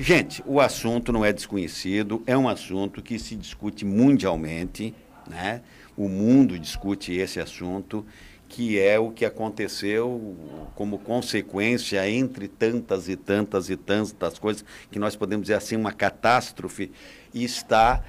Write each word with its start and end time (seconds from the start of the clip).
Gente, 0.00 0.44
o 0.46 0.60
assunto 0.60 1.12
não 1.12 1.24
é 1.24 1.32
desconhecido, 1.32 2.22
é 2.24 2.38
um 2.38 2.48
assunto 2.48 3.02
que 3.02 3.18
se 3.18 3.34
discute 3.34 3.84
mundialmente, 3.84 4.94
né? 5.28 5.60
O 5.96 6.08
mundo 6.08 6.56
discute 6.56 7.12
esse 7.14 7.40
assunto, 7.40 8.06
que 8.48 8.78
é 8.78 8.96
o 8.96 9.10
que 9.10 9.24
aconteceu 9.24 10.36
como 10.76 11.00
consequência, 11.00 12.08
entre 12.08 12.46
tantas 12.46 13.08
e 13.08 13.16
tantas 13.16 13.70
e 13.70 13.76
tantas 13.76 14.38
coisas, 14.38 14.64
que 14.88 15.00
nós 15.00 15.16
podemos 15.16 15.46
dizer 15.46 15.54
assim, 15.54 15.74
uma 15.74 15.90
catástrofe, 15.90 16.92
e 17.34 17.42
está 17.42 18.00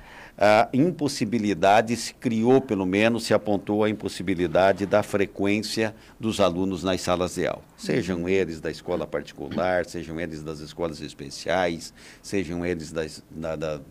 a 0.41 0.69
impossibilidade, 0.71 1.97
se 1.97 2.13
criou 2.13 2.61
pelo 2.61 2.85
menos, 2.85 3.25
se 3.25 3.33
apontou 3.33 3.83
a 3.83 3.89
impossibilidade 3.89 4.85
da 4.85 5.03
frequência 5.03 5.93
dos 6.17 6.39
alunos 6.39 6.81
nas 6.81 7.01
salas 7.01 7.35
de 7.35 7.45
aula. 7.45 7.61
Sejam 7.75 8.29
eles 8.29 8.61
da 8.61 8.71
escola 8.71 9.05
particular, 9.05 9.85
sejam 9.85 10.17
eles 10.17 10.41
das 10.41 10.61
escolas 10.61 11.01
especiais, 11.01 11.93
sejam 12.23 12.65
eles 12.65 12.89
das, 12.89 13.21
da, 13.29 13.57
da 13.57 13.81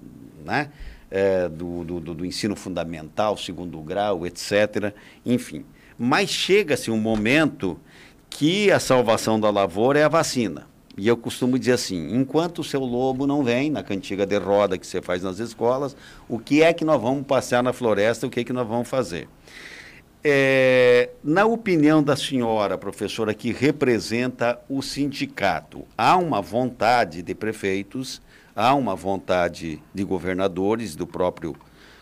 né? 0.42 0.70
É, 1.10 1.48
do, 1.48 1.84
do, 1.84 2.00
do 2.00 2.24
ensino 2.24 2.54
fundamental, 2.54 3.36
segundo 3.36 3.78
grau, 3.80 4.26
etc. 4.26 4.94
Enfim. 5.24 5.64
Mas 5.98 6.30
chega-se 6.30 6.90
um 6.90 6.98
momento 6.98 7.78
que 8.30 8.70
a 8.70 8.78
salvação 8.78 9.40
da 9.40 9.50
lavoura 9.50 9.98
é 9.98 10.04
a 10.04 10.08
vacina. 10.08 10.67
E 10.98 11.06
eu 11.06 11.16
costumo 11.16 11.56
dizer 11.58 11.72
assim: 11.72 12.14
enquanto 12.14 12.58
o 12.58 12.64
seu 12.64 12.80
lobo 12.80 13.26
não 13.26 13.44
vem, 13.44 13.70
na 13.70 13.84
cantiga 13.84 14.26
de 14.26 14.36
roda 14.36 14.76
que 14.76 14.86
você 14.86 15.00
faz 15.00 15.22
nas 15.22 15.38
escolas, 15.38 15.96
o 16.28 16.40
que 16.40 16.60
é 16.62 16.72
que 16.72 16.84
nós 16.84 17.00
vamos 17.00 17.24
passear 17.24 17.62
na 17.62 17.72
floresta, 17.72 18.26
o 18.26 18.30
que 18.30 18.40
é 18.40 18.44
que 18.44 18.52
nós 18.52 18.66
vamos 18.66 18.88
fazer? 18.88 19.28
É, 20.24 21.10
na 21.22 21.46
opinião 21.46 22.02
da 22.02 22.16
senhora, 22.16 22.76
professora, 22.76 23.32
que 23.32 23.52
representa 23.52 24.60
o 24.68 24.82
sindicato, 24.82 25.86
há 25.96 26.16
uma 26.16 26.42
vontade 26.42 27.22
de 27.22 27.34
prefeitos, 27.36 28.20
há 28.54 28.74
uma 28.74 28.96
vontade 28.96 29.80
de 29.94 30.02
governadores, 30.02 30.96
do 30.96 31.06
próprio 31.06 31.54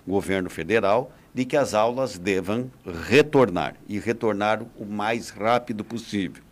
governo 0.08 0.48
federal, 0.48 1.12
de 1.34 1.44
que 1.44 1.58
as 1.58 1.74
aulas 1.74 2.16
devam 2.16 2.70
retornar 3.06 3.74
e 3.86 3.98
retornar 3.98 4.62
o 4.78 4.86
mais 4.86 5.28
rápido 5.28 5.84
possível. 5.84 6.42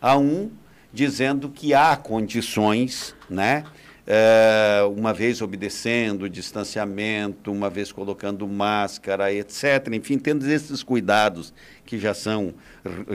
Há 0.00 0.16
um 0.16 0.50
dizendo 0.92 1.48
que 1.48 1.72
há 1.74 1.96
condições, 1.96 3.14
né? 3.28 3.64
É, 4.04 4.80
uma 4.96 5.12
vez 5.12 5.40
obedecendo 5.40 6.24
o 6.24 6.28
distanciamento, 6.28 7.52
uma 7.52 7.70
vez 7.70 7.92
colocando 7.92 8.46
máscara, 8.48 9.32
etc. 9.32 9.88
Enfim, 9.92 10.18
tendo 10.18 10.48
esses 10.50 10.82
cuidados 10.82 11.54
que 11.86 11.98
já 11.98 12.12
são, 12.12 12.52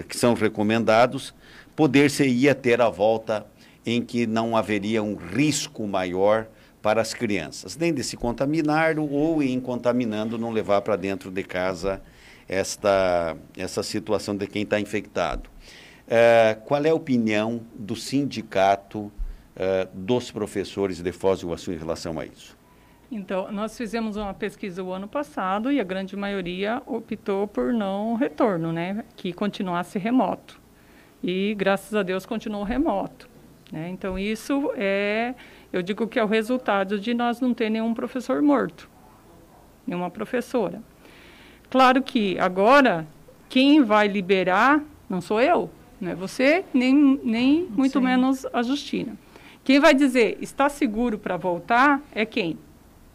que 0.07 0.15
são 0.15 0.33
recomendados, 0.33 1.33
poder-se 1.75 2.25
ia 2.25 2.55
ter 2.55 2.79
a 2.79 2.89
volta 2.89 3.45
em 3.85 4.01
que 4.01 4.25
não 4.25 4.55
haveria 4.55 5.03
um 5.03 5.15
risco 5.15 5.85
maior 5.85 6.47
para 6.81 7.01
as 7.01 7.13
crianças, 7.13 7.75
nem 7.75 7.93
de 7.93 8.01
se 8.03 8.15
contaminar 8.15 8.97
ou 8.97 9.43
em 9.43 9.59
contaminando 9.59 10.37
não 10.37 10.51
levar 10.51 10.81
para 10.81 10.95
dentro 10.95 11.29
de 11.29 11.43
casa 11.43 12.01
esta, 12.47 13.35
essa 13.57 13.83
situação 13.83 14.35
de 14.35 14.47
quem 14.47 14.63
está 14.63 14.79
infectado. 14.79 15.49
É, 16.07 16.57
qual 16.65 16.83
é 16.85 16.89
a 16.89 16.95
opinião 16.95 17.61
do 17.75 17.95
sindicato 17.95 19.11
é, 19.55 19.87
dos 19.93 20.31
professores 20.31 21.01
de 21.01 21.11
Foz 21.11 21.41
do 21.41 21.47
Iguaçu 21.47 21.73
em 21.73 21.77
relação 21.77 22.17
a 22.19 22.25
isso? 22.25 22.57
Então, 23.11 23.51
nós 23.51 23.77
fizemos 23.77 24.17
uma 24.17 24.33
pesquisa 24.33 24.83
o 24.83 24.91
ano 24.91 25.07
passado 25.07 25.71
e 25.71 25.79
a 25.79 25.83
grande 25.83 26.15
maioria 26.15 26.81
optou 26.85 27.47
por 27.47 27.73
não 27.73 28.15
retorno, 28.15 28.73
né? 28.73 29.03
Que 29.15 29.31
continuasse 29.31 29.97
remoto. 29.97 30.59
E, 31.23 31.55
graças 31.55 31.95
a 31.95 32.03
Deus, 32.03 32.25
continuou 32.25 32.63
remoto. 32.63 33.29
Né? 33.71 33.89
Então, 33.89 34.19
isso 34.19 34.71
é, 34.75 35.35
eu 35.71 35.81
digo 35.81 36.07
que 36.07 36.19
é 36.19 36.23
o 36.23 36.27
resultado 36.27 36.99
de 36.99 37.13
nós 37.13 37.39
não 37.39 37.53
ter 37.53 37.69
nenhum 37.69 37.93
professor 37.93 38.41
morto, 38.41 38.89
nenhuma 39.85 40.09
professora. 40.09 40.81
Claro 41.69 42.01
que 42.01 42.37
agora, 42.39 43.07
quem 43.49 43.83
vai 43.83 44.07
liberar 44.07 44.83
não 45.09 45.21
sou 45.21 45.41
eu, 45.41 45.69
não 45.99 46.11
é 46.11 46.15
você, 46.15 46.63
nem, 46.73 47.19
nem 47.23 47.67
muito 47.69 47.99
Sim. 47.99 48.05
menos 48.05 48.45
a 48.53 48.61
Justina. 48.61 49.17
Quem 49.63 49.79
vai 49.79 49.93
dizer 49.93 50.37
está 50.41 50.69
seguro 50.69 51.17
para 51.17 51.35
voltar 51.37 52.01
é 52.13 52.25
quem? 52.25 52.57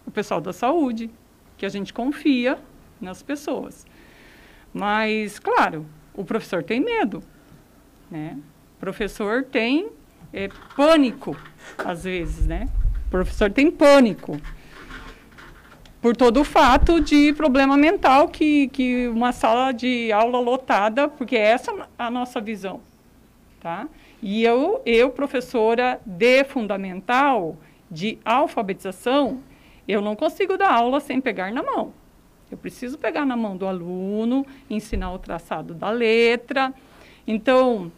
O 0.06 0.10
pessoal 0.10 0.41
da 0.41 0.53
saúde, 0.53 1.10
que 1.56 1.65
a 1.65 1.69
gente 1.69 1.93
confia 1.93 2.59
nas 3.00 3.22
pessoas. 3.22 3.87
Mas, 4.75 5.38
claro, 5.38 5.87
o 6.12 6.25
professor 6.25 6.62
tem 6.62 6.81
medo. 6.81 7.22
Né? 8.10 8.37
O 8.76 8.81
professor 8.81 9.44
tem 9.44 9.88
é, 10.32 10.49
pânico, 10.76 11.37
às 11.78 12.04
vezes, 12.04 12.47
né? 12.47 12.69
O 13.06 13.10
professor 13.10 13.50
tem 13.50 13.70
pânico 13.70 14.41
por 16.02 16.16
todo 16.16 16.40
o 16.40 16.44
fato 16.44 17.00
de 17.00 17.32
problema 17.32 17.76
mental 17.76 18.26
que, 18.26 18.66
que 18.68 19.06
uma 19.06 19.30
sala 19.30 19.70
de 19.70 20.10
aula 20.10 20.40
lotada, 20.40 21.08
porque 21.08 21.36
essa 21.36 21.70
é 21.70 21.86
a 21.96 22.10
nossa 22.10 22.40
visão, 22.40 22.80
tá? 23.60 23.86
E 24.20 24.42
eu, 24.42 24.82
eu 24.84 25.10
professora 25.10 26.00
de 26.04 26.42
fundamental, 26.42 27.56
de 27.88 28.18
alfabetização, 28.24 29.40
eu 29.86 30.02
não 30.02 30.16
consigo 30.16 30.58
dar 30.58 30.72
aula 30.72 30.98
sem 30.98 31.20
pegar 31.20 31.52
na 31.52 31.62
mão. 31.62 31.94
Eu 32.50 32.58
preciso 32.58 32.98
pegar 32.98 33.24
na 33.24 33.36
mão 33.36 33.56
do 33.56 33.66
aluno, 33.66 34.44
ensinar 34.69 35.12
o 35.12 35.19
traçado 35.20 35.72
da 35.72 35.90
letra. 35.90 36.74
Então, 37.26 37.92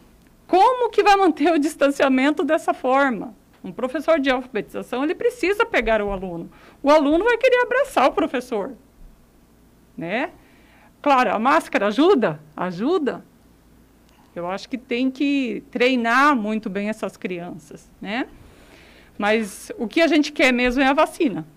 como 0.47 0.91
que 0.91 1.01
vai 1.01 1.15
manter 1.15 1.51
o 1.51 1.59
distanciamento 1.59 2.43
dessa 2.43 2.73
forma? 2.73 3.33
Um 3.65 3.71
professor 3.71 4.19
de 4.19 4.29
alfabetização, 4.29 5.03
ele 5.03 5.15
precisa 5.15 5.65
pegar 5.65 5.99
o 5.99 6.11
aluno. 6.11 6.51
O 6.83 6.91
aluno 6.91 7.23
vai 7.23 7.35
querer 7.35 7.63
abraçar 7.63 8.07
o 8.07 8.11
professor. 8.11 8.73
Né? 9.97 10.29
Claro, 11.01 11.31
a 11.33 11.39
máscara 11.39 11.87
ajuda? 11.87 12.39
Ajuda. 12.55 13.25
Eu 14.35 14.47
acho 14.47 14.69
que 14.69 14.77
tem 14.77 15.09
que 15.09 15.63
treinar 15.71 16.35
muito 16.35 16.69
bem 16.69 16.89
essas 16.89 17.17
crianças, 17.17 17.89
né? 17.99 18.27
Mas 19.17 19.71
o 19.79 19.87
que 19.87 19.99
a 20.01 20.07
gente 20.07 20.31
quer 20.31 20.51
mesmo 20.51 20.83
é 20.83 20.85
a 20.85 20.93
vacina. 20.93 21.47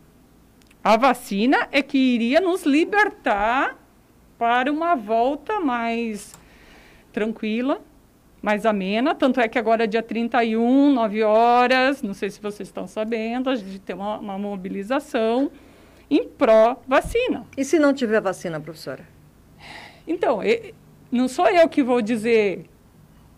A 0.82 0.96
vacina 0.96 1.68
é 1.70 1.82
que 1.82 1.98
iria 1.98 2.40
nos 2.40 2.64
libertar 2.64 3.76
para 4.38 4.72
uma 4.72 4.94
volta 4.94 5.60
mais 5.60 6.34
tranquila, 7.12 7.82
mais 8.40 8.64
amena, 8.64 9.14
tanto 9.14 9.40
é 9.40 9.48
que 9.48 9.58
agora 9.58 9.84
é 9.84 9.86
dia 9.86 10.02
31, 10.02 10.92
9 10.94 11.22
horas, 11.22 12.02
não 12.02 12.14
sei 12.14 12.30
se 12.30 12.40
vocês 12.40 12.68
estão 12.68 12.86
sabendo, 12.86 13.50
a 13.50 13.54
gente 13.56 13.80
tem 13.80 13.96
uma, 13.96 14.18
uma 14.18 14.38
mobilização 14.38 15.50
em 16.10 16.26
pró-vacina. 16.26 17.46
E 17.56 17.64
se 17.64 17.78
não 17.78 17.92
tiver 17.92 18.20
vacina, 18.20 18.60
professora? 18.60 19.04
Então, 20.06 20.40
não 21.10 21.28
sou 21.28 21.48
eu 21.48 21.68
que 21.68 21.82
vou 21.82 22.00
dizer 22.00 22.64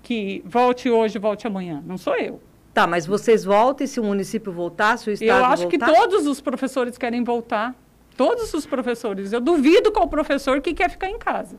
que 0.03 0.43
volte 0.45 0.89
hoje, 0.91 1.19
volte 1.19 1.47
amanhã, 1.47 1.83
não 1.87 1.99
sou 1.99 2.17
eu. 2.17 2.41
Tá, 2.73 2.87
mas 2.87 3.05
vocês 3.05 3.45
voltam 3.45 3.85
e 3.85 3.89
se 3.89 3.99
o 3.99 4.05
município 4.05 4.53
voltar, 4.53 4.97
se 4.97 5.11
o 5.11 5.13
estado 5.13 5.29
Eu 5.29 5.45
acho 5.45 5.63
voltar? 5.63 5.87
que 5.87 5.93
todos 5.93 6.27
os 6.27 6.41
professores 6.41 6.97
querem 6.97 7.25
voltar. 7.25 7.75
Todos 8.17 8.53
os 8.55 8.67
professores. 8.67 9.33
Eu 9.33 9.41
duvido 9.41 9.91
qual 9.91 10.07
professor 10.07 10.61
que 10.61 10.75
quer 10.75 10.91
ficar 10.91 11.09
em 11.09 11.19
casa. 11.19 11.57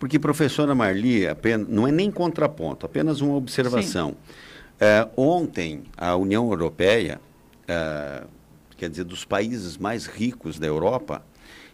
Porque, 0.00 0.18
professora 0.18 0.74
Marli, 0.74 1.28
apenas, 1.28 1.68
não 1.68 1.86
é 1.86 1.92
nem 1.92 2.10
contraponto, 2.10 2.86
apenas 2.86 3.20
uma 3.20 3.34
observação. 3.36 4.16
É, 4.80 5.06
ontem, 5.14 5.82
a 5.94 6.16
União 6.16 6.48
Europeia, 6.50 7.20
é, 7.68 8.22
quer 8.78 8.88
dizer, 8.88 9.04
dos 9.04 9.26
países 9.26 9.76
mais 9.76 10.06
ricos 10.06 10.58
da 10.58 10.66
Europa, 10.66 11.22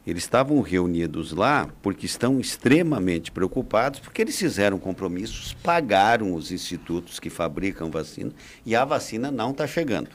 eles 0.05 0.25
estavam 0.25 0.61
reunidos 0.61 1.31
lá 1.31 1.69
porque 1.81 2.05
estão 2.05 2.41
extremamente 2.41 3.31
preocupados, 3.31 4.01
porque 4.01 4.23
eles 4.23 4.37
fizeram 4.37 4.77
compromissos, 4.77 5.55
pagaram 5.55 6.35
os 6.35 6.51
institutos 6.51 7.21
que 7.21 7.31
fabricam 7.31 7.93
vacina 7.93 8.33
e 8.65 8.75
a 8.75 8.85
vacina 8.85 9.31
não 9.31 9.53
está 9.53 9.69
chegando. 9.69 10.11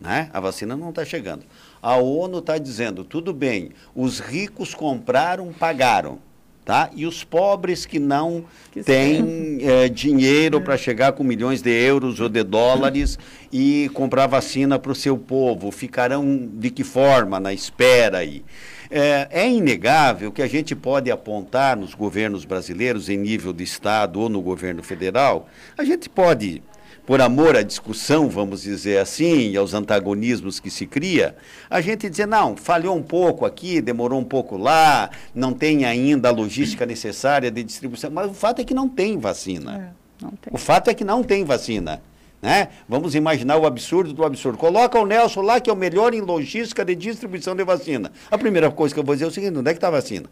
Né? 0.00 0.30
A 0.32 0.38
vacina 0.38 0.76
não 0.76 0.90
está 0.90 1.04
chegando. 1.04 1.44
A 1.82 1.96
ONU 1.96 2.38
está 2.38 2.56
dizendo: 2.56 3.02
tudo 3.02 3.32
bem, 3.34 3.70
os 3.96 4.20
ricos 4.20 4.74
compraram, 4.74 5.52
pagaram. 5.52 6.20
Tá? 6.68 6.90
E 6.94 7.06
os 7.06 7.24
pobres 7.24 7.86
que 7.86 7.98
não 7.98 8.44
que 8.70 8.82
têm 8.82 9.60
é, 9.62 9.88
dinheiro 9.88 10.58
é. 10.58 10.60
para 10.60 10.76
chegar 10.76 11.12
com 11.12 11.24
milhões 11.24 11.62
de 11.62 11.70
euros 11.70 12.20
ou 12.20 12.28
de 12.28 12.42
dólares 12.42 13.18
e 13.50 13.90
comprar 13.94 14.26
vacina 14.26 14.78
para 14.78 14.92
o 14.92 14.94
seu 14.94 15.16
povo, 15.16 15.70
ficarão 15.70 16.46
de 16.52 16.68
que 16.68 16.84
forma 16.84 17.40
na 17.40 17.54
espera 17.54 18.18
aí? 18.18 18.44
É, 18.90 19.28
é, 19.30 19.50
inegável 19.50 20.30
que 20.30 20.42
a 20.42 20.46
gente 20.46 20.76
pode 20.76 21.10
apontar 21.10 21.74
nos 21.74 21.94
governos 21.94 22.44
brasileiros, 22.44 23.08
em 23.08 23.16
nível 23.16 23.54
de 23.54 23.64
Estado 23.64 24.20
ou 24.20 24.28
no 24.28 24.42
governo 24.42 24.82
federal, 24.82 25.48
a 25.74 25.82
gente 25.84 26.06
pode 26.10 26.62
por 27.08 27.22
amor 27.22 27.56
à 27.56 27.62
discussão, 27.62 28.28
vamos 28.28 28.60
dizer 28.60 28.98
assim, 28.98 29.52
e 29.52 29.56
aos 29.56 29.72
antagonismos 29.72 30.60
que 30.60 30.70
se 30.70 30.86
cria, 30.86 31.34
a 31.70 31.80
gente 31.80 32.06
dizer, 32.06 32.26
não, 32.26 32.54
falhou 32.54 32.94
um 32.94 33.02
pouco 33.02 33.46
aqui, 33.46 33.80
demorou 33.80 34.20
um 34.20 34.24
pouco 34.24 34.58
lá, 34.58 35.08
não 35.34 35.54
tem 35.54 35.86
ainda 35.86 36.28
a 36.28 36.30
logística 36.30 36.84
necessária 36.84 37.50
de 37.50 37.64
distribuição. 37.64 38.10
Mas 38.10 38.30
o 38.30 38.34
fato 38.34 38.60
é 38.60 38.64
que 38.64 38.74
não 38.74 38.90
tem 38.90 39.16
vacina. 39.16 39.90
É, 40.20 40.22
não 40.22 40.32
tem. 40.32 40.52
O 40.52 40.58
fato 40.58 40.90
é 40.90 40.94
que 40.94 41.02
não 41.02 41.24
tem 41.24 41.44
vacina. 41.44 42.02
Né? 42.42 42.68
Vamos 42.86 43.14
imaginar 43.14 43.56
o 43.56 43.64
absurdo 43.64 44.12
do 44.12 44.22
absurdo. 44.22 44.58
Coloca 44.58 45.00
o 45.00 45.06
Nelson 45.06 45.40
lá, 45.40 45.60
que 45.60 45.70
é 45.70 45.72
o 45.72 45.76
melhor 45.76 46.12
em 46.12 46.20
logística 46.20 46.84
de 46.84 46.94
distribuição 46.94 47.56
de 47.56 47.64
vacina. 47.64 48.12
A 48.30 48.36
primeira 48.36 48.70
coisa 48.70 48.92
que 48.92 49.00
eu 49.00 49.04
vou 49.04 49.14
dizer 49.14 49.24
é 49.24 49.28
o 49.28 49.30
seguinte: 49.30 49.56
onde 49.56 49.70
é 49.70 49.72
que 49.72 49.78
está 49.78 49.88
a 49.88 49.92
vacina? 49.92 50.28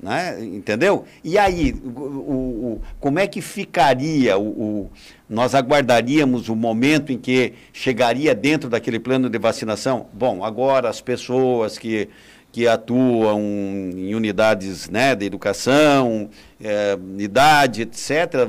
Né? 0.00 0.44
Entendeu? 0.44 1.04
E 1.24 1.36
aí, 1.36 1.72
o, 1.72 2.00
o, 2.00 2.72
o, 2.72 2.82
como 3.00 3.18
é 3.18 3.26
que 3.26 3.40
ficaria 3.40 4.38
o, 4.38 4.88
Nós 5.28 5.56
aguardaríamos 5.56 6.48
o 6.48 6.54
momento 6.54 7.12
em 7.12 7.18
que 7.18 7.54
chegaria 7.72 8.32
dentro 8.32 8.70
daquele 8.70 9.00
plano 9.00 9.28
de 9.28 9.38
vacinação? 9.38 10.06
Bom, 10.12 10.44
agora 10.44 10.88
as 10.88 11.00
pessoas 11.00 11.78
que, 11.78 12.08
que 12.52 12.68
atuam 12.68 13.40
em 13.40 14.14
unidades 14.14 14.88
né, 14.88 15.16
de 15.16 15.26
educação, 15.26 16.30
é, 16.62 16.96
idade, 17.18 17.82
etc., 17.82 18.48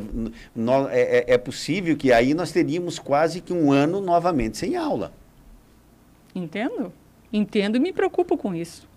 é, 0.91 1.31
é, 1.31 1.33
é 1.33 1.37
possível 1.39 1.97
que 1.97 2.13
aí 2.13 2.35
nós 2.35 2.51
teríamos 2.51 2.99
quase 2.99 3.41
que 3.41 3.53
um 3.53 3.71
ano 3.71 3.99
novamente 3.99 4.55
sem 4.55 4.75
aula. 4.75 5.11
Entendo. 6.35 6.93
Entendo 7.33 7.75
e 7.75 7.79
me 7.79 7.91
preocupo 7.91 8.37
com 8.37 8.53
isso. 8.53 8.87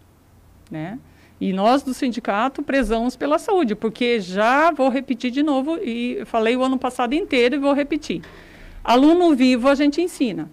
Né? 0.70 0.98
E 1.40 1.52
nós 1.52 1.82
do 1.82 1.92
sindicato 1.92 2.62
prezamos 2.62 3.16
pela 3.16 3.38
saúde, 3.38 3.74
porque 3.74 4.20
já 4.20 4.70
vou 4.70 4.88
repetir 4.88 5.30
de 5.30 5.42
novo, 5.42 5.76
e 5.82 6.22
falei 6.26 6.56
o 6.56 6.62
ano 6.62 6.78
passado 6.78 7.14
inteiro 7.14 7.56
e 7.56 7.58
vou 7.58 7.72
repetir. 7.72 8.22
Aluno 8.84 9.34
vivo 9.34 9.68
a 9.68 9.74
gente 9.74 10.00
ensina. 10.00 10.48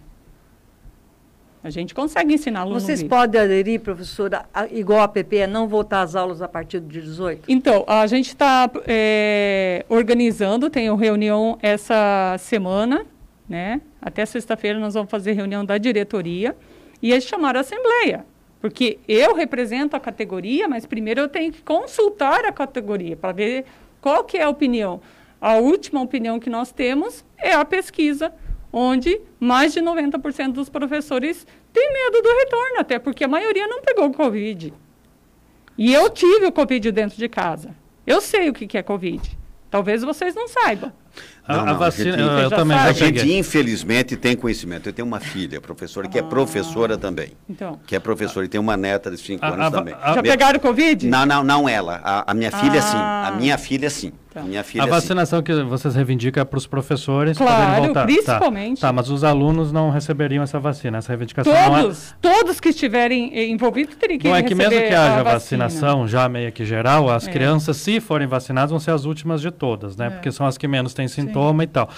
A 1.61 1.69
gente 1.69 1.93
consegue 1.93 2.33
ensinar 2.33 2.61
aluno 2.61 2.79
Vocês 2.79 3.01
vivo. 3.01 3.09
podem 3.09 3.41
aderir, 3.41 3.81
professora, 3.81 4.45
igual 4.71 5.01
a 5.01 5.07
PP, 5.07 5.43
a 5.43 5.47
não 5.47 5.67
voltar 5.67 6.01
às 6.01 6.15
aulas 6.15 6.41
a 6.41 6.47
partir 6.47 6.79
dia 6.79 7.01
18? 7.01 7.43
Então, 7.49 7.83
a 7.85 8.07
gente 8.07 8.29
está 8.29 8.69
é, 8.87 9.85
organizando, 9.89 10.69
tem 10.69 10.95
reunião 10.95 11.59
essa 11.61 12.37
semana, 12.39 13.05
né? 13.47 13.81
Até 14.01 14.25
sexta-feira 14.25 14.79
nós 14.79 14.93
vamos 14.93 15.11
fazer 15.11 15.33
reunião 15.33 15.65
da 15.65 15.77
diretoria 15.77 16.55
e 17.01 17.11
eles 17.11 17.25
chamaram 17.25 17.57
a 17.57 17.61
assembleia. 17.61 18.25
Porque 18.61 18.99
eu 19.07 19.33
represento 19.33 19.95
a 19.95 19.99
categoria, 19.99 20.67
mas 20.67 20.85
primeiro 20.85 21.21
eu 21.21 21.29
tenho 21.29 21.51
que 21.51 21.61
consultar 21.61 22.43
a 22.45 22.51
categoria 22.51 23.15
para 23.15 23.31
ver 23.31 23.65
qual 24.01 24.23
que 24.23 24.37
é 24.37 24.43
a 24.43 24.49
opinião. 24.49 25.01
A 25.39 25.55
última 25.55 26.01
opinião 26.01 26.39
que 26.39 26.49
nós 26.49 26.71
temos 26.71 27.23
é 27.37 27.53
a 27.53 27.63
pesquisa, 27.63 28.33
onde 28.71 29.21
mais 29.39 29.73
de 29.73 29.79
90% 29.79 30.51
dos 30.51 30.69
professores 30.69 31.47
têm 31.71 31.93
medo 31.93 32.21
do 32.21 32.29
retorno, 32.29 32.79
até 32.79 32.99
porque 32.99 33.23
a 33.23 33.27
maioria 33.27 33.67
não 33.67 33.81
pegou 33.81 34.07
o 34.07 34.13
Covid. 34.13 34.73
E 35.77 35.93
eu 35.93 36.09
tive 36.09 36.47
o 36.47 36.51
Covid 36.51 36.91
dentro 36.91 37.17
de 37.17 37.29
casa. 37.29 37.73
Eu 38.05 38.19
sei 38.19 38.49
o 38.49 38.53
que 38.53 38.77
é 38.77 38.83
Covid. 38.83 39.37
Talvez 39.71 40.03
vocês 40.03 40.35
não 40.35 40.47
saibam. 40.47 40.91
Não, 41.49 41.65
não, 41.65 41.73
a 41.73 41.77
vacina, 41.77 42.13
a 42.13 42.17
gente, 42.17 42.21
eu, 42.21 42.39
eu 42.39 42.49
também 42.51 42.77
a 42.77 42.91
gente 42.91 43.33
infelizmente 43.33 44.15
tem 44.15 44.35
conhecimento. 44.35 44.87
Eu 44.87 44.93
tenho 44.93 45.07
uma 45.07 45.19
filha, 45.19 45.59
professora, 45.59 46.07
que 46.07 46.19
é 46.19 46.21
ah, 46.21 46.25
é 46.25 46.29
professora 46.29 46.95
também. 46.95 47.31
Então. 47.49 47.79
Que 47.87 47.95
é 47.95 47.99
professora 47.99 48.45
e 48.45 48.49
tem 48.49 48.61
uma 48.61 48.77
neta 48.77 49.09
de 49.09 49.17
5 49.17 49.43
anos 49.43 49.65
a, 49.65 49.71
também. 49.71 49.95
Já 50.13 50.21
pegaram 50.21 50.59
Covid? 50.59 51.07
Não, 51.07 51.25
não, 51.25 51.43
não 51.43 51.67
ela. 51.67 52.01
A, 52.03 52.31
a 52.31 52.33
minha 52.35 52.51
filha 52.51 52.81
sim. 52.81 52.97
A 52.97 53.33
minha 53.35 53.57
filha 53.57 53.89
sim. 53.89 54.13
Tá. 54.31 54.43
Minha 54.43 54.63
filha, 54.63 54.83
a 54.83 54.87
vacinação 54.87 55.39
sim. 55.39 55.43
que 55.43 55.63
vocês 55.63 55.95
reivindicam 55.95 56.41
é 56.41 56.45
para 56.45 56.57
os 56.57 56.67
professores 56.67 57.35
claro, 57.35 57.55
poderem 57.55 57.85
voltar. 57.85 58.01
Tá. 58.01 58.05
principalmente. 58.05 58.81
Tá, 58.81 58.87
tá, 58.87 58.93
mas 58.93 59.09
os 59.09 59.23
alunos 59.23 59.71
não 59.71 59.89
receberiam 59.89 60.43
essa 60.43 60.59
vacina. 60.59 60.99
Essa 60.99 61.09
reivindicação 61.09 61.51
todos, 61.51 62.13
não 62.21 62.31
é... 62.31 62.35
Todos 62.37 62.59
que 62.59 62.69
estiverem 62.69 63.51
envolvidos 63.51 63.95
teriam 63.95 64.19
que 64.19 64.27
Não 64.27 64.35
é 64.35 64.43
que 64.43 64.53
mesmo 64.53 64.79
que 64.79 64.93
haja 64.93 65.23
vacinação 65.23 66.07
já 66.07 66.29
meio 66.29 66.51
que 66.51 66.63
geral, 66.63 67.09
as 67.09 67.27
é. 67.27 67.31
crianças, 67.31 67.77
se 67.77 67.99
forem 67.99 68.27
vacinadas, 68.27 68.69
vão 68.69 68.79
ser 68.79 68.91
as 68.91 69.05
últimas 69.05 69.41
de 69.41 69.49
todas, 69.49 69.97
né? 69.97 70.07
É. 70.07 70.09
Porque 70.11 70.31
são 70.31 70.45
as 70.45 70.57
que 70.57 70.67
menos 70.67 70.93
têm 70.93 71.07
sintoma 71.07 71.63
sim. 71.63 71.69
e 71.69 71.71
tal. 71.71 71.89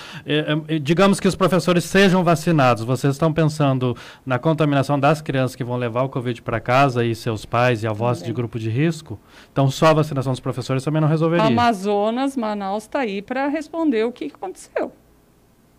E, 0.70 0.80
digamos 0.80 1.20
que 1.20 1.28
os 1.28 1.36
professores 1.36 1.84
sejam 1.84 2.24
vacinados. 2.24 2.84
Vocês 2.84 3.14
estão 3.14 3.34
pensando 3.34 3.96
na 4.26 4.40
contaminação 4.40 4.98
das 4.98 5.22
crianças 5.22 5.56
que 5.56 5.64
vão 5.64 5.76
levar 5.76 6.04
o 6.04 6.10
Covid 6.10 6.42
para 6.44 6.62
casa 6.62 7.04
e 7.04 7.14
seus 7.14 7.46
pais 7.46 7.84
e 7.84 7.88
avós 7.88 8.20
Também. 8.20 8.32
de 8.32 8.36
grupo 8.36 8.58
de 8.58 8.70
risco? 8.70 9.20
Então, 9.52 9.70
só 9.70 9.88
a 9.88 9.94
vacinação 9.94 10.32
dos 10.32 10.40
professores 10.40 10.82
também 10.84 11.02
não 11.02 11.10
resolveria. 11.10 11.46
Amazonas, 11.46 12.21
Manaus 12.36 12.84
está 12.84 13.00
aí 13.00 13.22
para 13.22 13.48
responder 13.48 14.06
o 14.06 14.12
que 14.12 14.26
aconteceu. 14.26 14.92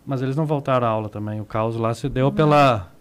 Mas 0.05 0.21
eles 0.21 0.35
não 0.35 0.45
voltaram 0.45 0.85
à 0.85 0.89
aula 0.89 1.09
também. 1.09 1.39
O 1.39 1.45
caos 1.45 1.75
lá 1.75 1.93
se 1.93 2.09
deu 2.09 2.25
não. 2.25 2.33
pela. 2.33 2.91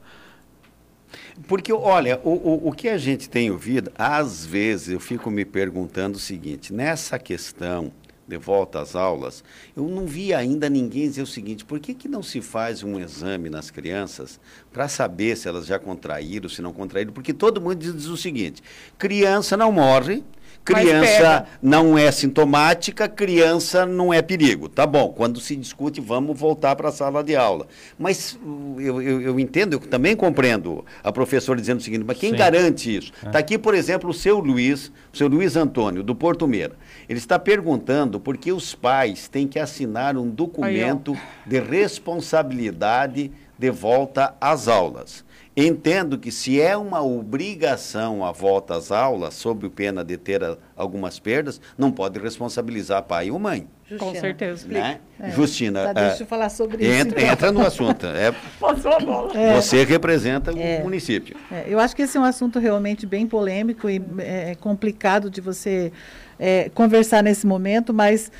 Porque, 1.48 1.72
olha, 1.72 2.20
o, 2.22 2.30
o, 2.30 2.68
o 2.68 2.72
que 2.72 2.88
a 2.88 2.96
gente 2.96 3.28
tem 3.28 3.50
ouvido, 3.50 3.90
às 3.96 4.46
vezes 4.46 4.90
eu 4.90 5.00
fico 5.00 5.30
me 5.30 5.44
perguntando 5.44 6.16
o 6.16 6.20
seguinte: 6.20 6.72
nessa 6.72 7.18
questão 7.18 7.92
de 8.26 8.36
volta 8.38 8.80
às 8.80 8.94
aulas, 8.94 9.42
eu 9.76 9.88
não 9.88 10.06
vi 10.06 10.32
ainda 10.32 10.70
ninguém 10.70 11.08
dizer 11.08 11.22
o 11.22 11.26
seguinte: 11.26 11.64
por 11.64 11.80
que, 11.80 11.92
que 11.94 12.08
não 12.08 12.22
se 12.22 12.40
faz 12.40 12.82
um 12.82 13.00
exame 13.00 13.50
nas 13.50 13.70
crianças 13.70 14.38
para 14.72 14.88
saber 14.88 15.36
se 15.36 15.48
elas 15.48 15.66
já 15.66 15.78
contraíram, 15.78 16.48
se 16.48 16.62
não 16.62 16.72
contraíram? 16.72 17.12
Porque 17.12 17.32
todo 17.32 17.60
mundo 17.60 17.74
diz, 17.74 17.94
diz 17.94 18.06
o 18.06 18.16
seguinte: 18.16 18.62
criança 18.96 19.56
não 19.56 19.72
morre 19.72 20.22
Criança 20.64 21.46
não 21.60 21.98
é 21.98 22.10
sintomática, 22.12 23.08
criança 23.08 23.84
não 23.84 24.14
é 24.14 24.22
perigo. 24.22 24.68
Tá 24.68 24.86
bom, 24.86 25.08
quando 25.08 25.40
se 25.40 25.56
discute, 25.56 26.00
vamos 26.00 26.38
voltar 26.38 26.76
para 26.76 26.88
a 26.88 26.92
sala 26.92 27.22
de 27.24 27.34
aula. 27.34 27.66
Mas 27.98 28.38
uh, 28.40 28.76
eu, 28.80 29.02
eu, 29.02 29.20
eu, 29.22 29.40
entendo, 29.40 29.74
eu 29.74 29.80
também 29.80 30.14
compreendo 30.14 30.84
a 31.02 31.10
professora 31.10 31.60
dizendo 31.60 31.80
o 31.80 31.82
seguinte, 31.82 32.04
mas 32.06 32.16
quem 32.16 32.30
Sim. 32.30 32.36
garante 32.36 32.96
isso? 32.96 33.12
Está 33.24 33.38
é. 33.38 33.40
aqui, 33.40 33.58
por 33.58 33.74
exemplo, 33.74 34.10
o 34.10 34.14
seu 34.14 34.38
Luiz, 34.38 34.92
o 35.12 35.16
seu 35.16 35.26
Luiz 35.26 35.56
Antônio, 35.56 36.02
do 36.02 36.14
Porto 36.14 36.46
Meira. 36.46 36.76
Ele 37.08 37.18
está 37.18 37.38
perguntando 37.38 38.20
por 38.20 38.36
que 38.36 38.52
os 38.52 38.72
pais 38.72 39.26
têm 39.26 39.48
que 39.48 39.58
assinar 39.58 40.16
um 40.16 40.28
documento 40.28 41.12
Aí, 41.12 41.50
de 41.50 41.58
responsabilidade 41.58 43.32
de 43.58 43.70
volta 43.70 44.34
às 44.40 44.68
aulas. 44.68 45.24
Entendo 45.54 46.16
que 46.18 46.32
se 46.32 46.60
é 46.60 46.74
uma 46.76 47.02
obrigação 47.02 48.24
a 48.24 48.32
volta 48.32 48.74
às 48.74 48.90
aulas, 48.90 49.34
sob 49.34 49.68
pena 49.68 50.02
de 50.02 50.16
ter 50.16 50.42
a, 50.42 50.56
algumas 50.74 51.18
perdas, 51.18 51.60
não 51.76 51.92
pode 51.92 52.18
responsabilizar 52.18 53.02
pai 53.02 53.30
ou 53.30 53.38
mãe. 53.38 53.68
Justina, 53.84 54.12
Com 54.12 54.18
certeza. 54.18 54.66
Né? 54.66 55.00
É. 55.20 55.30
Justina, 55.32 55.92
tá, 55.92 55.92
deixa 55.92 56.22
eu 56.22 56.26
falar 56.26 56.48
sobre 56.48 56.86
entra, 56.86 56.96
isso. 56.96 57.18
Então. 57.18 57.32
Entra 57.32 57.52
no 57.52 57.60
assunto. 57.60 58.06
É, 58.06 58.32
Passou 58.58 58.92
a 58.92 58.98
bola. 58.98 59.38
É, 59.38 59.60
você 59.60 59.84
representa 59.84 60.50
é, 60.58 60.80
o 60.80 60.84
município. 60.84 61.36
É, 61.50 61.64
eu 61.68 61.78
acho 61.78 61.94
que 61.94 62.00
esse 62.00 62.16
é 62.16 62.20
um 62.20 62.24
assunto 62.24 62.58
realmente 62.58 63.04
bem 63.04 63.26
polêmico 63.26 63.90
e 63.90 64.02
é, 64.18 64.54
complicado 64.54 65.28
de 65.28 65.42
você 65.42 65.92
é, 66.38 66.70
conversar 66.70 67.22
nesse 67.22 67.46
momento, 67.46 67.92
mas 67.92 68.32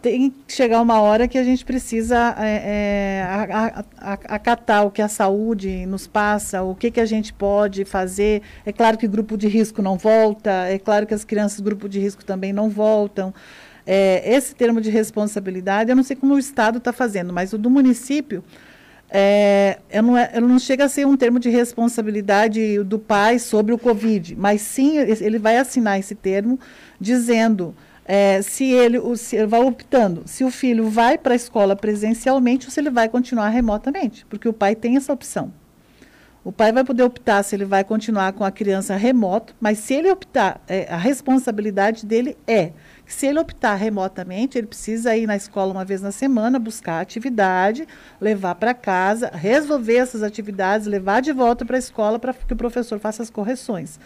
tem 0.00 0.30
que 0.30 0.52
chegar 0.52 0.80
uma 0.80 1.00
hora 1.00 1.26
que 1.26 1.36
a 1.36 1.42
gente 1.42 1.64
precisa 1.64 2.34
é, 2.38 3.24
é, 3.24 4.24
acatar 4.28 4.86
o 4.86 4.90
que 4.90 5.02
a 5.02 5.08
saúde 5.08 5.86
nos 5.86 6.06
passa, 6.06 6.62
o 6.62 6.74
que, 6.74 6.90
que 6.90 7.00
a 7.00 7.06
gente 7.06 7.32
pode 7.32 7.84
fazer. 7.84 8.42
É 8.64 8.72
claro 8.72 8.96
que 8.96 9.08
grupo 9.08 9.36
de 9.36 9.48
risco 9.48 9.82
não 9.82 9.98
volta, 9.98 10.50
é 10.68 10.78
claro 10.78 11.06
que 11.06 11.14
as 11.14 11.24
crianças 11.24 11.60
grupo 11.60 11.88
de 11.88 11.98
risco 11.98 12.24
também 12.24 12.52
não 12.52 12.70
voltam. 12.70 13.34
É, 13.84 14.22
esse 14.34 14.54
termo 14.54 14.80
de 14.80 14.90
responsabilidade, 14.90 15.90
eu 15.90 15.96
não 15.96 16.02
sei 16.02 16.14
como 16.14 16.34
o 16.34 16.38
Estado 16.38 16.78
está 16.78 16.92
fazendo, 16.92 17.32
mas 17.32 17.52
o 17.52 17.58
do 17.58 17.70
município, 17.70 18.44
é, 19.10 19.78
eu 19.90 20.02
não, 20.02 20.16
é, 20.16 20.30
eu 20.34 20.42
não 20.42 20.58
chega 20.58 20.84
a 20.84 20.88
ser 20.88 21.06
um 21.06 21.16
termo 21.16 21.40
de 21.40 21.48
responsabilidade 21.48 22.84
do 22.84 22.98
pai 22.98 23.38
sobre 23.38 23.72
o 23.72 23.78
Covid, 23.78 24.36
mas 24.36 24.60
sim 24.60 24.98
ele 24.98 25.38
vai 25.38 25.56
assinar 25.56 25.98
esse 25.98 26.14
termo 26.14 26.60
dizendo 27.00 27.74
é, 28.10 28.40
se 28.40 28.64
ele, 28.64 28.98
o, 28.98 29.14
se 29.16 29.36
ele 29.36 29.46
vai 29.46 29.60
optando, 29.60 30.22
se 30.24 30.42
o 30.42 30.50
filho 30.50 30.88
vai 30.88 31.18
para 31.18 31.34
a 31.34 31.36
escola 31.36 31.76
presencialmente 31.76 32.66
ou 32.66 32.72
se 32.72 32.80
ele 32.80 32.88
vai 32.88 33.06
continuar 33.06 33.50
remotamente, 33.50 34.24
porque 34.24 34.48
o 34.48 34.52
pai 34.52 34.74
tem 34.74 34.96
essa 34.96 35.12
opção. 35.12 35.52
O 36.42 36.50
pai 36.50 36.72
vai 36.72 36.82
poder 36.82 37.02
optar 37.02 37.42
se 37.42 37.54
ele 37.54 37.66
vai 37.66 37.84
continuar 37.84 38.32
com 38.32 38.42
a 38.42 38.50
criança 38.50 38.96
remoto, 38.96 39.54
mas 39.60 39.80
se 39.80 39.92
ele 39.92 40.10
optar, 40.10 40.62
é, 40.66 40.86
a 40.90 40.96
responsabilidade 40.96 42.06
dele 42.06 42.38
é 42.46 42.72
que 43.04 43.12
se 43.12 43.26
ele 43.26 43.38
optar 43.38 43.74
remotamente, 43.74 44.56
ele 44.56 44.66
precisa 44.66 45.14
ir 45.14 45.26
na 45.26 45.36
escola 45.36 45.72
uma 45.72 45.84
vez 45.84 46.00
na 46.00 46.10
semana, 46.10 46.58
buscar 46.58 47.00
atividade, 47.00 47.86
levar 48.18 48.54
para 48.54 48.72
casa, 48.72 49.30
resolver 49.34 49.96
essas 49.96 50.22
atividades, 50.22 50.86
levar 50.86 51.20
de 51.20 51.32
volta 51.32 51.66
para 51.66 51.76
a 51.76 51.78
escola 51.78 52.18
para 52.18 52.32
que 52.32 52.54
o 52.54 52.56
professor 52.56 52.98
faça 52.98 53.22
as 53.22 53.28
correções. 53.28 54.00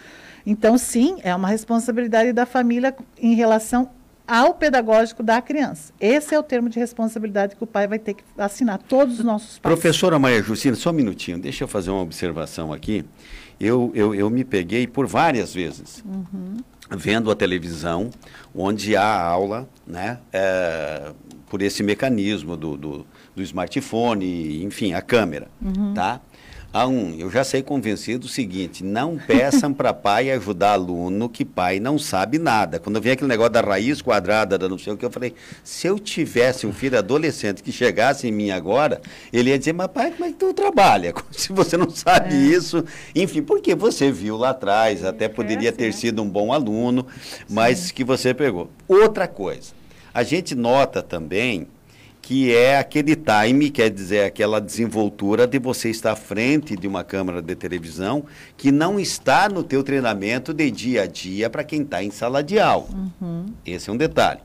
Então, 0.44 0.76
sim, 0.76 1.18
é 1.22 1.34
uma 1.34 1.48
responsabilidade 1.48 2.32
da 2.32 2.44
família 2.44 2.94
em 3.18 3.34
relação 3.34 3.90
ao 4.26 4.54
pedagógico 4.54 5.22
da 5.22 5.42
criança. 5.42 5.92
Esse 6.00 6.34
é 6.34 6.38
o 6.38 6.42
termo 6.42 6.68
de 6.68 6.78
responsabilidade 6.78 7.56
que 7.56 7.64
o 7.64 7.66
pai 7.66 7.86
vai 7.86 7.98
ter 7.98 8.14
que 8.14 8.22
assinar, 8.38 8.78
todos 8.78 9.18
os 9.18 9.24
nossos 9.24 9.58
pais. 9.58 9.74
Professora 9.74 10.18
Maria 10.18 10.42
Justina, 10.42 10.76
só 10.76 10.90
um 10.90 10.94
minutinho, 10.94 11.38
deixa 11.38 11.64
eu 11.64 11.68
fazer 11.68 11.90
uma 11.90 12.00
observação 12.00 12.72
aqui. 12.72 13.04
Eu, 13.60 13.92
eu, 13.94 14.14
eu 14.14 14.30
me 14.30 14.44
peguei 14.44 14.86
por 14.86 15.06
várias 15.06 15.54
vezes 15.54 16.02
uhum. 16.04 16.56
vendo 16.90 17.30
a 17.30 17.36
televisão, 17.36 18.10
onde 18.54 18.96
há 18.96 19.20
aula, 19.22 19.68
né, 19.86 20.18
é, 20.32 21.12
por 21.48 21.60
esse 21.60 21.82
mecanismo 21.82 22.56
do, 22.56 22.76
do, 22.76 23.06
do, 23.36 23.42
smartphone, 23.42 24.64
enfim, 24.64 24.94
a 24.94 25.02
câmera, 25.02 25.48
uhum. 25.60 25.92
tá? 25.94 26.20
A 26.72 26.86
um, 26.86 27.14
eu 27.18 27.30
já 27.30 27.44
sei 27.44 27.62
convencido 27.62 28.24
o 28.26 28.30
seguinte: 28.30 28.82
não 28.82 29.18
peçam 29.18 29.74
para 29.74 29.92
pai 29.92 30.30
ajudar 30.30 30.72
aluno 30.72 31.28
que 31.28 31.44
pai 31.44 31.78
não 31.78 31.98
sabe 31.98 32.38
nada. 32.38 32.78
Quando 32.78 32.96
eu 32.96 33.02
vi 33.02 33.10
aquele 33.10 33.28
negócio 33.28 33.52
da 33.52 33.60
raiz 33.60 34.00
quadrada, 34.00 34.56
da 34.56 34.66
não 34.70 34.78
sei 34.78 34.94
o 34.94 34.96
que, 34.96 35.04
eu 35.04 35.10
falei: 35.10 35.34
se 35.62 35.86
eu 35.86 35.98
tivesse 35.98 36.66
um 36.66 36.72
filho 36.72 36.96
adolescente 36.96 37.62
que 37.62 37.70
chegasse 37.70 38.26
em 38.26 38.32
mim 38.32 38.50
agora, 38.50 39.02
ele 39.30 39.50
ia 39.50 39.58
dizer: 39.58 39.74
mas 39.74 39.88
pai, 39.88 40.12
como 40.12 40.24
é 40.24 40.28
que 40.28 40.38
tu 40.38 40.54
trabalha? 40.54 41.12
Se 41.30 41.52
você 41.52 41.76
não 41.76 41.90
sabe 41.90 42.34
é. 42.34 42.38
isso. 42.38 42.82
Enfim, 43.14 43.42
porque 43.42 43.74
você 43.74 44.10
viu 44.10 44.38
lá 44.38 44.50
atrás, 44.50 45.04
até 45.04 45.28
poderia 45.28 45.68
é 45.68 45.72
ter 45.72 45.92
sido 45.92 46.22
um 46.22 46.28
bom 46.28 46.54
aluno, 46.54 47.06
mas 47.50 47.78
Sim. 47.78 47.94
que 47.94 48.04
você 48.04 48.32
pegou. 48.32 48.70
Outra 48.88 49.28
coisa, 49.28 49.72
a 50.14 50.22
gente 50.22 50.54
nota 50.54 51.02
também 51.02 51.68
que 52.22 52.54
é 52.54 52.78
aquele 52.78 53.16
time, 53.16 53.68
quer 53.68 53.90
dizer, 53.90 54.24
aquela 54.24 54.60
desenvoltura 54.60 55.44
de 55.44 55.58
você 55.58 55.90
estar 55.90 56.12
à 56.12 56.16
frente 56.16 56.76
de 56.76 56.86
uma 56.86 57.02
câmera 57.02 57.42
de 57.42 57.56
televisão 57.56 58.24
que 58.56 58.70
não 58.70 58.98
está 59.00 59.48
no 59.48 59.64
teu 59.64 59.82
treinamento 59.82 60.54
de 60.54 60.70
dia 60.70 61.02
a 61.02 61.06
dia 61.06 61.50
para 61.50 61.64
quem 61.64 61.82
está 61.82 62.02
em 62.02 62.12
sala 62.12 62.40
de 62.40 62.60
aula. 62.60 62.88
Uhum. 63.20 63.46
Esse 63.66 63.90
é 63.90 63.92
um 63.92 63.96
detalhe. 63.96 64.40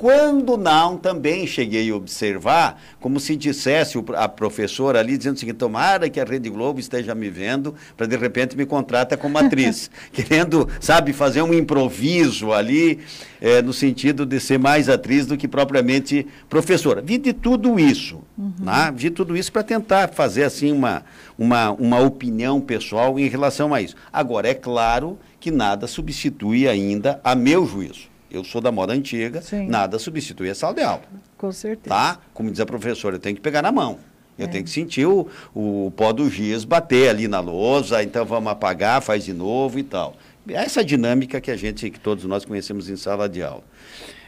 Quando 0.00 0.56
não, 0.56 0.96
também 0.96 1.46
cheguei 1.46 1.90
a 1.90 1.94
observar, 1.94 2.80
como 2.98 3.20
se 3.20 3.36
dissesse 3.36 4.02
a 4.16 4.26
professora 4.26 4.98
ali, 4.98 5.18
dizendo 5.18 5.36
o 5.36 5.38
seguinte: 5.38 5.58
tomara 5.58 6.08
que 6.08 6.18
a 6.18 6.24
Rede 6.24 6.48
Globo 6.48 6.80
esteja 6.80 7.14
me 7.14 7.28
vendo, 7.28 7.74
para 7.98 8.06
de 8.06 8.16
repente 8.16 8.56
me 8.56 8.64
contrata 8.64 9.14
como 9.14 9.36
atriz. 9.36 9.90
Querendo, 10.10 10.66
sabe, 10.80 11.12
fazer 11.12 11.42
um 11.42 11.52
improviso 11.52 12.50
ali, 12.50 13.00
é, 13.42 13.60
no 13.60 13.74
sentido 13.74 14.24
de 14.24 14.40
ser 14.40 14.58
mais 14.58 14.88
atriz 14.88 15.26
do 15.26 15.36
que 15.36 15.46
propriamente 15.46 16.26
professora. 16.48 17.02
Vi 17.02 17.18
de 17.18 17.34
tudo 17.34 17.78
isso, 17.78 18.22
uhum. 18.38 18.54
né? 18.58 18.90
vi 18.96 19.10
tudo 19.10 19.36
isso 19.36 19.52
para 19.52 19.62
tentar 19.62 20.08
fazer 20.14 20.44
assim 20.44 20.72
uma, 20.72 21.04
uma, 21.36 21.72
uma 21.72 22.00
opinião 22.00 22.58
pessoal 22.58 23.18
em 23.18 23.28
relação 23.28 23.74
a 23.74 23.82
isso. 23.82 23.96
Agora, 24.10 24.48
é 24.48 24.54
claro 24.54 25.18
que 25.38 25.50
nada 25.50 25.86
substitui 25.86 26.66
ainda, 26.66 27.20
a 27.22 27.34
meu 27.34 27.66
juízo 27.66 28.09
eu 28.30 28.44
sou 28.44 28.60
da 28.60 28.70
moda 28.70 28.92
antiga, 28.92 29.40
Sim. 29.42 29.66
nada 29.66 29.98
substitui 29.98 30.50
a 30.50 30.54
sala 30.54 30.74
de 30.74 30.82
aula. 30.82 31.02
Com 31.36 31.50
certeza. 31.52 31.94
Tá? 31.94 32.18
Como 32.32 32.50
diz 32.50 32.60
a 32.60 32.66
professora, 32.66 33.16
eu 33.16 33.20
tenho 33.20 33.36
que 33.36 33.42
pegar 33.42 33.62
na 33.62 33.72
mão. 33.72 33.98
Eu 34.38 34.46
é. 34.46 34.48
tenho 34.48 34.64
que 34.64 34.70
sentir 34.70 35.06
o, 35.06 35.28
o 35.54 35.92
pó 35.96 36.12
do 36.12 36.28
giz 36.30 36.64
bater 36.64 37.10
ali 37.10 37.28
na 37.28 37.40
lousa, 37.40 38.02
então 38.02 38.24
vamos 38.24 38.50
apagar, 38.50 39.02
faz 39.02 39.24
de 39.24 39.32
novo 39.32 39.78
e 39.78 39.82
tal. 39.82 40.16
Essa 40.48 40.82
dinâmica 40.82 41.40
que 41.40 41.50
a 41.50 41.56
gente, 41.56 41.90
que 41.90 42.00
todos 42.00 42.24
nós 42.24 42.44
conhecemos 42.44 42.88
em 42.88 42.96
sala 42.96 43.28
de 43.28 43.42
aula. 43.42 43.62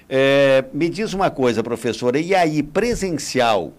É, 0.09 0.65
me 0.75 0.91
diz 0.91 1.15
uma 1.15 1.31
coisa, 1.31 1.63
professora, 1.63 2.19
e 2.19 2.35
aí, 2.35 2.63
presencial, 2.63 3.73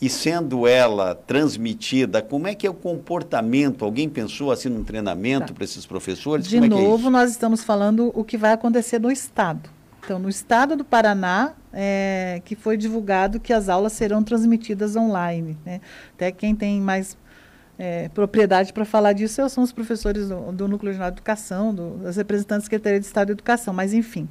e 0.00 0.08
sendo 0.08 0.66
ela 0.66 1.14
transmitida, 1.14 2.22
como 2.22 2.46
é 2.46 2.54
que 2.54 2.66
é 2.66 2.70
o 2.70 2.74
comportamento? 2.74 3.84
Alguém 3.84 4.08
pensou 4.08 4.52
assim 4.52 4.68
num 4.68 4.84
treinamento 4.84 5.48
tá. 5.48 5.54
para 5.54 5.64
esses 5.64 5.84
professores? 5.84 6.46
De 6.46 6.58
como 6.58 6.68
novo, 6.68 7.06
é 7.06 7.08
é 7.08 7.10
nós 7.10 7.30
estamos 7.30 7.64
falando 7.64 8.12
o 8.14 8.22
que 8.22 8.36
vai 8.36 8.52
acontecer 8.52 9.00
no 9.00 9.10
Estado. 9.10 9.68
Então, 10.04 10.18
no 10.18 10.28
Estado 10.28 10.76
do 10.76 10.84
Paraná, 10.84 11.52
é, 11.72 12.40
que 12.44 12.54
foi 12.54 12.76
divulgado 12.76 13.40
que 13.40 13.52
as 13.52 13.68
aulas 13.68 13.92
serão 13.92 14.22
transmitidas 14.22 14.96
online. 14.96 15.56
Né? 15.66 15.80
Até 16.14 16.30
quem 16.30 16.54
tem 16.54 16.80
mais 16.80 17.16
é, 17.78 18.08
propriedade 18.08 18.72
para 18.72 18.84
falar 18.84 19.12
disso 19.12 19.48
são 19.48 19.62
os 19.62 19.70
professores 19.70 20.28
do, 20.28 20.50
do 20.50 20.66
Núcleo 20.66 20.92
de 20.92 21.00
Educação, 21.00 21.72
do, 21.72 22.00
representantes 22.10 22.64
da 22.64 22.64
Secretaria 22.64 22.98
de 22.98 23.06
Estado 23.06 23.28
de 23.28 23.32
Educação. 23.32 23.72
Mas, 23.72 23.94
enfim, 23.94 24.28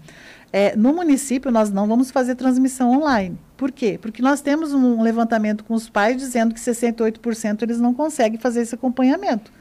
é, 0.51 0.75
no 0.75 0.93
município, 0.93 1.49
nós 1.49 1.71
não 1.71 1.87
vamos 1.87 2.11
fazer 2.11 2.35
transmissão 2.35 2.91
online. 2.91 3.37
Por 3.55 3.71
quê? 3.71 3.97
Porque 4.01 4.21
nós 4.21 4.41
temos 4.41 4.73
um 4.73 5.01
levantamento 5.01 5.63
com 5.63 5.73
os 5.73 5.89
pais 5.89 6.17
dizendo 6.17 6.53
que 6.53 6.59
68% 6.59 7.61
eles 7.63 7.79
não 7.79 7.93
conseguem 7.93 8.37
fazer 8.37 8.61
esse 8.61 8.75
acompanhamento. 8.75 9.51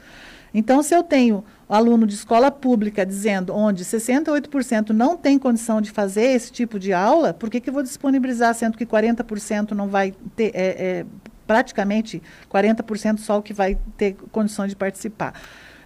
Então, 0.53 0.81
se 0.81 0.95
eu 0.95 1.03
tenho 1.03 1.43
aluno 1.69 2.07
de 2.07 2.13
escola 2.13 2.49
pública 2.49 3.05
dizendo 3.05 3.53
onde 3.53 3.83
68% 3.83 4.89
não 4.89 5.17
tem 5.17 5.37
condição 5.37 5.81
de 5.81 5.91
fazer 5.91 6.23
esse 6.23 6.51
tipo 6.51 6.79
de 6.79 6.93
aula, 6.93 7.33
por 7.33 7.49
que, 7.49 7.59
que 7.59 7.69
eu 7.69 7.73
vou 7.73 7.83
disponibilizar, 7.83 8.53
sendo 8.53 8.77
que 8.77 8.85
40% 8.85 9.71
não 9.71 9.87
vai 9.87 10.13
ter, 10.35 10.51
é, 10.53 10.67
é, 10.79 11.05
praticamente 11.47 12.21
40% 12.51 13.19
só 13.19 13.39
o 13.39 13.41
que 13.41 13.53
vai 13.53 13.77
ter 13.95 14.15
condições 14.31 14.69
de 14.69 14.75
participar? 14.75 15.33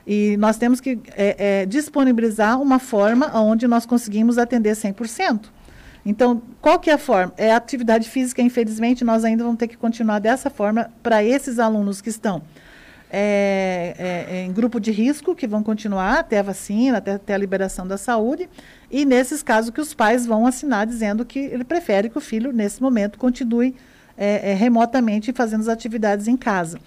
E 0.06 0.36
nós 0.38 0.58
temos 0.58 0.82
que 0.82 1.00
é, 1.16 1.62
é, 1.62 1.66
disponibilizar 1.66 2.60
uma 2.60 2.80
forma 2.80 3.32
onde 3.40 3.68
nós 3.68 3.86
conseguimos 3.86 4.38
atender 4.38 4.76
100%. 4.76 5.46
Então, 6.06 6.42
qual 6.60 6.80
que 6.80 6.90
é 6.90 6.94
a 6.94 6.98
forma? 6.98 7.32
É 7.38 7.52
a 7.52 7.58
atividade 7.58 8.10
física, 8.10 8.42
infelizmente, 8.42 9.04
nós 9.04 9.24
ainda 9.24 9.44
vamos 9.44 9.60
ter 9.60 9.68
que 9.68 9.78
continuar 9.78 10.20
dessa 10.20 10.50
forma 10.50 10.92
para 11.04 11.24
esses 11.24 11.60
alunos 11.60 12.02
que 12.02 12.10
estão 12.10 12.42
é, 13.14 13.94
é, 14.00 14.36
é, 14.38 14.46
em 14.46 14.54
grupo 14.54 14.80
de 14.80 14.90
risco, 14.90 15.36
que 15.36 15.46
vão 15.46 15.62
continuar 15.62 16.20
até 16.20 16.40
a 16.40 16.44
vacina, 16.44 16.98
até, 16.98 17.14
até, 17.14 17.34
a 17.34 17.38
liberação 17.38 17.86
da 17.86 17.98
saúde, 17.98 18.50
e 18.90 19.06
nesses 19.06 19.44
casos 19.44 19.70
que 19.70 19.82
os 19.82 19.94
pais 19.94 20.26
vão 20.26 20.48
assinar 20.48 20.88
dizendo 20.88 21.26
que 21.26 21.38
ele 21.38 21.66
prefere 21.66 22.10
que 22.10 22.18
o 22.18 22.22
filho, 22.22 22.54
nesse 22.54 22.82
momento, 22.82 23.20
continue 23.20 23.76
é, 24.18 24.52
é, 24.52 24.54
remotamente 24.54 25.32
fazendo 25.34 25.62
as 25.62 25.68
atividades 25.68 26.28
em 26.28 26.38
casa. 26.38 26.80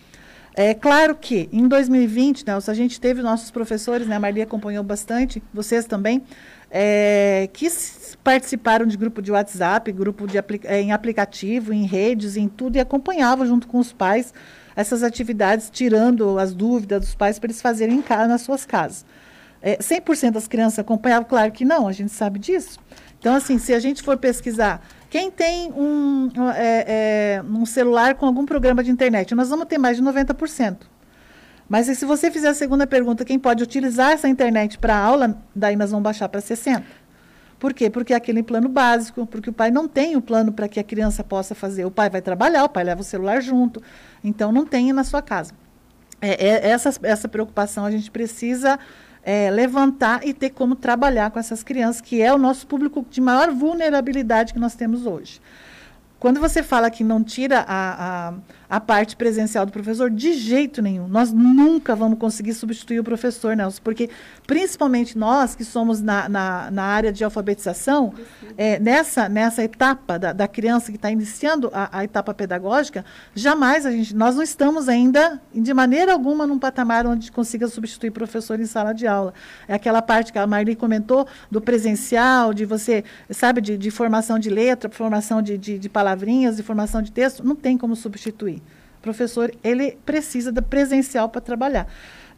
É 0.57 0.73
claro 0.73 1.16
que 1.16 1.49
em 1.52 1.66
2020, 1.66 2.47
Nelson, 2.47 2.71
a 2.71 2.75
gente 2.75 3.00
teve 3.00 3.21
nossos 3.23 3.50
professores, 3.50 4.07
né, 4.07 4.16
a 4.16 4.21
Marli 4.21 4.40
acompanhou 4.40 4.85
bastante, 4.85 5.43
vocês 5.52 5.85
também, 5.85 6.23
é, 6.71 7.49
que 7.52 7.69
participaram 8.23 8.87
de 8.87 8.97
grupo 8.97 9.21
de 9.21 9.33
WhatsApp, 9.33 9.90
grupo 9.90 10.26
de 10.26 10.38
é, 10.38 10.81
em 10.81 10.93
aplicativo, 10.93 11.73
em 11.73 11.85
redes, 11.85 12.37
em 12.37 12.49
tudo, 12.49 12.76
e 12.76 12.81
acompanhavam 12.81 13.45
junto 13.47 13.66
com 13.66 13.78
os 13.78 13.93
pais 13.93 14.33
essas 14.76 15.02
atividades, 15.02 15.71
tirando 15.71 16.38
as 16.38 16.54
dúvidas 16.54 17.00
dos 17.00 17.14
pais 17.14 17.38
para 17.38 17.49
eles 17.49 17.62
fazerem 17.62 17.97
em 17.97 18.02
casa, 18.02 18.26
nas 18.26 18.43
suas 18.43 18.64
casas. 18.64 19.04
É, 19.62 19.78
100% 19.78 20.33
das 20.33 20.49
crianças 20.49 20.81
acompanhavam? 20.81 21.28
Claro 21.28 21.50
que 21.52 21.64
não, 21.64 21.88
a 21.88 21.93
gente 21.93 22.12
sabe 22.12 22.38
disso. 22.38 22.78
Então, 23.19 23.35
assim, 23.35 23.59
se 23.59 23.73
a 23.73 23.78
gente 23.78 24.02
for 24.02 24.16
pesquisar 24.19 24.87
quem 25.14 25.30
tem 25.30 25.71
um, 25.71 26.28
é, 26.56 27.37
é, 27.38 27.42
um 27.49 27.64
celular 27.64 28.16
com 28.16 28.26
algum 28.26 28.44
programa 28.44 28.83
de 28.83 28.90
internet, 28.90 29.33
nós 29.33 29.49
vamos 29.49 29.66
ter 29.66 29.78
mais 29.78 29.97
de 29.97 30.02
90%. 30.02 30.78
Mas 31.68 31.87
se 31.87 32.04
você 32.04 32.33
fizer 32.33 32.49
a 32.49 32.54
segunda 32.54 32.85
pergunta, 32.85 33.25
quem 33.25 33.38
pode 33.38 33.62
utilizar 33.62 34.11
essa 34.11 34.28
internet 34.28 34.76
para 34.76 34.99
aula, 34.99 35.40
daí 35.54 35.76
nós 35.76 35.92
vamos 35.92 36.02
baixar 36.02 36.28
para 36.28 36.40
60%. 36.40 36.83
Por 37.61 37.73
quê? 37.73 37.88
Porque 37.88 38.12
é 38.12 38.16
aquele 38.16 38.42
plano 38.42 38.68
básico, 38.68 39.25
porque 39.25 39.50
o 39.50 39.52
pai 39.52 39.71
não 39.71 39.87
tem 39.87 40.16
o 40.16 40.21
plano 40.21 40.50
para 40.50 40.66
que 40.66 40.80
a 40.80 40.85
criança 40.85 41.23
possa 41.23 41.54
fazer. 41.54 41.85
O 41.85 41.92
pai 41.92 42.11
vai 42.11 42.21
trabalhar, 42.21 42.64
o 42.64 42.68
pai 42.68 42.83
leva 42.83 43.00
o 43.00 43.04
celular 43.04 43.40
junto, 43.40 43.80
então 44.25 44.50
não 44.50 44.66
tem 44.66 44.92
na 44.92 45.04
sua 45.04 45.23
casa. 45.23 45.52
É, 46.21 46.44
é, 46.44 46.71
essa, 46.71 46.92
essa 47.04 47.28
preocupação 47.28 47.85
a 47.85 47.90
gente 47.92 48.11
precisa 48.11 48.80
é, 49.25 49.50
levantar 49.50 50.26
e 50.26 50.35
ter 50.35 50.50
como 50.50 50.76
trabalhar 50.76 51.31
com 51.31 51.38
essas 51.38 51.62
crianças, 51.62 52.00
que 52.00 52.21
é 52.21 52.33
o 52.33 52.38
nosso 52.38 52.66
público 52.66 53.04
de 53.11 53.21
maior 53.21 53.50
vulnerabilidade 53.50 54.52
que 54.52 54.59
nós 54.59 54.75
temos 54.75 55.07
hoje. 55.07 55.40
Quando 56.21 56.40
você 56.40 56.62
fala 56.62 56.90
que 56.90 57.02
não 57.02 57.23
tira 57.23 57.64
a, 57.66 58.28
a, 58.28 58.35
a, 58.76 58.81
parte 58.81 59.16
presencial 59.16 59.66
do 59.66 59.73
professor, 59.73 60.11
de 60.11 60.33
jeito 60.35 60.81
nenhum. 60.81 61.09
Nós 61.09 61.33
nunca 61.33 61.95
vamos 61.95 62.19
conseguir 62.19 62.54
substituir 62.54 63.00
o 63.00 63.04
professor, 63.04 63.57
Nelson, 63.57 63.81
porque 63.83 64.11
principalmente 64.47 65.16
nós 65.16 65.54
que 65.54 65.64
somos 65.64 66.00
na, 66.00 66.28
na, 66.28 66.71
na 66.71 66.83
área 66.83 67.12
de 67.12 67.25
alfabetização, 67.25 68.14
é, 68.57 68.78
nessa, 68.78 69.28
nessa 69.28 69.62
etapa 69.62 70.19
da, 70.19 70.33
da 70.33 70.49
criança 70.49 70.90
que 70.90 70.97
está 70.97 71.11
iniciando 71.11 71.71
a, 71.73 71.99
a, 71.99 72.04
etapa 72.04 72.33
pedagógica, 72.35 73.04
jamais 73.35 73.87
a 73.87 73.90
gente, 73.90 74.14
nós 74.14 74.37
não 74.37 74.43
estamos 74.43 74.88
ainda, 74.88 75.40
de 75.52 75.73
maneira 75.73 76.12
alguma, 76.12 76.47
num 76.47 76.59
patamar 76.59 77.07
onde 77.07 77.31
consiga 77.31 77.69
substituir 77.69 78.11
professor 78.11 78.59
em 78.61 78.66
sala 78.66 78.93
de 78.93 79.07
aula. 79.07 79.35
É 79.69 79.75
aquela 79.75 80.02
parte 80.02 80.33
que 80.33 80.38
a 80.38 80.47
Marli 80.47 80.76
comentou 80.76 81.26
do 81.50 81.61
presencial, 81.61 82.52
de 82.52 82.64
você, 82.64 83.04
sabe, 83.31 83.61
de, 83.61 83.76
de 83.78 83.90
formação 83.90 84.38
de 84.38 84.50
letra, 84.50 84.90
formação 84.90 85.40
de, 85.40 85.57
de, 85.59 85.78
de 85.78 85.88
palavrinhas 85.88 86.57
de 86.57 86.62
formação 86.62 87.02
de 87.02 87.12
texto, 87.12 87.45
não 87.45 87.54
tem 87.54 87.76
como 87.76 87.95
substituir. 87.95 88.62
Professor, 89.04 89.52
ele 89.62 89.99
precisa 90.06 90.50
da 90.50 90.62
presencial 90.62 91.28
para 91.28 91.42
trabalhar. 91.42 91.87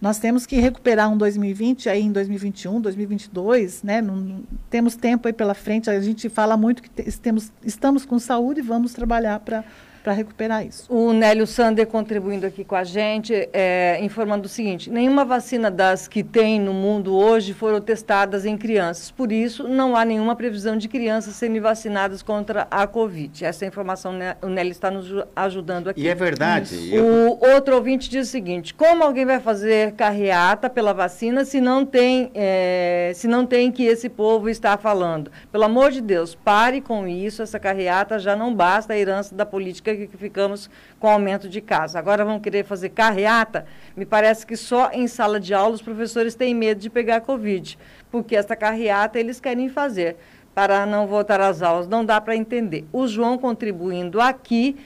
Nós 0.01 0.19
temos 0.19 0.45
que 0.45 0.57
recuperar 0.57 1.09
um 1.09 1.17
2020 1.17 1.89
aí 1.89 2.03
em 2.03 2.11
2021, 2.11 2.81
2022, 2.81 3.85
né? 3.85 4.03
Não, 4.03 4.43
temos 4.69 4.97
tempo 4.97 5.29
aí 5.29 5.33
pela 5.33 5.55
frente. 5.55 5.89
A 5.89 6.01
gente 6.01 6.29
fala 6.29 6.57
muito 6.57 6.83
que 6.83 6.91
temos, 7.19 7.53
estamos 7.65 8.05
com 8.05 8.19
saúde 8.19 8.59
e 8.59 8.63
vamos 8.65 8.93
trabalhar 8.93 9.39
para 9.41 9.65
para 10.07 10.13
recuperar 10.13 10.65
isso. 10.65 10.87
O 10.89 11.13
Nélio 11.13 11.49
Sander 11.49 11.85
contribuindo 11.85 12.47
aqui 12.47 12.65
com 12.65 12.77
a 12.77 12.85
gente, 12.85 13.49
é, 13.53 13.99
informando 14.01 14.47
o 14.47 14.49
seguinte: 14.49 14.89
nenhuma 14.89 15.25
vacina 15.25 15.69
das 15.69 16.07
que 16.07 16.23
tem 16.23 16.61
no 16.61 16.73
mundo 16.73 17.17
hoje 17.17 17.53
foram 17.53 17.81
testadas 17.81 18.47
em 18.47 18.57
crianças, 18.57 19.11
por 19.11 19.33
isso 19.33 19.67
não 19.67 19.97
há 19.97 20.05
nenhuma 20.05 20.37
previsão 20.37 20.77
de 20.77 20.87
crianças 20.87 21.35
serem 21.35 21.59
vacinadas 21.59 22.23
contra 22.23 22.69
a 22.71 22.87
Covid. 22.87 23.45
Essa 23.45 23.67
informação 23.67 24.13
né, 24.13 24.37
o 24.43 24.47
Nélio 24.47 24.71
está 24.71 24.93
nos 24.93 25.13
ajudando 25.35 25.89
aqui. 25.89 26.03
E 26.03 26.07
é 26.07 26.15
verdade. 26.15 26.95
Eu... 26.95 27.05
O 27.05 27.55
outro 27.55 27.75
ouvinte 27.75 28.09
diz 28.09 28.29
o 28.29 28.31
seguinte: 28.31 28.73
como 28.75 29.03
alguém 29.03 29.27
vai 29.27 29.41
fazer 29.41 29.91
carreata 29.95 30.71
pela 30.71 30.93
vacina 30.93 31.45
se 31.45 31.61
não 31.61 31.85
tem, 31.85 32.31
é, 32.33 33.11
se 33.13 33.27
não 33.27 33.45
tem 33.45 33.73
que 33.73 33.83
esse 33.83 34.09
povo 34.09 34.49
está 34.49 34.77
falando? 34.77 35.33
Pelo 35.51 35.65
amor 35.65 35.91
de 35.91 36.01
Deus, 36.01 36.33
pare 36.33 36.81
com 36.81 37.09
isso, 37.09 37.43
essa 37.43 37.59
carreata 37.59 38.21
já 38.21 38.37
não 38.37 38.55
basta 38.55 38.93
a 38.93 38.97
herança 38.97 39.35
da 39.35 39.45
política 39.45 39.96
que 39.97 40.17
ficamos 40.17 40.69
com 40.99 41.09
aumento 41.09 41.49
de 41.49 41.61
casos. 41.61 41.97
Agora 41.97 42.25
vão 42.25 42.41
querer 42.41 42.65
fazer 42.65 42.91
carreata? 42.91 43.67
Me 43.97 44.05
parece 44.05 44.47
que 44.47 44.57
só 44.57 44.91
em 44.93 45.07
sala 45.07 45.41
de 45.41 45.55
aula 45.55 45.75
os 45.75 45.83
professores 45.83 46.35
têm 46.35 46.55
medo 46.55 46.81
de 46.81 46.91
pegar 46.91 47.21
Covid, 47.21 47.79
porque 48.11 48.37
essa 48.37 48.57
carreata 48.57 49.19
eles 49.19 49.41
querem 49.41 49.69
fazer 49.69 50.17
para 50.55 50.85
não 50.85 51.07
voltar 51.07 51.41
às 51.41 51.63
aulas. 51.63 51.87
Não 51.87 52.05
dá 52.05 52.21
para 52.21 52.35
entender. 52.35 52.85
O 52.93 53.07
João 53.07 53.39
contribuindo 53.39 54.21
aqui 54.21 54.77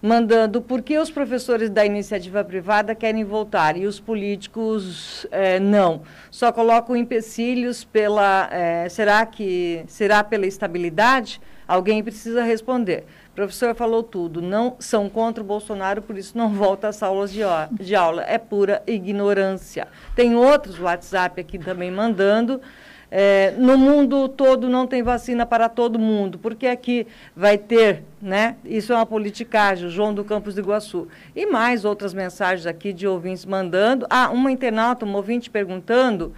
mandando 0.00 0.60
por 0.60 0.82
que 0.82 0.98
os 0.98 1.10
professores 1.10 1.70
da 1.70 1.84
iniciativa 1.84 2.44
privada 2.44 2.94
querem 2.94 3.24
voltar 3.24 3.76
e 3.76 3.86
os 3.86 3.98
políticos 3.98 5.26
é, 5.30 5.58
não. 5.58 6.02
Só 6.30 6.52
colocam 6.52 6.96
empecilhos 6.96 7.84
pela. 7.84 8.48
É, 8.52 8.88
será 8.88 9.24
que 9.26 9.84
será 9.88 10.22
pela 10.22 10.46
estabilidade? 10.46 11.40
Alguém 11.66 12.02
precisa 12.02 12.44
responder. 12.44 13.04
Professor 13.36 13.74
falou 13.74 14.02
tudo. 14.02 14.40
Não 14.40 14.76
são 14.78 15.10
contra 15.10 15.44
o 15.44 15.46
Bolsonaro, 15.46 16.00
por 16.00 16.16
isso 16.16 16.36
não 16.36 16.48
volta 16.54 16.88
às 16.88 17.02
aulas 17.02 17.30
de, 17.30 17.42
de 17.70 17.94
aula. 17.94 18.24
É 18.26 18.38
pura 18.38 18.82
ignorância. 18.86 19.86
Tem 20.16 20.34
outros 20.34 20.80
WhatsApp 20.80 21.38
aqui 21.38 21.58
também 21.58 21.90
mandando. 21.90 22.60
É, 23.08 23.54
no 23.56 23.78
mundo 23.78 24.28
todo 24.28 24.68
não 24.68 24.84
tem 24.84 25.00
vacina 25.00 25.46
para 25.46 25.68
todo 25.68 25.96
mundo, 25.96 26.38
porque 26.38 26.66
aqui 26.66 27.06
vai 27.36 27.56
ter, 27.56 28.02
né? 28.20 28.56
Isso 28.64 28.92
é 28.92 28.96
uma 28.96 29.06
politicagem, 29.06 29.88
João 29.88 30.12
do 30.12 30.24
Campos 30.24 30.54
do 30.54 30.60
Iguaçu. 30.60 31.06
E 31.34 31.46
mais 31.46 31.84
outras 31.84 32.12
mensagens 32.12 32.66
aqui 32.66 32.92
de 32.92 33.06
ouvintes 33.06 33.44
mandando. 33.44 34.06
Ah, 34.10 34.30
uma 34.30 34.50
internauta, 34.50 35.06
um 35.06 35.14
ouvinte 35.14 35.48
perguntando 35.50 36.32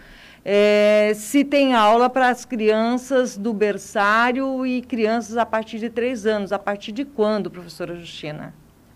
é, 0.45 1.13
se 1.15 1.45
tem 1.45 1.75
aula 1.75 2.09
para 2.09 2.29
as 2.29 2.45
crianças 2.45 3.37
do 3.37 3.53
berçário 3.53 4.65
e 4.67 4.83
crianças 4.83 5.37
a 5.37 5.45
partir 5.45 5.79
de 5.79 5.91
três 5.91 6.27
anos. 6.27 6.53
A 6.53 6.59
partir 6.59 6.93
de 6.93 7.05
quando, 7.05 7.51
professora 7.51 7.97
Justina? 7.97 8.55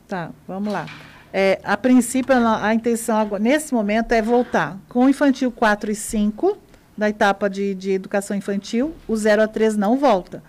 Tá, 0.08 0.30
vamos 0.46 0.72
lá. 0.72 0.86
É, 1.32 1.58
a 1.64 1.76
princípio, 1.76 2.34
a 2.34 2.74
intenção 2.74 3.28
nesse 3.40 3.72
momento 3.72 4.12
é 4.12 4.20
voltar 4.20 4.78
com 4.88 5.06
o 5.06 5.08
infantil 5.08 5.50
4 5.50 5.90
e 5.90 5.94
5 5.94 6.58
da 6.96 7.08
etapa 7.08 7.48
de, 7.48 7.74
de 7.74 7.92
educação 7.92 8.36
infantil, 8.36 8.94
o 9.08 9.16
0 9.16 9.42
a 9.42 9.48
3 9.48 9.76
não 9.76 9.96
volta. 9.96 10.42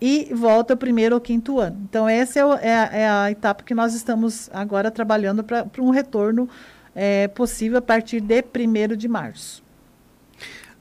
E 0.00 0.30
volta 0.34 0.74
o 0.74 0.76
primeiro 0.76 1.14
ou 1.14 1.20
quinto 1.20 1.60
ano. 1.60 1.78
Então, 1.88 2.08
essa 2.08 2.38
é, 2.38 2.44
o, 2.44 2.54
é, 2.54 2.74
a, 2.74 2.84
é 2.92 3.08
a, 3.08 3.30
etapa 3.30 3.62
que 3.62 3.74
nós 3.74 3.94
estamos 3.94 4.50
agora 4.52 4.90
trabalhando 4.90 5.44
para 5.44 5.66
um 5.78 5.90
retorno 5.90 6.48
é, 6.94 7.28
possível 7.28 7.78
a 7.78 7.82
partir 7.82 8.20
de 8.20 8.42
1 8.42 8.96
de 8.96 9.08
março. 9.08 9.63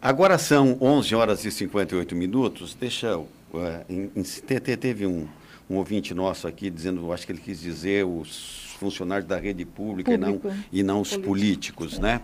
Agora 0.03 0.38
são 0.38 0.77
11 0.81 1.15
horas 1.15 1.45
e 1.45 1.50
58 1.50 2.13
minutos. 2.13 2.75
Deixa 2.75 3.07
eu. 3.07 3.29
Uh, 3.53 4.60
teve 4.77 5.07
um, 5.07 5.25
um 5.69 5.77
ouvinte 5.77 6.13
nosso 6.13 6.45
aqui 6.45 6.69
dizendo, 6.69 7.10
acho 7.13 7.25
que 7.25 7.31
ele 7.31 7.39
quis 7.39 7.62
dizer 7.62 8.05
os 8.05 8.75
funcionários 8.77 9.25
da 9.25 9.38
rede 9.38 9.63
pública 9.63 10.13
e 10.13 10.17
não, 10.17 10.41
e 10.74 10.83
não 10.83 11.00
os 11.00 11.15
políticos, 11.15 12.00
né? 12.00 12.19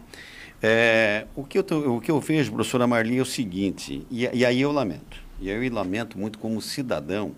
É, 0.62 1.26
o, 1.38 1.46
que 1.46 1.58
eu 1.58 1.64
tô, 1.64 1.96
o 1.96 2.02
que 2.02 2.12
eu 2.12 2.20
vejo, 2.20 2.52
professora 2.52 2.86
Marli, 2.86 3.18
é 3.18 3.22
o 3.22 3.26
seguinte, 3.26 4.06
e, 4.12 4.28
e 4.34 4.46
aí 4.46 4.60
eu 4.60 4.74
lamento, 4.74 5.18
e 5.40 5.50
aí 5.50 5.66
eu 5.66 5.74
lamento 5.74 6.20
muito 6.20 6.38
como 6.38 6.62
cidadão, 6.62 7.32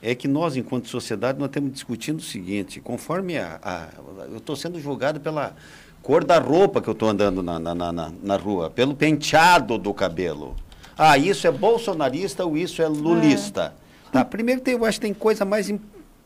é 0.00 0.14
que 0.14 0.28
nós, 0.28 0.56
enquanto 0.56 0.88
sociedade, 0.88 1.40
nós 1.40 1.48
estamos 1.48 1.72
discutindo 1.72 2.20
o 2.20 2.22
seguinte, 2.22 2.78
conforme 2.78 3.36
a, 3.36 3.58
a 3.60 3.88
eu 4.30 4.36
estou 4.36 4.54
sendo 4.54 4.78
julgado 4.78 5.18
pela 5.18 5.56
cor 6.02 6.24
da 6.24 6.38
roupa 6.38 6.82
que 6.82 6.88
eu 6.88 6.92
estou 6.92 7.08
andando 7.08 7.42
na, 7.42 7.58
na, 7.58 7.74
na, 7.74 8.12
na, 8.22 8.36
rua, 8.36 8.68
pelo 8.68 8.94
penteado 8.94 9.78
do 9.78 9.94
cabelo. 9.94 10.56
Ah, 10.98 11.16
isso 11.16 11.46
é 11.46 11.50
bolsonarista 11.50 12.44
ou 12.44 12.56
isso 12.56 12.82
é 12.82 12.88
lulista? 12.88 13.72
É. 14.08 14.12
Tá, 14.12 14.24
primeiro, 14.24 14.60
tem, 14.60 14.74
eu 14.74 14.84
acho 14.84 14.98
que 14.98 15.06
tem 15.06 15.14
coisa 15.14 15.44
mais 15.44 15.72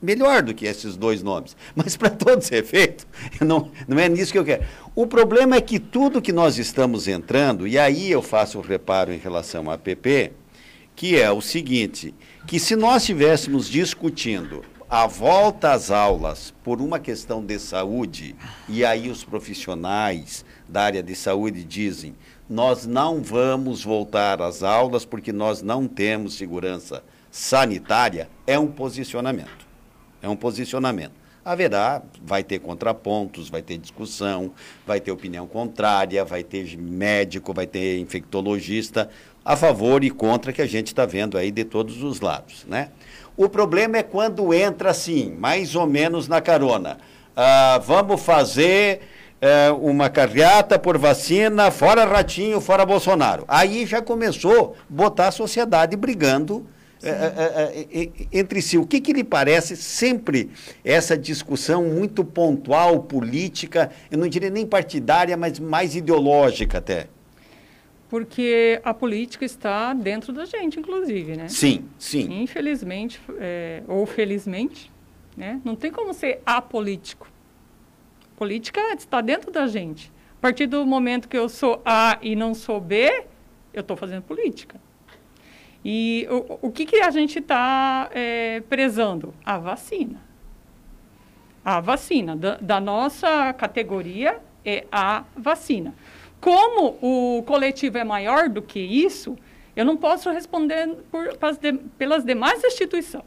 melhor 0.03 0.43
do 0.43 0.55
que 0.55 0.67
esses 0.67 0.97
dois 0.97 1.23
nomes. 1.23 1.57
Mas 1.75 1.97
para 1.97 2.11
todos 2.11 2.47
os 2.47 2.53
efeitos, 2.53 3.07
não, 3.41 3.71
não 3.87 3.99
é 3.99 4.09
nisso 4.09 4.33
que 4.33 4.39
eu 4.39 4.45
quero. 4.45 4.65
O 4.95 5.07
problema 5.07 5.57
é 5.57 5.61
que 5.61 5.79
tudo 5.79 6.23
que 6.23 6.33
nós 6.33 6.59
estamos 6.59 7.07
entrando, 7.07 7.67
e 7.67 7.79
aí 7.79 8.11
eu 8.11 8.23
faço 8.23 8.59
o 8.59 8.63
reparo 8.63 9.13
em 9.13 9.19
relação 9.19 9.71
à 9.71 9.75
APP, 9.75 10.33
que 10.97 11.21
é 11.21 11.31
o 11.31 11.43
seguinte, 11.43 12.15
que 12.47 12.59
se 12.59 12.75
nós 12.75 13.03
estivéssemos 13.03 13.69
discutindo 13.69 14.65
a 14.89 15.07
volta 15.07 15.73
às 15.73 15.91
aulas 15.91 16.55
por 16.63 16.81
uma 16.81 17.01
questão 17.01 17.45
de 17.45 17.59
saúde, 17.59 18.37
e 18.69 18.85
aí 18.85 19.11
os 19.11 19.25
profissionais 19.25 20.45
da 20.69 20.83
área 20.83 21.03
de 21.03 21.15
saúde 21.15 21.65
dizem, 21.65 22.15
nós 22.49 22.87
não 22.87 23.21
vamos 23.21 23.83
voltar 23.83 24.41
às 24.41 24.63
aulas 24.63 25.05
porque 25.05 25.33
nós 25.33 25.61
não 25.61 25.89
temos 25.89 26.35
segurança 26.35 27.03
sanitária, 27.31 28.31
é 28.47 28.59
um 28.59 28.69
posicionamento. 28.69 29.67
É 30.23 30.29
um 30.29 30.37
posicionamento. 30.37 31.13
Haverá, 31.45 32.03
vai 32.23 32.43
ter 32.43 32.59
contrapontos, 32.61 33.49
vai 33.49 33.63
ter 33.63 33.79
discussão, 33.79 34.53
vai 34.87 35.01
ter 35.01 35.13
opinião 35.13 35.47
contrária, 35.47 36.25
vai 36.25 36.43
ter 36.43 36.77
médico, 36.77 37.53
vai 37.53 37.67
ter 37.67 37.99
infectologista 37.99 39.09
a 39.45 39.57
favor 39.57 40.03
e 40.03 40.11
contra 40.11 40.53
que 40.53 40.61
a 40.61 40.67
gente 40.67 40.89
está 40.89 41.07
vendo 41.07 41.39
aí 41.39 41.53
de 41.53 41.65
todos 41.65 42.03
os 42.03 42.21
lados, 42.21 42.65
né? 42.69 42.91
O 43.37 43.49
problema 43.49 43.99
é 43.99 44.03
quando 44.03 44.55
entra 44.55 44.91
assim, 44.91 45.35
mais 45.39 45.75
ou 45.75 45.87
menos 45.87 46.27
na 46.27 46.41
carona. 46.41 46.99
Ah, 47.37 47.79
vamos 47.85 48.23
fazer 48.23 49.03
eh, 49.41 49.71
uma 49.73 50.09
carreata 50.09 50.79
por 50.79 50.97
vacina, 50.97 51.71
fora 51.71 52.07
Ratinho, 52.07 52.61
fora 52.61 52.87
Bolsonaro. 52.87 53.45
Aí 53.47 53.85
já 53.85 54.01
começou 54.01 54.75
a 54.75 54.85
botar 54.89 55.29
a 55.29 55.31
sociedade 55.31 55.97
brigando 55.97 56.67
é, 57.03 57.11
é, 57.11 57.87
é, 57.93 58.09
entre 58.33 58.63
si. 58.63 58.79
O 58.79 58.87
que, 58.87 59.01
que 59.01 59.13
lhe 59.13 59.23
parece 59.23 59.77
sempre 59.77 60.51
essa 60.83 61.17
discussão 61.17 61.85
muito 61.85 62.25
pontual, 62.25 63.01
política, 63.01 63.91
eu 64.11 64.17
não 64.17 64.27
diria 64.27 64.49
nem 64.49 64.65
partidária, 64.65 65.37
mas 65.37 65.59
mais 65.59 65.95
ideológica 65.95 66.79
até? 66.79 67.09
Porque 68.09 68.81
a 68.85 68.95
política 68.95 69.45
está 69.45 69.93
dentro 69.93 70.33
da 70.33 70.45
gente, 70.45 70.79
inclusive, 70.79 71.37
né? 71.37 71.49
Sim, 71.49 71.89
sim. 71.99 72.43
Infelizmente, 72.43 73.21
é, 73.39 73.83
ou 73.89 74.07
felizmente, 74.07 74.93
né? 75.37 75.61
não 75.65 75.75
tem 75.75 75.91
como 75.91 76.15
ser 76.15 76.41
apolítico. 76.47 77.29
Política 78.37 78.81
está 78.95 79.21
dentro 79.21 79.51
da 79.51 79.67
gente. 79.67 80.13
A 80.39 80.41
partir 80.41 80.67
do 80.67 80.87
momento 80.87 81.29
que 81.29 81.37
eu 81.37 81.49
sou 81.49 81.83
A 81.85 82.19
e 82.23 82.37
não 82.37 82.55
sou 82.55 82.81
B, 82.81 83.25
eu 83.73 83.81
estou 83.81 83.97
fazendo 83.97 84.23
política. 84.23 84.81
E 85.85 86.27
o, 86.31 86.69
o 86.69 86.73
que, 86.73 86.85
que 86.85 86.97
a 86.97 87.11
gente 87.11 87.39
está 87.39 88.11
é, 88.13 88.61
prezando? 88.69 89.35
A 89.45 89.59
vacina. 89.59 90.21
A 91.65 91.81
vacina. 91.81 92.37
Da, 92.37 92.57
da 92.57 92.81
nossa 92.81 93.53
categoria 93.53 94.41
é 94.65 94.85
a 94.91 95.25
vacina. 95.37 95.95
Como 96.41 96.99
o 97.03 97.43
coletivo 97.45 97.99
é 97.99 98.05
maior 98.05 98.49
do 98.49 98.63
que 98.63 98.79
isso, 98.79 99.37
eu 99.75 99.85
não 99.85 99.97
posso 99.97 100.31
responder 100.31 100.89
por, 101.11 101.29
pelas 101.99 102.25
demais 102.25 102.63
instituições. 102.65 103.25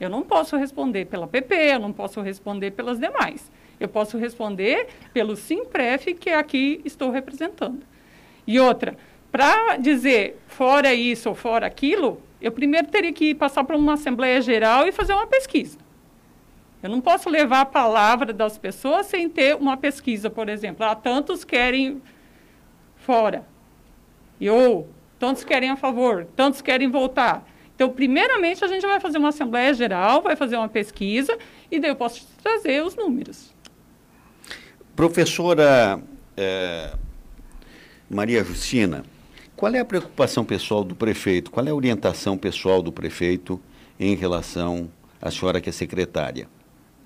Eu 0.00 0.08
não 0.08 0.22
posso 0.22 0.56
responder 0.56 1.06
pela 1.06 1.26
PP, 1.26 1.54
eu 1.54 1.80
não 1.80 1.92
posso 1.92 2.20
responder 2.20 2.70
pelas 2.70 2.98
demais. 2.98 3.50
Eu 3.80 3.88
posso 3.88 4.16
responder 4.16 4.88
pelo 5.12 5.36
Simpref, 5.36 6.14
que 6.14 6.30
aqui 6.30 6.80
estou 6.84 7.10
representando. 7.10 7.80
E 8.46 8.60
outra, 8.60 8.96
para 9.30 9.76
dizer 9.76 10.38
fora 10.46 10.94
isso 10.94 11.28
ou 11.28 11.34
fora 11.34 11.66
aquilo, 11.66 12.22
eu 12.40 12.52
primeiro 12.52 12.86
teria 12.88 13.12
que 13.12 13.34
passar 13.34 13.64
por 13.64 13.74
uma 13.74 13.94
Assembleia 13.94 14.40
Geral 14.40 14.86
e 14.86 14.92
fazer 14.92 15.12
uma 15.12 15.26
pesquisa. 15.26 15.78
Eu 16.82 16.90
não 16.90 17.00
posso 17.00 17.28
levar 17.28 17.62
a 17.62 17.64
palavra 17.64 18.32
das 18.32 18.56
pessoas 18.56 19.06
sem 19.06 19.28
ter 19.28 19.56
uma 19.56 19.76
pesquisa, 19.76 20.30
por 20.30 20.48
exemplo. 20.48 20.86
Ah, 20.86 20.94
tantos 20.94 21.42
querem 21.44 22.00
fora. 22.96 23.44
E 24.40 24.48
ou 24.48 24.88
tantos 25.18 25.42
querem 25.42 25.70
a 25.70 25.76
favor, 25.76 26.26
tantos 26.36 26.62
querem 26.62 26.88
voltar. 26.88 27.44
Então, 27.74 27.90
primeiramente, 27.90 28.64
a 28.64 28.68
gente 28.68 28.86
vai 28.86 29.00
fazer 29.00 29.18
uma 29.18 29.28
Assembleia 29.28 29.72
Geral, 29.74 30.22
vai 30.22 30.36
fazer 30.36 30.56
uma 30.56 30.68
pesquisa, 30.68 31.36
e 31.70 31.78
daí 31.78 31.90
eu 31.90 31.96
posso 31.96 32.26
trazer 32.42 32.84
os 32.84 32.94
números. 32.94 33.54
Professora 34.94 36.00
é, 36.36 36.92
Maria 38.10 38.42
Justina, 38.42 39.04
qual 39.54 39.74
é 39.74 39.80
a 39.80 39.84
preocupação 39.84 40.44
pessoal 40.44 40.84
do 40.84 40.94
prefeito? 40.94 41.50
Qual 41.50 41.66
é 41.66 41.70
a 41.70 41.74
orientação 41.74 42.36
pessoal 42.36 42.80
do 42.80 42.92
prefeito 42.92 43.60
em 43.98 44.14
relação 44.14 44.88
à 45.20 45.30
senhora 45.30 45.60
que 45.60 45.68
é 45.68 45.72
secretária? 45.72 46.48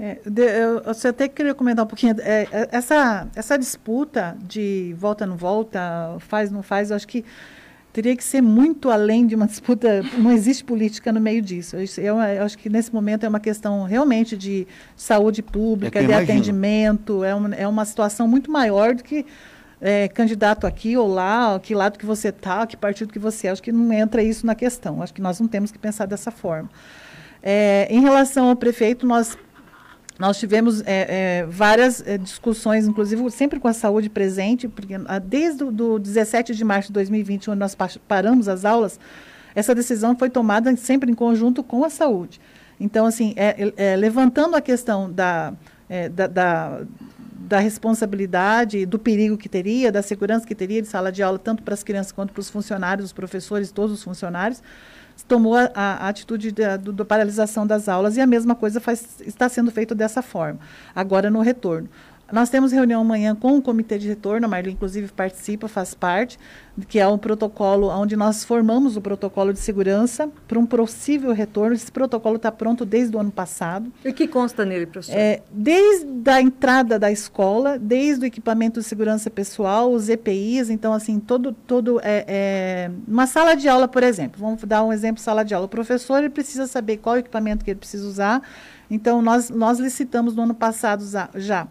É, 0.05 0.19
de, 0.29 0.43
eu, 0.43 0.83
você 0.83 1.09
até 1.09 1.29
queria 1.29 1.55
comentar 1.55 1.85
um 1.85 1.88
pouquinho. 1.88 2.17
É, 2.19 2.49
é, 2.51 2.69
essa, 2.73 3.29
essa 3.37 3.57
disputa 3.57 4.37
de 4.43 4.97
volta 4.99 5.25
não 5.25 5.37
volta, 5.37 6.17
faz 6.19 6.51
não 6.51 6.61
faz, 6.61 6.91
eu 6.91 6.97
acho 6.97 7.07
que 7.07 7.25
teria 7.93 8.17
que 8.17 8.25
ser 8.25 8.43
muito 8.43 8.91
além 8.91 9.29
de 9.29 9.37
uma 9.37 9.47
disputa. 9.47 10.03
Não 10.19 10.33
existe 10.33 10.65
política 10.65 11.12
no 11.12 11.21
meio 11.21 11.41
disso. 11.41 11.77
Eu, 11.77 12.17
eu 12.17 12.43
acho 12.43 12.59
que 12.59 12.69
nesse 12.69 12.93
momento 12.93 13.25
é 13.25 13.29
uma 13.29 13.38
questão 13.38 13.85
realmente 13.85 14.37
de 14.37 14.67
saúde 14.97 15.41
pública, 15.41 16.01
é 16.01 16.03
de 16.03 16.09
imagino. 16.09 16.33
atendimento. 16.33 17.23
É 17.23 17.33
uma, 17.33 17.55
é 17.55 17.69
uma 17.69 17.85
situação 17.85 18.27
muito 18.27 18.51
maior 18.51 18.97
do 18.97 19.05
que 19.05 19.25
é, 19.81 20.09
candidato 20.09 20.67
aqui 20.67 20.97
ou 20.97 21.07
lá, 21.07 21.61
que 21.61 21.77
lado 21.77 21.97
que 21.97 22.07
você 22.07 22.31
está, 22.31 22.67
que 22.67 22.77
partido 22.77 23.12
que 23.12 23.21
você 23.21 23.47
é. 23.47 23.51
Acho 23.53 23.62
que 23.62 23.71
não 23.71 23.93
entra 23.93 24.21
isso 24.21 24.45
na 24.45 24.57
questão. 24.57 25.01
Acho 25.01 25.15
que 25.15 25.23
nós 25.23 25.38
não 25.38 25.47
temos 25.47 25.71
que 25.71 25.79
pensar 25.79 26.07
dessa 26.07 26.33
forma. 26.33 26.69
É, 27.41 27.87
em 27.88 28.01
relação 28.01 28.49
ao 28.49 28.57
prefeito, 28.57 29.07
nós 29.07 29.38
nós 30.18 30.38
tivemos 30.38 30.83
é, 30.83 31.40
é, 31.40 31.46
várias 31.46 32.07
é, 32.07 32.18
discussões, 32.18 32.87
inclusive 32.87 33.31
sempre 33.31 33.59
com 33.59 33.68
a 33.68 33.72
saúde 33.72 34.11
presente, 34.11 34.68
porque 34.68 34.94
ah, 35.07 35.18
desde 35.18 35.64
o 35.64 35.70
do 35.70 35.98
17 35.98 36.55
de 36.55 36.64
março 36.64 36.88
de 36.88 36.94
2020, 36.94 37.51
onde 37.51 37.59
nós 37.59 37.77
paramos 38.07 38.46
as 38.46 38.64
aulas, 38.64 39.01
essa 39.55 39.75
decisão 39.75 40.16
foi 40.16 40.31
tomada 40.31 40.75
sempre 40.77 41.11
em 41.11 41.14
conjunto 41.14 41.62
com 41.62 41.85
a 41.85 41.90
saúde. 41.90 42.40
Então, 42.79 43.07
assim, 43.07 43.33
é, 43.37 43.72
é, 43.77 43.96
levantando 43.96 44.57
a 44.57 44.61
questão 44.61 45.11
da, 45.11 45.55
é, 45.88 46.09
da, 46.09 46.27
da, 46.27 46.81
da, 47.33 47.59
responsabilidade, 47.59 48.85
do 48.87 48.98
perigo 48.98 49.37
que 49.37 49.48
teria, 49.48 49.92
da 49.92 50.03
segurança 50.03 50.46
que 50.46 50.55
teria 50.55 50.83
de 50.83 50.88
sala 50.88 51.12
de 51.12 51.22
aula, 51.22 51.38
tanto 51.38 51.62
para 51.62 51.75
as 51.75 51.83
crianças 51.83 52.12
quanto 52.12 52.33
para 52.33 52.40
os 52.40 52.51
funcionários, 52.51 53.07
os 53.07 53.12
professores, 53.12 53.70
todos 53.70 53.92
os 53.92 54.03
funcionários, 54.03 54.62
tomou 55.27 55.57
a, 55.57 55.71
a 55.75 56.09
atitude 56.09 56.53
da 56.53 57.05
paralisação 57.05 57.67
das 57.67 57.89
aulas 57.89 58.17
e 58.17 58.21
a 58.21 58.27
mesma 58.27 58.55
coisa 58.55 58.81
faz, 58.81 59.21
está 59.27 59.49
sendo 59.49 59.71
feito 59.71 59.95
dessa 59.95 60.23
forma, 60.23 60.59
agora 60.95 61.31
no 61.31 61.41
retorno. 61.41 61.89
Nós 62.33 62.49
temos 62.49 62.73
reunião 62.73 63.03
amanhã 63.03 63.37
com 63.37 63.59
o 63.59 63.62
comitê 63.62 63.99
de 63.99 64.09
retorno, 64.09 64.47
a 64.47 64.49
Marli 64.49 64.73
inclusive 64.73 65.12
participa, 65.12 65.68
faz 65.68 65.92
parte, 65.92 66.38
que 66.88 66.99
é 66.99 67.07
um 67.07 67.18
protocolo 67.18 67.88
onde 67.88 68.16
nós 68.16 68.42
formamos 68.42 68.97
o 68.97 69.03
protocolo 69.03 69.53
de 69.53 69.59
segurança 69.59 70.31
para 70.49 70.59
um 70.59 70.64
possível 70.64 71.35
retorno. 71.35 71.75
Esse 71.75 71.92
protocolo 71.92 72.37
está 72.37 72.51
pronto 72.51 72.87
desde 72.87 73.14
o 73.14 73.21
ano 73.21 73.31
passado. 73.31 73.92
E 74.03 74.09
o 74.09 74.14
que 74.14 74.27
consta 74.27 74.64
nele, 74.64 74.87
professor? 74.87 75.14
É, 75.14 75.42
desde 75.53 76.31
a 76.31 76.40
entrada 76.40 76.99
da 76.99 77.12
escola, 77.12 77.79
desde 77.79 78.25
o 78.25 78.27
equipamento 78.27 78.81
de 78.81 78.87
segurança 78.87 79.29
pessoal, 79.29 79.92
os 79.92 80.09
EPIs, 80.09 80.71
então 80.71 80.95
assim, 80.95 81.21
todo, 81.21 81.53
todo 81.53 82.01
é, 82.03 82.25
é, 82.27 82.90
uma 83.07 83.27
sala 83.27 83.55
de 83.55 83.68
aula, 83.68 83.87
por 83.87 84.03
exemplo, 84.03 84.40
vamos 84.40 84.62
dar 84.64 84.83
um 84.83 84.90
exemplo, 84.90 85.21
sala 85.21 85.45
de 85.45 85.53
aula. 85.53 85.66
O 85.66 85.68
professor 85.68 86.16
ele 86.21 86.31
precisa 86.31 86.66
saber 86.66 86.97
qual 86.97 87.18
equipamento 87.18 87.62
que 87.62 87.71
ele 87.71 87.79
precisa 87.79 88.09
usar. 88.09 88.42
Então, 88.90 89.23
nós, 89.23 89.49
nós 89.49 89.79
licitamos 89.79 90.35
no 90.35 90.42
ano 90.42 90.55
passado 90.55 91.05
já 91.35 91.66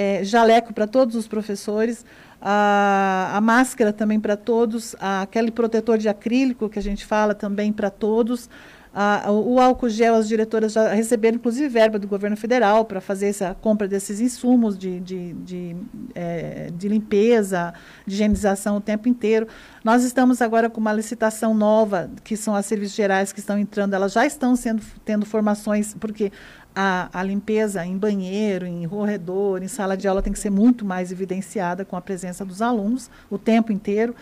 é, 0.00 0.24
jaleco 0.24 0.72
para 0.72 0.86
todos 0.86 1.14
os 1.14 1.28
professores, 1.28 2.06
a, 2.40 3.32
a 3.34 3.40
máscara 3.42 3.92
também 3.92 4.18
para 4.18 4.34
todos, 4.34 4.96
a, 4.98 5.20
aquele 5.20 5.50
protetor 5.50 5.98
de 5.98 6.08
acrílico 6.08 6.70
que 6.70 6.78
a 6.78 6.82
gente 6.82 7.04
fala 7.04 7.34
também 7.34 7.70
para 7.70 7.90
todos, 7.90 8.48
a, 8.92 9.30
o 9.30 9.60
álcool 9.60 9.88
gel, 9.88 10.16
as 10.16 10.26
diretoras 10.26 10.72
já 10.72 10.92
receberam, 10.92 11.36
inclusive, 11.36 11.68
verba 11.68 11.96
do 11.96 12.08
governo 12.08 12.36
federal 12.36 12.84
para 12.84 13.00
fazer 13.00 13.28
essa 13.28 13.54
compra 13.54 13.86
desses 13.86 14.20
insumos 14.20 14.76
de, 14.76 14.98
de, 14.98 15.32
de, 15.34 15.76
é, 16.12 16.70
de, 16.74 16.88
limpeza, 16.88 17.72
de 18.04 18.14
higienização 18.14 18.78
o 18.78 18.80
tempo 18.80 19.08
inteiro. 19.08 19.46
Nós 19.84 20.02
estamos 20.02 20.42
agora 20.42 20.68
com 20.68 20.80
uma 20.80 20.92
licitação 20.92 21.54
nova, 21.54 22.10
que 22.24 22.36
são 22.36 22.56
as 22.56 22.66
serviços 22.66 22.96
gerais 22.96 23.32
que 23.32 23.38
estão 23.38 23.56
entrando, 23.56 23.94
elas 23.94 24.12
já 24.12 24.26
estão 24.26 24.56
sendo, 24.56 24.82
tendo 25.04 25.24
formações, 25.24 25.94
porque 25.94 26.32
a, 26.74 27.08
a, 27.12 27.22
limpeza 27.22 27.84
em 27.84 27.96
banheiro, 27.96 28.66
em 28.66 28.86
corredor, 28.88 29.62
em 29.62 29.68
sala 29.68 29.96
de 29.96 30.06
aula 30.06 30.22
tem 30.22 30.32
que 30.32 30.38
ser 30.38 30.50
muito 30.50 30.84
mais 30.84 31.10
evidenciada 31.10 31.84
com 31.84 31.96
a 31.96 32.00
presença 32.00 32.44
dos 32.44 32.62
alunos 32.62 33.10
o 33.30 33.38
tempo 33.38 33.72
inteiro. 33.72 34.14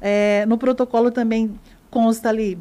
É, 0.00 0.44
no 0.46 0.58
protocolo 0.58 1.10
também 1.10 1.58
consta 1.90 2.28
ali 2.28 2.58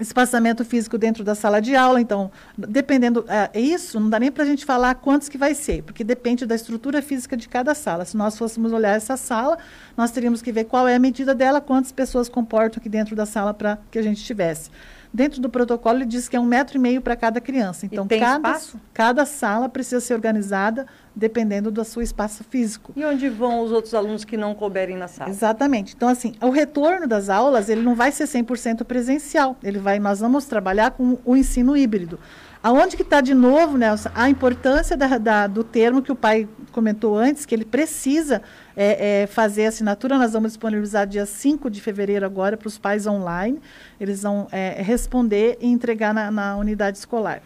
espaçamento 0.00 0.64
físico 0.64 0.96
dentro 0.96 1.24
da 1.24 1.34
sala 1.34 1.60
de 1.60 1.74
aula, 1.74 2.00
então, 2.00 2.30
dependendo, 2.56 3.24
é, 3.28 3.58
isso 3.58 3.98
não 3.98 4.08
dá 4.08 4.18
nem 4.20 4.30
para 4.30 4.44
a 4.44 4.46
gente 4.46 4.64
falar 4.64 4.94
quantos 4.94 5.28
que 5.28 5.36
vai 5.36 5.54
ser, 5.54 5.82
porque 5.82 6.04
depende 6.04 6.46
da 6.46 6.54
estrutura 6.54 7.02
física 7.02 7.36
de 7.36 7.48
cada 7.48 7.74
sala. 7.74 8.04
Se 8.04 8.16
nós 8.16 8.38
fôssemos 8.38 8.72
olhar 8.72 8.96
essa 8.96 9.16
sala, 9.16 9.58
nós 9.96 10.10
teríamos 10.10 10.40
que 10.40 10.52
ver 10.52 10.64
qual 10.64 10.86
é 10.86 10.94
a 10.94 10.98
medida 10.98 11.34
dela, 11.34 11.60
quantas 11.60 11.90
pessoas 11.92 12.28
comportam 12.28 12.78
aqui 12.80 12.88
dentro 12.88 13.16
da 13.16 13.26
sala 13.26 13.52
para 13.52 13.78
que 13.90 13.98
a 13.98 14.02
gente 14.02 14.22
tivesse. 14.22 14.70
Dentro 15.12 15.40
do 15.40 15.48
protocolo, 15.48 15.98
ele 15.98 16.06
diz 16.06 16.28
que 16.28 16.36
é 16.36 16.40
um 16.40 16.44
metro 16.44 16.76
e 16.76 16.80
meio 16.80 17.00
para 17.00 17.16
cada 17.16 17.40
criança. 17.40 17.86
Então, 17.86 18.06
cada, 18.06 18.60
cada 18.92 19.24
sala 19.24 19.68
precisa 19.68 20.00
ser 20.00 20.14
organizada 20.14 20.86
dependendo 21.14 21.70
do 21.70 21.84
seu 21.84 22.02
espaço 22.02 22.44
físico. 22.44 22.92
E 22.94 23.04
onde 23.04 23.28
vão 23.28 23.60
os 23.60 23.72
outros 23.72 23.94
alunos 23.94 24.24
que 24.24 24.36
não 24.36 24.54
couberem 24.54 24.96
na 24.96 25.08
sala? 25.08 25.30
Exatamente. 25.30 25.94
Então, 25.96 26.08
assim, 26.08 26.34
o 26.40 26.50
retorno 26.50 27.06
das 27.06 27.28
aulas, 27.28 27.68
ele 27.68 27.80
não 27.80 27.94
vai 27.94 28.12
ser 28.12 28.24
100% 28.24 28.84
presencial. 28.84 29.56
Ele 29.62 29.78
vai, 29.78 29.98
nós 29.98 30.20
vamos 30.20 30.44
trabalhar 30.44 30.92
com 30.92 31.18
o 31.24 31.36
ensino 31.36 31.76
híbrido. 31.76 32.18
Aonde 32.62 32.96
que 32.96 33.02
está 33.02 33.20
de 33.20 33.34
novo, 33.34 33.78
Nelson, 33.78 34.10
a 34.14 34.28
importância 34.28 34.96
da, 34.96 35.16
da, 35.16 35.46
do 35.46 35.62
termo 35.62 36.02
que 36.02 36.10
o 36.10 36.16
pai 36.16 36.48
comentou 36.72 37.16
antes, 37.16 37.46
que 37.46 37.54
ele 37.54 37.64
precisa 37.64 38.42
é, 38.80 39.22
é, 39.22 39.26
fazer 39.26 39.66
assinatura. 39.66 40.16
Nós 40.16 40.32
vamos 40.32 40.52
disponibilizar 40.52 41.06
dia 41.06 41.26
5 41.26 41.68
de 41.68 41.80
fevereiro 41.80 42.24
agora 42.24 42.56
para 42.56 42.68
os 42.68 42.78
pais 42.78 43.06
online. 43.06 43.60
Eles 44.00 44.22
vão 44.22 44.46
é, 44.52 44.80
responder 44.80 45.58
e 45.60 45.66
entregar 45.66 46.14
na, 46.14 46.30
na 46.30 46.56
unidade 46.56 46.98
escolar. 46.98 47.42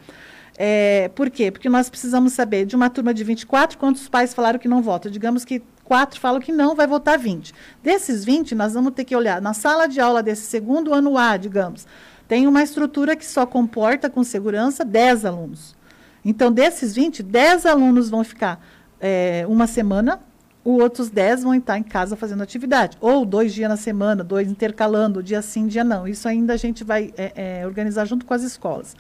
É, 0.59 1.11
por 1.15 1.31
quê? 1.31 1.51
Porque 1.51 1.71
nós 1.71 1.89
precisamos 1.89 2.35
saber 2.35 2.67
de 2.67 2.77
uma 2.77 2.91
turma 2.91 3.15
de 3.15 3.25
24, 3.25 3.79
quantos 3.79 4.07
pais 4.09 4.35
falaram 4.35 4.59
que 4.59 4.69
não 4.69 4.83
votam. 4.83 5.11
Digamos 5.11 5.45
que 5.45 5.63
quatro 5.83 6.21
falam 6.21 6.41
que 6.41 6.53
não, 6.53 6.77
vai 6.77 6.87
votar 6.87 7.19
20. 7.19 7.55
Desses 7.83 8.25
20, 8.25 8.55
nós 8.55 8.75
vamos 8.75 8.93
ter 8.93 9.05
que 9.05 9.17
olhar 9.17 9.41
na 9.41 9.55
sala 9.55 9.89
de 9.89 9.99
aula 9.99 10.23
desse 10.23 10.43
segundo 10.43 10.93
ano 10.93 11.17
A, 11.17 11.39
digamos 11.39 11.87
tem 12.33 12.47
uma 12.47 12.63
estrutura 12.63 13.15
que 13.15 13.27
só 13.27 13.45
comporta 13.45 14.09
com 14.09 14.25
segurança 14.25 14.87
10 14.87 15.27
alunos. 15.27 15.77
Então, 16.25 16.51
desses 16.51 16.95
20, 16.95 17.23
10 17.23 17.67
alunos 17.67 18.09
vão 18.09 18.25
ficar 18.25 18.59
é, 18.99 19.45
uma 19.47 19.67
semana, 19.67 20.19
os 20.65 20.81
outros 20.81 21.11
10 21.11 21.43
vão 21.43 21.55
estar 21.55 21.79
em 21.79 21.83
casa 21.83 22.17
fazendo 22.17 22.43
atividade. 22.43 22.97
Ou 23.01 23.25
dois 23.25 23.53
dias 23.53 23.69
na 23.69 23.77
semana, 23.77 24.23
dois 24.23 24.49
intercalando, 24.49 25.23
dia 25.23 25.43
sim, 25.43 25.67
dia 25.67 25.83
não. 25.83 26.07
Isso 26.07 26.29
ainda 26.29 26.55
a 26.55 26.57
gente 26.57 26.85
vai 26.85 27.13
é, 27.17 27.61
é, 27.61 27.67
organizar 27.67 28.05
junto 28.05 28.25
com 28.25 28.33
as 28.33 28.43
escolas. 28.43 28.95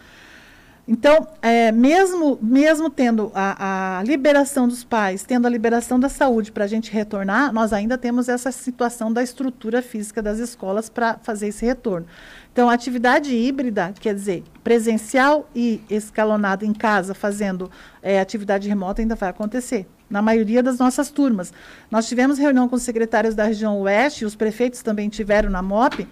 Então, 0.86 1.28
é, 1.40 1.70
mesmo, 1.70 2.36
mesmo 2.42 2.90
tendo 2.90 3.30
a, 3.34 3.98
a, 3.98 4.02
liberação 4.02 4.66
dos 4.66 4.82
pais, 4.82 5.22
tendo 5.22 5.46
a 5.46 5.50
liberação 5.50 5.98
da 5.98 6.08
saúde 6.08 6.50
para 6.50 6.64
a 6.64 6.66
gente 6.66 6.90
retornar, 6.90 7.52
nós 7.52 7.72
ainda 7.72 7.96
temos 7.96 8.28
essa 8.28 8.50
situação 8.50 9.12
da 9.12 9.22
estrutura 9.22 9.80
física 9.80 10.20
das 10.20 10.40
escolas 10.40 10.88
para 10.88 11.18
fazer 11.22 11.48
esse 11.48 11.64
retorno. 11.64 12.06
Então, 12.52 12.68
a 12.68 12.72
atividade 12.72 13.32
híbrida, 13.32 13.94
quer 14.00 14.12
dizer, 14.12 14.42
presencial 14.64 15.48
e 15.54 15.80
escalonado 15.88 16.64
em 16.64 16.72
casa, 16.72 17.14
fazendo 17.14 17.70
é, 18.02 18.18
atividade 18.18 18.68
remota, 18.68 19.00
ainda 19.00 19.14
vai 19.14 19.30
acontecer. 19.30 19.86
Na 20.12 20.20
maioria 20.22 20.62
das 20.62 20.78
nossas 20.78 21.10
turmas. 21.10 21.52
Nós 21.90 22.06
tivemos 22.06 22.38
reunião 22.38 22.68
com 22.68 22.76
os 22.76 22.82
secretários 22.82 23.34
da 23.34 23.44
região 23.44 23.80
oeste, 23.80 24.24
os 24.24 24.36
prefeitos 24.36 24.82
também 24.82 25.08
tiveram 25.08 25.48
na 25.48 25.62
MOP. 25.62 26.06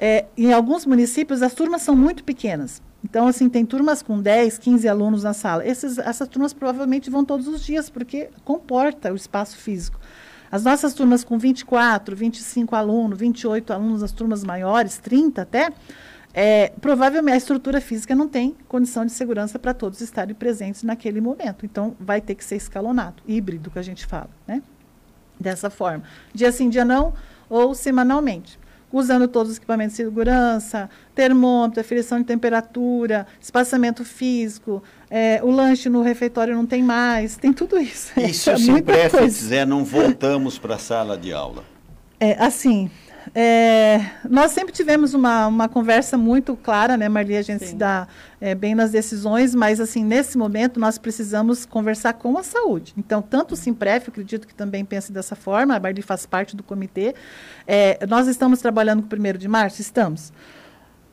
É, 0.00 0.24
em 0.36 0.52
alguns 0.52 0.86
municípios, 0.86 1.42
as 1.42 1.52
turmas 1.52 1.82
são 1.82 1.94
muito 1.94 2.24
pequenas. 2.24 2.82
Então, 3.04 3.28
assim, 3.28 3.48
tem 3.48 3.64
turmas 3.64 4.02
com 4.02 4.20
10, 4.20 4.58
15 4.58 4.88
alunos 4.88 5.22
na 5.22 5.34
sala. 5.34 5.66
Esses, 5.66 5.98
essas 5.98 6.26
turmas 6.26 6.52
provavelmente 6.52 7.10
vão 7.10 7.24
todos 7.24 7.46
os 7.46 7.64
dias, 7.64 7.88
porque 7.90 8.30
comporta 8.42 9.12
o 9.12 9.16
espaço 9.16 9.58
físico. 9.58 10.00
As 10.50 10.64
nossas 10.64 10.94
turmas 10.94 11.22
com 11.22 11.38
24, 11.38 12.16
25 12.16 12.74
alunos, 12.74 13.18
28 13.18 13.72
alunos, 13.72 14.02
as 14.02 14.12
turmas 14.12 14.42
maiores, 14.42 14.96
30 14.98 15.42
até, 15.42 15.70
é, 16.38 16.70
provavelmente 16.82 17.32
a 17.32 17.38
estrutura 17.38 17.80
física 17.80 18.14
não 18.14 18.28
tem 18.28 18.54
condição 18.68 19.06
de 19.06 19.12
segurança 19.12 19.58
para 19.58 19.72
todos 19.72 20.02
estarem 20.02 20.34
presentes 20.34 20.82
naquele 20.82 21.18
momento. 21.18 21.64
Então, 21.64 21.96
vai 21.98 22.20
ter 22.20 22.34
que 22.34 22.44
ser 22.44 22.56
escalonado, 22.56 23.22
híbrido, 23.26 23.70
que 23.70 23.78
a 23.78 23.82
gente 23.82 24.04
fala, 24.04 24.28
né? 24.46 24.62
Dessa 25.40 25.70
forma. 25.70 26.04
Dia 26.34 26.52
sim, 26.52 26.68
dia 26.68 26.84
não, 26.84 27.14
ou 27.48 27.74
semanalmente 27.74 28.58
usando 28.92 29.26
todos 29.28 29.52
os 29.52 29.58
equipamentos 29.58 29.96
de 29.96 30.04
segurança, 30.04 30.88
termômetro, 31.14 31.80
aferição 31.80 32.18
de 32.18 32.24
temperatura, 32.24 33.26
espaçamento 33.40 34.04
físico, 34.04 34.82
é, 35.10 35.40
o 35.42 35.50
lanche 35.50 35.88
no 35.88 36.02
refeitório 36.02 36.54
não 36.54 36.64
tem 36.64 36.82
mais, 36.82 37.36
tem 37.36 37.52
tudo 37.52 37.78
isso. 37.78 38.12
E 38.18 38.32
se 38.32 38.50
o 38.50 38.58
Simpref 38.58 39.16
quiser, 39.18 39.66
não 39.66 39.84
voltamos 39.84 40.58
para 40.58 40.76
a 40.76 40.78
sala 40.78 41.18
de 41.18 41.32
aula? 41.32 41.64
É, 42.18 42.32
assim, 42.42 42.90
é, 43.34 44.00
nós 44.28 44.52
sempre 44.52 44.72
tivemos 44.72 45.14
uma, 45.14 45.46
uma 45.46 45.68
conversa 45.68 46.16
muito 46.16 46.56
clara, 46.56 46.96
né, 46.96 47.08
Marli? 47.08 47.36
A 47.36 47.42
gente 47.42 47.64
Sim. 47.64 47.70
se 47.70 47.74
dá 47.74 48.06
é, 48.40 48.54
bem 48.54 48.74
nas 48.74 48.90
decisões, 48.90 49.54
mas, 49.54 49.80
assim, 49.80 50.04
nesse 50.04 50.38
momento, 50.38 50.78
nós 50.78 50.98
precisamos 50.98 51.64
conversar 51.64 52.14
com 52.14 52.38
a 52.38 52.42
saúde. 52.42 52.94
Então, 52.96 53.20
tanto 53.20 53.54
o 53.54 53.56
Simpref, 53.56 54.08
eu 54.08 54.12
acredito 54.12 54.46
que 54.46 54.54
também 54.54 54.84
pense 54.84 55.12
dessa 55.12 55.34
forma, 55.34 55.74
a 55.74 55.80
Marli 55.80 56.02
faz 56.02 56.26
parte 56.26 56.54
do 56.54 56.62
comitê. 56.62 57.14
É, 57.66 58.04
nós 58.06 58.26
estamos 58.28 58.60
trabalhando 58.60 59.00
com 59.00 59.06
o 59.06 59.10
primeiro 59.10 59.38
de 59.38 59.48
março? 59.48 59.80
Estamos. 59.80 60.32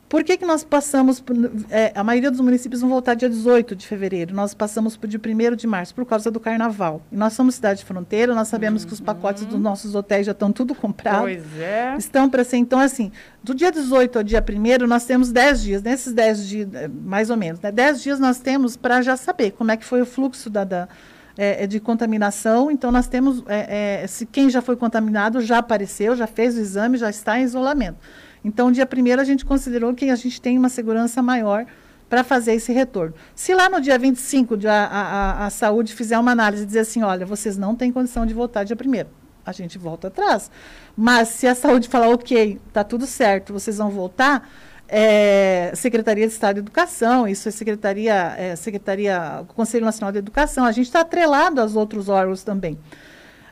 Por 0.08 0.22
que, 0.22 0.36
que 0.36 0.44
nós 0.44 0.62
passamos, 0.62 1.20
por, 1.20 1.34
é, 1.70 1.92
a 1.94 2.04
maioria 2.04 2.30
dos 2.30 2.40
municípios 2.40 2.80
vão 2.80 2.90
voltar 2.90 3.14
dia 3.14 3.28
18 3.28 3.74
de 3.74 3.86
fevereiro, 3.86 4.34
nós 4.34 4.54
passamos 4.54 4.96
para 4.96 5.06
o 5.06 5.08
dia 5.08 5.20
1 5.20 5.56
de 5.56 5.66
março, 5.66 5.94
por 5.94 6.04
causa 6.04 6.30
do 6.30 6.38
carnaval. 6.38 7.02
E 7.10 7.16
nós 7.16 7.32
somos 7.32 7.56
cidade 7.56 7.80
de 7.80 7.84
fronteira, 7.84 8.34
nós 8.34 8.48
sabemos 8.48 8.82
uhum. 8.82 8.88
que 8.88 8.94
os 8.94 9.00
pacotes 9.00 9.44
dos 9.44 9.58
nossos 9.58 9.94
hotéis 9.94 10.26
já 10.26 10.32
estão 10.32 10.52
tudo 10.52 10.74
comprados. 10.74 11.22
Pois 11.22 11.60
é. 11.60 11.94
Estão 11.98 12.28
para 12.28 12.44
ser, 12.44 12.58
então 12.58 12.78
assim, 12.78 13.10
do 13.42 13.54
dia 13.54 13.72
18 13.72 14.18
ao 14.18 14.22
dia 14.22 14.44
1 14.46 14.86
nós 14.86 15.04
temos 15.04 15.32
10 15.32 15.62
dias, 15.62 15.82
nesses 15.82 16.12
10 16.12 16.48
dias, 16.48 16.74
é, 16.74 16.88
mais 16.88 17.30
ou 17.30 17.36
menos, 17.36 17.60
né, 17.60 17.72
10 17.72 18.02
dias 18.02 18.20
nós 18.20 18.38
temos 18.38 18.76
para 18.76 19.02
já 19.02 19.16
saber 19.16 19.52
como 19.52 19.70
é 19.70 19.76
que 19.76 19.84
foi 19.84 20.02
o 20.02 20.06
fluxo 20.06 20.48
da, 20.50 20.64
da 20.64 20.88
é, 21.36 21.64
é, 21.64 21.66
de 21.66 21.80
contaminação. 21.80 22.70
Então, 22.70 22.90
nós 22.90 23.06
temos, 23.06 23.42
é, 23.46 24.02
é, 24.02 24.06
se 24.06 24.26
quem 24.26 24.48
já 24.48 24.62
foi 24.62 24.76
contaminado 24.76 25.40
já 25.40 25.58
apareceu, 25.58 26.14
já 26.16 26.26
fez 26.26 26.56
o 26.56 26.60
exame, 26.60 26.96
já 26.96 27.10
está 27.10 27.38
em 27.38 27.42
isolamento. 27.42 27.98
Então, 28.44 28.70
dia 28.70 28.86
primeiro 28.86 29.20
a 29.20 29.24
gente 29.24 29.44
considerou 29.44 29.94
que 29.94 30.10
a 30.10 30.16
gente 30.16 30.40
tem 30.40 30.58
uma 30.58 30.68
segurança 30.68 31.22
maior 31.22 31.66
para 32.08 32.22
fazer 32.22 32.52
esse 32.52 32.72
retorno. 32.72 33.14
Se 33.34 33.54
lá 33.54 33.68
no 33.68 33.80
dia 33.80 33.98
25 33.98 34.56
de 34.56 34.68
a, 34.68 34.84
a, 34.84 35.46
a 35.46 35.50
saúde 35.50 35.94
fizer 35.94 36.18
uma 36.18 36.32
análise 36.32 36.62
e 36.62 36.66
dizer 36.66 36.80
assim, 36.80 37.02
olha, 37.02 37.24
vocês 37.24 37.56
não 37.56 37.74
têm 37.74 37.90
condição 37.90 38.26
de 38.26 38.34
voltar 38.34 38.64
dia 38.64 38.76
primeiro, 38.76 39.08
a 39.44 39.52
gente 39.52 39.78
volta 39.78 40.08
atrás. 40.08 40.50
Mas 40.96 41.28
se 41.28 41.46
a 41.46 41.54
saúde 41.54 41.88
falar, 41.88 42.10
ok, 42.10 42.60
está 42.68 42.84
tudo 42.84 43.06
certo, 43.06 43.52
vocês 43.52 43.78
vão 43.78 43.90
voltar, 43.90 44.48
é, 44.88 45.72
Secretaria 45.74 46.26
de 46.26 46.32
Estado 46.32 46.54
de 46.54 46.60
Educação, 46.60 47.26
isso 47.26 47.48
é 47.48 47.52
Secretaria, 47.52 48.34
é, 48.36 48.56
Secretaria, 48.56 49.44
Conselho 49.54 49.84
Nacional 49.84 50.12
de 50.12 50.18
Educação, 50.18 50.64
a 50.64 50.72
gente 50.72 50.86
está 50.86 51.00
atrelado 51.00 51.60
aos 51.60 51.76
outros 51.76 52.08
órgãos 52.08 52.42
também. 52.42 52.78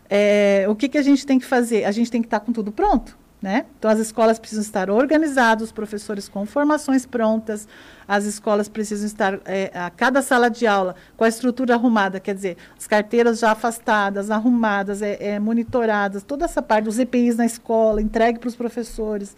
É, 0.09 0.67
o 0.69 0.75
que, 0.75 0.89
que 0.89 0.99
a 0.99 1.03
gente 1.03 1.25
tem 1.25 1.39
que 1.39 1.47
fazer? 1.47 1.85
A 1.85 1.91
gente 1.91 2.11
tem 2.11 2.21
que 2.21 2.27
estar 2.27 2.41
tá 2.41 2.47
com 2.47 2.53
tudo 2.53 2.71
pronto. 2.71 3.17
Né? 3.41 3.67
Então, 3.77 3.91
as 3.91 3.99
escolas 3.99 4.39
precisam 4.39 4.63
estar 4.63 4.89
organizadas, 4.89 5.65
os 5.65 5.73
professores 5.73 6.29
com 6.29 6.47
formações 6.47 7.05
prontas, 7.05 7.67
as 8.07 8.25
escolas 8.25 8.69
precisam 8.69 9.05
estar, 9.05 9.41
é, 9.45 9.69
a 9.75 9.91
cada 9.91 10.23
sala 10.23 10.49
de 10.49 10.65
aula, 10.65 10.95
com 11.17 11.25
a 11.25 11.29
estrutura 11.29 11.75
arrumada, 11.75 12.21
quer 12.21 12.37
dizer, 12.37 12.57
as 12.79 12.87
carteiras 12.87 13.41
já 13.41 13.51
afastadas, 13.51 14.31
arrumadas, 14.31 15.03
é, 15.03 15.17
é 15.21 15.41
monitoradas, 15.41 16.23
toda 16.23 16.45
essa 16.45 16.63
parte, 16.63 16.89
os 16.89 17.01
EPIs 17.01 17.37
na 17.37 17.45
escola, 17.45 18.01
entregue 18.01 18.39
para 18.39 18.47
os 18.47 18.55
professores, 18.55 19.35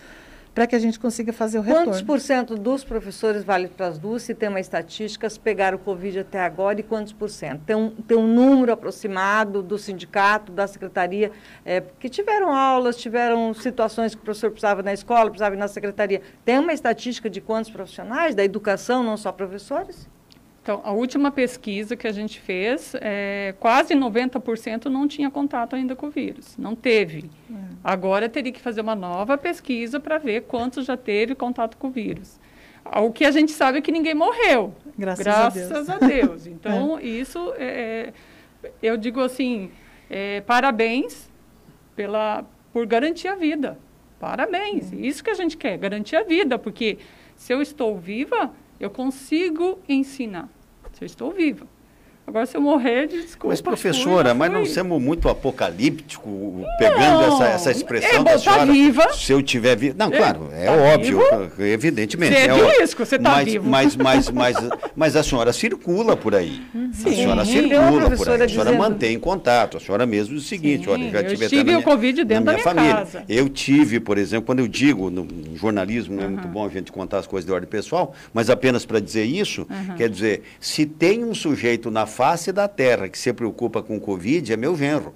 para 0.55 0.67
que 0.67 0.77
a 0.77 0.79
gente 0.79 1.01
consiga 1.01 1.33
fazer 1.33 1.59
o 1.59 1.62
retorno. 1.62 1.87
Quantos 1.87 2.03
por 2.03 2.21
cento 2.21 2.57
dos 2.57 2.85
professores, 2.85 3.43
vale 3.43 3.67
para 3.67 3.88
as 3.88 3.99
duas, 3.99 4.23
se 4.23 4.35
tem 4.35 4.49
uma 4.49 4.61
estatística, 4.61 5.29
pegaram 5.43 5.77
o 5.77 5.81
Covid 5.81 6.21
até 6.21 6.40
agora 6.40 6.79
e 6.79 6.83
quantos 6.83 7.12
por 7.12 7.29
cento? 7.29 7.62
Tem 7.67 7.75
um, 7.75 7.90
tem 7.90 8.17
um 8.17 8.27
número 8.27 8.73
aproximado 8.73 9.62
do 9.62 9.77
sindicato, 9.77 10.53
da 10.53 10.67
secretaria, 10.67 11.33
é, 11.64 11.83
que 11.99 12.09
tiveram 12.09 12.53
aulas, 12.55 12.97
tiveram 12.97 13.53
situações 13.53 14.14
que 14.14 14.21
o 14.21 14.25
professor 14.25 14.51
precisava 14.51 14.83
na 14.83 14.93
escola, 14.93 15.29
precisava 15.31 15.57
ir 15.57 15.59
na 15.59 15.69
secretaria. 15.69 16.23
Tem 16.45 16.59
uma 16.59 16.73
estatística 16.73 17.29
de 17.29 17.40
quantos 17.40 17.71
profissionais 17.71 18.35
da 18.35 18.45
educação, 18.45 19.03
não 19.03 19.17
só 19.17 19.33
professores? 19.33 20.09
Então, 20.64 20.81
a 20.83 20.92
última 20.92 21.31
pesquisa 21.31 21.94
que 21.94 22.07
a 22.07 22.12
gente 22.12 22.40
fez, 22.40 22.94
é, 22.98 23.55
quase 23.61 23.94
90% 23.94 24.87
não 24.87 25.07
tinha 25.07 25.31
contato 25.31 25.77
ainda 25.77 25.94
com 25.94 26.07
o 26.07 26.11
vírus. 26.11 26.57
Não 26.57 26.74
teve. 26.74 27.31
É. 27.50 27.55
Agora 27.85 28.31
teria 28.31 28.50
que 28.50 28.62
fazer 28.62 28.81
uma 28.81 28.94
nova 28.94 29.37
pesquisa 29.37 30.00
para 30.00 30.16
ver 30.16 30.44
quantos 30.44 30.87
já 30.87 30.96
teve 30.96 31.35
contato 31.35 31.77
com 31.77 31.88
o 31.88 31.90
vírus. 31.90 32.40
O 32.96 33.12
que 33.12 33.27
a 33.27 33.31
gente 33.31 33.53
sabe 33.53 33.77
é 33.77 33.81
que 33.83 33.92
ninguém 33.92 34.14
morreu. 34.14 34.74
Graças, 34.96 35.22
graças 35.22 35.90
a 35.90 35.98
Deus. 35.98 36.03
A 36.03 36.07
Deus. 36.07 36.46
Então, 36.48 36.98
é. 36.98 37.03
isso, 37.03 37.53
é, 37.59 38.14
eu 38.83 38.96
digo 38.96 39.20
assim, 39.20 39.70
é, 40.09 40.40
parabéns 40.40 41.29
pela, 41.94 42.42
por 42.72 42.87
garantir 42.87 43.29
a 43.29 43.35
vida. 43.35 43.79
Parabéns. 44.18 44.94
É. 44.94 44.96
Isso 44.96 45.22
que 45.22 45.29
a 45.29 45.35
gente 45.35 45.59
quer, 45.59 45.77
garantir 45.77 46.16
a 46.16 46.22
vida, 46.22 46.59
porque 46.59 46.96
se 47.37 47.53
eu 47.53 47.61
estou 47.61 47.98
viva, 47.98 48.50
eu 48.79 48.91
consigo 48.91 49.79
ensinar. 49.89 50.49
Se 50.93 51.03
eu 51.03 51.07
estou 51.07 51.33
viva. 51.33 51.67
Agora, 52.27 52.47
se 52.47 52.57
eu 52.57 52.61
morrer, 52.61 53.07
desculpa. 53.07 53.49
Mas, 53.49 53.61
professora, 53.61 54.33
mas 54.33 54.51
não 54.51 54.65
somos 54.65 55.01
muito 55.01 55.29
apocalíptico 55.29 56.65
pegando 56.79 57.21
não, 57.21 57.35
essa, 57.35 57.49
essa 57.49 57.71
expressão 57.71 58.21
é, 58.21 58.25
da 58.25 58.39
senhora? 58.39 58.73
viva. 58.73 59.13
Se 59.13 59.31
eu 59.31 59.43
tiver 59.43 59.77
vivo. 59.77 59.95
Não, 59.99 60.11
claro, 60.11 60.49
é 60.51 60.65
tá 60.65 60.73
óbvio, 60.73 61.19
vivo? 61.19 61.63
evidentemente. 61.63 62.33
Você 62.33 62.39
é, 62.39 62.47
é 62.47 62.55
de 62.55 62.81
risco, 62.81 63.05
você 63.05 63.17
está 63.17 63.43
vivo. 63.43 63.69
Mas, 63.69 63.95
mas, 63.95 64.31
mas, 64.33 64.57
mas 64.97 65.17
a 65.17 65.23
senhora 65.23 65.53
circula 65.53 66.17
por 66.17 66.35
aí. 66.35 66.63
Sim, 66.95 67.11
a 67.11 67.15
senhora 67.15 67.45
circula 67.45 68.11
por 68.11 68.11
aí. 68.11 68.13
A 68.15 68.17
senhora 68.17 68.47
dizendo... 68.47 68.79
mantém 68.79 69.19
contato. 69.19 69.77
A 69.77 69.81
senhora 69.81 70.07
mesmo 70.07 70.35
diz 70.35 70.45
o 70.45 70.49
seguinte: 70.49 70.85
Sim, 70.85 70.91
olha, 70.91 71.11
já 71.11 71.25
tive 71.25 71.45
eu 71.45 71.49
tive 71.51 71.65
minha, 71.65 71.79
o 71.79 71.83
Covid 71.83 72.25
dentro 72.25 72.45
da 72.47 72.53
minha, 72.53 72.65
família. 72.65 72.95
Casa. 72.95 73.25
Eu 73.29 73.51
tive, 73.51 74.01
por 74.01 74.17
exemplo, 74.17 74.47
quando 74.47 74.61
eu 74.61 74.69
digo 74.69 75.11
no 75.11 75.29
jornalismo, 75.57 76.17
não 76.17 76.25
é 76.25 76.29
muito 76.29 76.49
bom 76.49 76.65
a 76.65 76.71
gente 76.71 76.91
contar 76.91 77.19
as 77.19 77.27
coisas 77.27 77.45
de 77.45 77.53
ordem 77.53 77.69
pessoal, 77.69 78.15
mas 78.33 78.49
apenas 78.49 78.87
para 78.87 78.99
dizer 78.99 79.25
isso, 79.25 79.67
quer 79.99 80.09
dizer, 80.09 80.43
se 80.59 80.87
tem 80.87 81.23
um 81.23 81.35
sujeito 81.35 81.91
na 81.91 82.07
face 82.14 82.53
da 82.53 82.68
terra, 82.68 83.09
que 83.09 83.18
se 83.18 83.33
preocupa 83.33 83.83
com 83.83 83.96
o 83.96 84.00
Covid 84.00 84.53
é 84.53 84.57
meu 84.57 84.77
genro. 84.77 85.12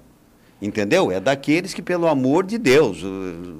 Entendeu? 0.61 1.09
É 1.09 1.21
daqueles 1.21 1.73
que, 1.73 1.81
pelo 1.81 2.05
amor 2.05 2.45
de 2.45 2.57
Deus, 2.57 2.99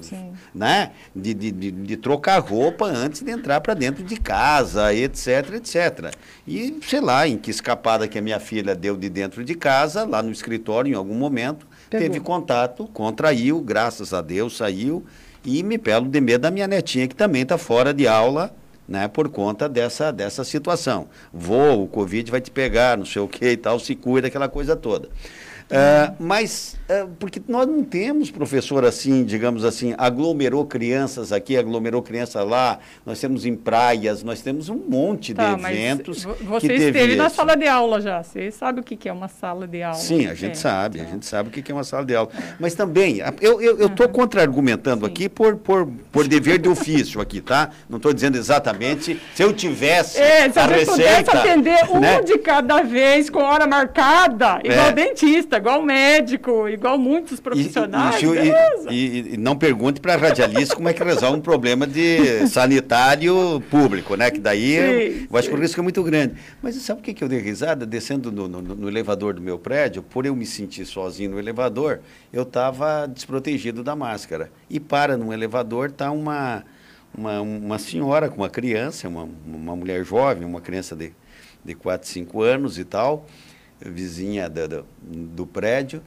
Sim. 0.02 0.32
né? 0.54 0.90
De, 1.16 1.32
de, 1.32 1.50
de, 1.50 1.70
de, 1.70 1.96
trocar 1.96 2.38
roupa 2.40 2.84
antes 2.84 3.22
de 3.22 3.30
entrar 3.30 3.62
para 3.62 3.72
dentro 3.72 4.04
de 4.04 4.18
casa, 4.18 4.92
etc, 4.92 5.54
etc. 5.54 6.14
E 6.46 6.78
sei 6.86 7.00
lá 7.00 7.26
em 7.26 7.38
que 7.38 7.50
escapada 7.50 8.06
que 8.06 8.18
a 8.18 8.22
minha 8.22 8.38
filha 8.38 8.74
deu 8.74 8.98
de 8.98 9.08
dentro 9.08 9.42
de 9.42 9.54
casa, 9.54 10.04
lá 10.04 10.22
no 10.22 10.30
escritório, 10.30 10.92
em 10.92 10.94
algum 10.94 11.14
momento, 11.14 11.66
Pegou. 11.88 12.06
teve 12.06 12.20
contato, 12.20 12.86
contraiu, 12.92 13.62
graças 13.62 14.12
a 14.12 14.20
Deus, 14.20 14.58
saiu. 14.58 15.02
E 15.42 15.62
me 15.62 15.78
pelo 15.78 16.06
de 16.06 16.20
medo 16.20 16.42
da 16.42 16.50
minha 16.50 16.68
netinha, 16.68 17.08
que 17.08 17.14
também 17.14 17.42
está 17.42 17.56
fora 17.56 17.94
de 17.94 18.06
aula 18.06 18.54
né, 18.90 19.06
por 19.06 19.28
conta 19.28 19.68
dessa, 19.68 20.10
dessa 20.10 20.42
situação. 20.42 21.06
Voo, 21.32 21.84
o 21.84 21.86
Covid 21.86 22.28
vai 22.28 22.40
te 22.40 22.50
pegar, 22.50 22.98
não 22.98 23.04
sei 23.04 23.22
o 23.22 23.28
que 23.28 23.52
e 23.52 23.56
tal, 23.56 23.78
se 23.78 23.94
cuida, 23.94 24.26
aquela 24.26 24.48
coisa 24.48 24.74
toda. 24.74 25.08
Uh, 25.70 26.16
mas, 26.18 26.76
uh, 26.90 27.08
porque 27.20 27.40
nós 27.46 27.64
não 27.64 27.84
temos 27.84 28.28
professor 28.28 28.84
assim, 28.84 29.24
digamos 29.24 29.64
assim, 29.64 29.94
aglomerou 29.96 30.66
crianças 30.66 31.32
aqui, 31.32 31.56
aglomerou 31.56 32.02
crianças 32.02 32.44
lá, 32.44 32.80
nós 33.06 33.20
temos 33.20 33.46
em 33.46 33.54
praias, 33.54 34.24
nós 34.24 34.42
temos 34.42 34.68
um 34.68 34.74
monte 34.74 35.32
tá, 35.32 35.54
de 35.54 35.64
eventos. 35.64 36.24
Você 36.24 36.74
esteve 36.74 37.14
na 37.14 37.28
sala 37.28 37.56
de 37.56 37.68
aula 37.68 38.00
já, 38.00 38.20
você 38.20 38.50
sabe 38.50 38.80
o 38.80 38.82
que 38.82 39.08
é 39.08 39.12
uma 39.12 39.28
sala 39.28 39.68
de 39.68 39.80
aula. 39.80 39.96
Sim, 39.96 40.26
a 40.26 40.34
gente 40.34 40.52
é, 40.52 40.54
sabe, 40.54 41.00
a 41.00 41.04
gente 41.04 41.24
sabe 41.24 41.50
o 41.50 41.52
que 41.52 41.70
é 41.70 41.74
uma 41.74 41.84
sala 41.84 42.04
de 42.04 42.16
aula. 42.16 42.30
É. 42.36 42.54
Mas 42.58 42.74
também, 42.74 43.18
eu 43.40 43.86
estou 43.86 44.06
uhum. 44.06 44.12
contra-argumentando 44.12 45.06
aqui 45.06 45.28
por, 45.28 45.56
por, 45.56 45.88
por 46.10 46.26
dever 46.26 46.58
de 46.58 46.68
ofício 46.68 47.20
aqui, 47.20 47.40
tá? 47.40 47.70
Não 47.88 47.98
estou 47.98 48.12
dizendo 48.12 48.36
exatamente, 48.36 49.20
se 49.36 49.42
eu 49.44 49.52
tivesse 49.52 50.18
é, 50.20 50.50
se 50.50 50.58
a, 50.58 50.64
a 50.64 50.66
receita... 50.66 50.90
pudesse 50.90 51.30
atender 51.30 51.90
um 51.90 52.00
né? 52.00 52.20
de 52.22 52.38
cada 52.38 52.82
vez, 52.82 53.30
com 53.30 53.38
hora 53.38 53.68
marcada, 53.68 54.58
igual 54.64 54.88
é. 54.88 54.92
dentista, 54.92 55.59
igual 55.60 55.82
médico, 55.82 56.68
igual 56.68 56.98
muitos 56.98 57.38
profissionais. 57.38 58.20
E, 58.90 58.94
e, 58.94 59.34
e 59.34 59.36
não 59.36 59.56
pergunte 59.56 60.00
para 60.00 60.14
a 60.14 60.16
radialista 60.16 60.74
como 60.74 60.88
é 60.88 60.92
que 60.92 61.02
resolve 61.04 61.38
um 61.38 61.40
problema 61.40 61.86
de 61.86 62.46
sanitário 62.48 63.62
público, 63.70 64.16
né? 64.16 64.30
Que 64.30 64.40
daí 64.40 64.76
sim, 64.76 65.28
eu, 65.30 65.38
acho 65.38 65.48
que 65.48 65.54
o 65.54 65.58
risco 65.58 65.78
é 65.78 65.82
muito 65.82 66.02
grande. 66.02 66.34
Mas 66.62 66.74
sabe 66.76 67.00
o 67.00 67.02
que, 67.02 67.14
que 67.14 67.22
eu 67.22 67.28
dei 67.28 67.38
risada? 67.38 67.86
Descendo 67.86 68.32
no, 68.32 68.48
no, 68.48 68.62
no 68.62 68.88
elevador 68.88 69.34
do 69.34 69.40
meu 69.40 69.58
prédio, 69.58 70.02
por 70.02 70.26
eu 70.26 70.34
me 70.34 70.46
sentir 70.46 70.84
sozinho 70.84 71.30
no 71.30 71.38
elevador, 71.38 72.00
eu 72.32 72.42
estava 72.42 73.06
desprotegido 73.06 73.84
da 73.84 73.94
máscara. 73.94 74.50
E 74.68 74.80
para 74.80 75.16
no 75.16 75.32
elevador, 75.32 75.90
tá 75.90 76.10
uma, 76.10 76.64
uma, 77.16 77.40
uma 77.40 77.78
senhora 77.78 78.28
com 78.28 78.36
uma 78.38 78.50
criança, 78.50 79.08
uma, 79.08 79.28
uma 79.46 79.76
mulher 79.76 80.04
jovem, 80.04 80.44
uma 80.44 80.60
criança 80.60 80.96
de, 80.96 81.12
de 81.64 81.74
4, 81.74 82.08
5 82.08 82.42
anos 82.42 82.78
e 82.78 82.84
tal 82.84 83.26
vizinha 83.80 84.48
do, 84.48 84.68
do, 84.68 84.86
do 85.02 85.46
prédio, 85.46 86.02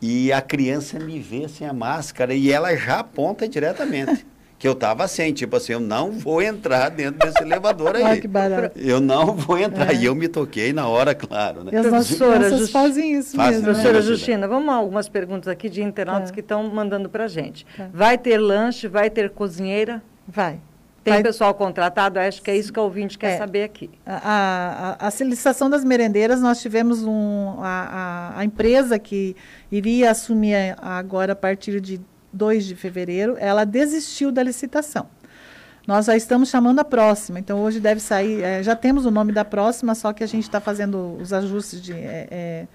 e 0.00 0.32
a 0.32 0.40
criança 0.40 0.98
me 0.98 1.18
vê 1.18 1.48
sem 1.48 1.66
a 1.66 1.72
máscara 1.72 2.34
e 2.34 2.50
ela 2.50 2.74
já 2.76 3.00
aponta 3.00 3.48
diretamente. 3.48 4.26
que 4.60 4.68
eu 4.68 4.72
estava 4.72 5.08
sem, 5.08 5.32
tipo 5.32 5.56
assim, 5.56 5.72
eu 5.72 5.80
não 5.80 6.12
vou 6.12 6.42
entrar 6.42 6.90
dentro 6.90 7.18
desse 7.26 7.42
elevador 7.42 7.96
aí. 7.96 8.02
Ai, 8.02 8.20
que 8.20 8.28
barato. 8.28 8.78
Eu 8.78 9.00
não 9.00 9.34
vou 9.34 9.58
entrar. 9.58 9.94
É. 9.94 9.96
E 9.96 10.04
eu 10.04 10.14
me 10.14 10.28
toquei 10.28 10.70
na 10.70 10.86
hora, 10.86 11.14
claro. 11.14 11.64
Né? 11.64 11.70
E 11.72 11.76
as 11.76 11.86
professoras 11.86 12.58
Just... 12.58 12.70
fazem 12.70 13.14
isso 13.14 13.34
Faz, 13.34 13.52
mesmo. 13.52 13.64
Professora 13.64 13.94
né? 13.94 14.02
Justina, 14.02 14.46
vamos 14.46 14.68
a 14.68 14.74
algumas 14.74 15.08
perguntas 15.08 15.48
aqui 15.48 15.70
de 15.70 15.82
internautas 15.82 16.28
é. 16.28 16.34
que 16.34 16.40
estão 16.40 16.62
mandando 16.68 17.08
para 17.08 17.24
a 17.24 17.28
gente. 17.28 17.66
É. 17.78 17.86
Vai 17.90 18.18
ter 18.18 18.36
lanche, 18.36 18.86
vai 18.86 19.08
ter 19.08 19.30
cozinheira? 19.30 20.02
Vai. 20.28 20.60
Tem 21.02 21.14
Vai... 21.14 21.22
pessoal 21.22 21.54
contratado? 21.54 22.18
Acho 22.18 22.42
que 22.42 22.50
é 22.50 22.56
isso 22.56 22.72
que 22.72 22.78
o 22.78 22.82
ouvinte 22.82 23.18
quer 23.18 23.32
é, 23.32 23.38
saber 23.38 23.64
aqui. 23.64 23.90
A, 24.04 24.96
a, 25.00 25.06
a, 25.06 25.10
solicitação 25.10 25.70
das 25.70 25.82
merendeiras, 25.82 26.40
nós 26.40 26.60
tivemos 26.60 27.02
um, 27.02 27.56
a, 27.60 28.32
a, 28.34 28.38
a 28.40 28.44
empresa 28.44 28.98
que 28.98 29.34
iria 29.72 30.10
assumir 30.10 30.76
agora 30.78 31.32
a 31.32 31.36
partir 31.36 31.80
de 31.80 32.00
2 32.32 32.66
de 32.66 32.74
fevereiro, 32.74 33.36
ela 33.38 33.64
desistiu 33.64 34.30
da 34.30 34.42
licitação. 34.42 35.06
Nós 35.86 36.06
já 36.06 36.16
estamos 36.16 36.50
chamando 36.50 36.78
a 36.78 36.84
próxima, 36.84 37.38
então 37.38 37.60
hoje 37.62 37.80
deve 37.80 38.00
sair, 38.00 38.42
é, 38.42 38.62
já 38.62 38.76
temos 38.76 39.06
o 39.06 39.10
nome 39.10 39.32
da 39.32 39.44
próxima, 39.44 39.94
só 39.94 40.12
que 40.12 40.22
a 40.22 40.26
gente 40.26 40.44
está 40.44 40.60
fazendo 40.60 41.16
os 41.20 41.32
ajustes 41.32 41.80
de, 41.80 41.92
é, 41.94 42.66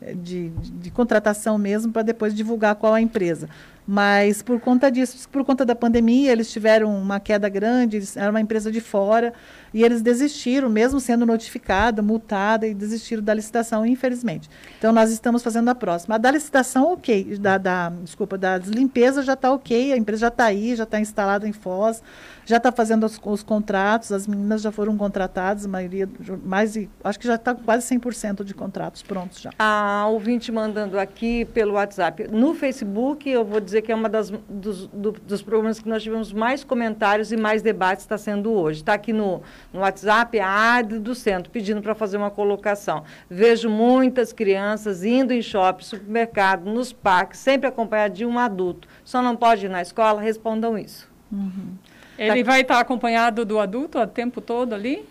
é, 0.00 0.14
de, 0.14 0.48
de, 0.48 0.70
de 0.70 0.90
contratação 0.90 1.58
mesmo 1.58 1.92
para 1.92 2.02
depois 2.02 2.34
divulgar 2.34 2.74
qual 2.76 2.94
a 2.94 3.00
empresa. 3.00 3.48
Mas 3.86 4.42
por 4.42 4.58
conta 4.60 4.90
disso, 4.90 5.28
por 5.28 5.44
conta 5.44 5.64
da 5.64 5.74
pandemia, 5.74 6.32
eles 6.32 6.50
tiveram 6.50 6.94
uma 6.96 7.20
queda 7.20 7.48
grande, 7.48 8.02
era 8.16 8.30
uma 8.30 8.40
empresa 8.40 8.72
de 8.72 8.80
fora, 8.80 9.32
e 9.74 9.82
eles 9.82 10.00
desistiram, 10.00 10.70
mesmo 10.70 11.00
sendo 11.00 11.26
notificada, 11.26 12.00
multada, 12.00 12.66
e 12.66 12.72
desistiram 12.72 13.22
da 13.22 13.34
licitação, 13.34 13.84
infelizmente. 13.84 14.48
Então, 14.78 14.92
nós 14.92 15.10
estamos 15.10 15.42
fazendo 15.42 15.68
a 15.68 15.74
próxima. 15.74 16.14
A 16.14 16.18
da 16.18 16.30
licitação, 16.30 16.92
ok, 16.92 17.36
da, 17.38 17.58
da 17.58 17.90
desculpa, 18.02 18.38
da 18.38 18.56
limpeza 18.58 19.22
já 19.22 19.34
está 19.34 19.52
ok, 19.52 19.92
a 19.92 19.96
empresa 19.96 20.20
já 20.20 20.28
está 20.28 20.44
aí, 20.44 20.76
já 20.76 20.84
está 20.84 21.00
instalada 21.00 21.46
em 21.46 21.52
Foz, 21.52 22.02
já 22.46 22.58
está 22.58 22.70
fazendo 22.70 23.04
os, 23.04 23.20
os, 23.22 23.42
contratos, 23.42 24.12
as 24.12 24.26
meninas 24.26 24.62
já 24.62 24.70
foram 24.70 24.96
contratadas, 24.96 25.64
a 25.64 25.68
maioria, 25.68 26.08
mais 26.44 26.74
de, 26.74 26.88
acho 27.02 27.18
que 27.18 27.26
já 27.26 27.34
está 27.34 27.54
quase 27.54 27.94
100% 27.94 28.44
de 28.44 28.54
contratos 28.54 29.02
prontos 29.02 29.40
já. 29.40 29.50
A 29.58 30.06
ouvinte 30.08 30.52
mandando 30.52 30.98
aqui 30.98 31.44
pelo 31.46 31.74
WhatsApp. 31.74 32.28
No 32.30 32.54
Facebook, 32.54 33.28
eu 33.28 33.44
vou 33.44 33.60
dizer 33.60 33.73
dizer 33.74 33.82
que 33.82 33.92
é 33.92 34.08
das 34.08 34.30
dos, 34.30 34.86
do, 34.86 35.12
dos 35.12 35.42
programas 35.42 35.80
que 35.80 35.88
nós 35.88 36.02
tivemos 36.02 36.32
mais 36.32 36.62
comentários 36.62 37.32
e 37.32 37.36
mais 37.36 37.62
debates 37.62 38.04
está 38.04 38.16
sendo 38.16 38.52
hoje. 38.52 38.80
Está 38.80 38.94
aqui 38.94 39.12
no, 39.12 39.42
no 39.72 39.80
WhatsApp 39.80 40.38
a 40.38 40.76
Adi 40.76 40.98
do 40.98 41.14
Centro 41.14 41.50
pedindo 41.50 41.82
para 41.82 41.94
fazer 41.94 42.16
uma 42.16 42.30
colocação. 42.30 43.04
Vejo 43.28 43.68
muitas 43.68 44.32
crianças 44.32 45.04
indo 45.04 45.32
em 45.32 45.42
shopping, 45.42 45.84
supermercado, 45.84 46.70
nos 46.70 46.92
parques, 46.92 47.40
sempre 47.40 47.68
acompanhado 47.68 48.14
de 48.14 48.24
um 48.24 48.38
adulto. 48.38 48.88
Só 49.04 49.20
não 49.20 49.34
pode 49.34 49.66
ir 49.66 49.68
na 49.68 49.82
escola? 49.82 50.20
Respondam 50.20 50.78
isso. 50.78 51.10
Uhum. 51.32 51.74
Ele 52.16 52.44
tá... 52.44 52.50
vai 52.50 52.60
estar 52.60 52.80
acompanhado 52.80 53.44
do 53.44 53.58
adulto 53.58 53.98
o 53.98 54.06
tempo 54.06 54.40
todo 54.40 54.72
ali? 54.72 55.04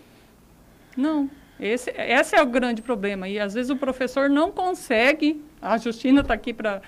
Não. 0.95 1.29
Esse, 1.59 1.91
esse 1.91 2.35
é 2.35 2.41
o 2.41 2.45
grande 2.45 2.81
problema. 2.81 3.27
E 3.27 3.39
às 3.39 3.53
vezes 3.53 3.69
o 3.69 3.75
professor 3.75 4.29
não 4.29 4.51
consegue, 4.51 5.41
a 5.61 5.77
Justina 5.77 6.21
está 6.21 6.33
aqui 6.33 6.53
para 6.53 6.81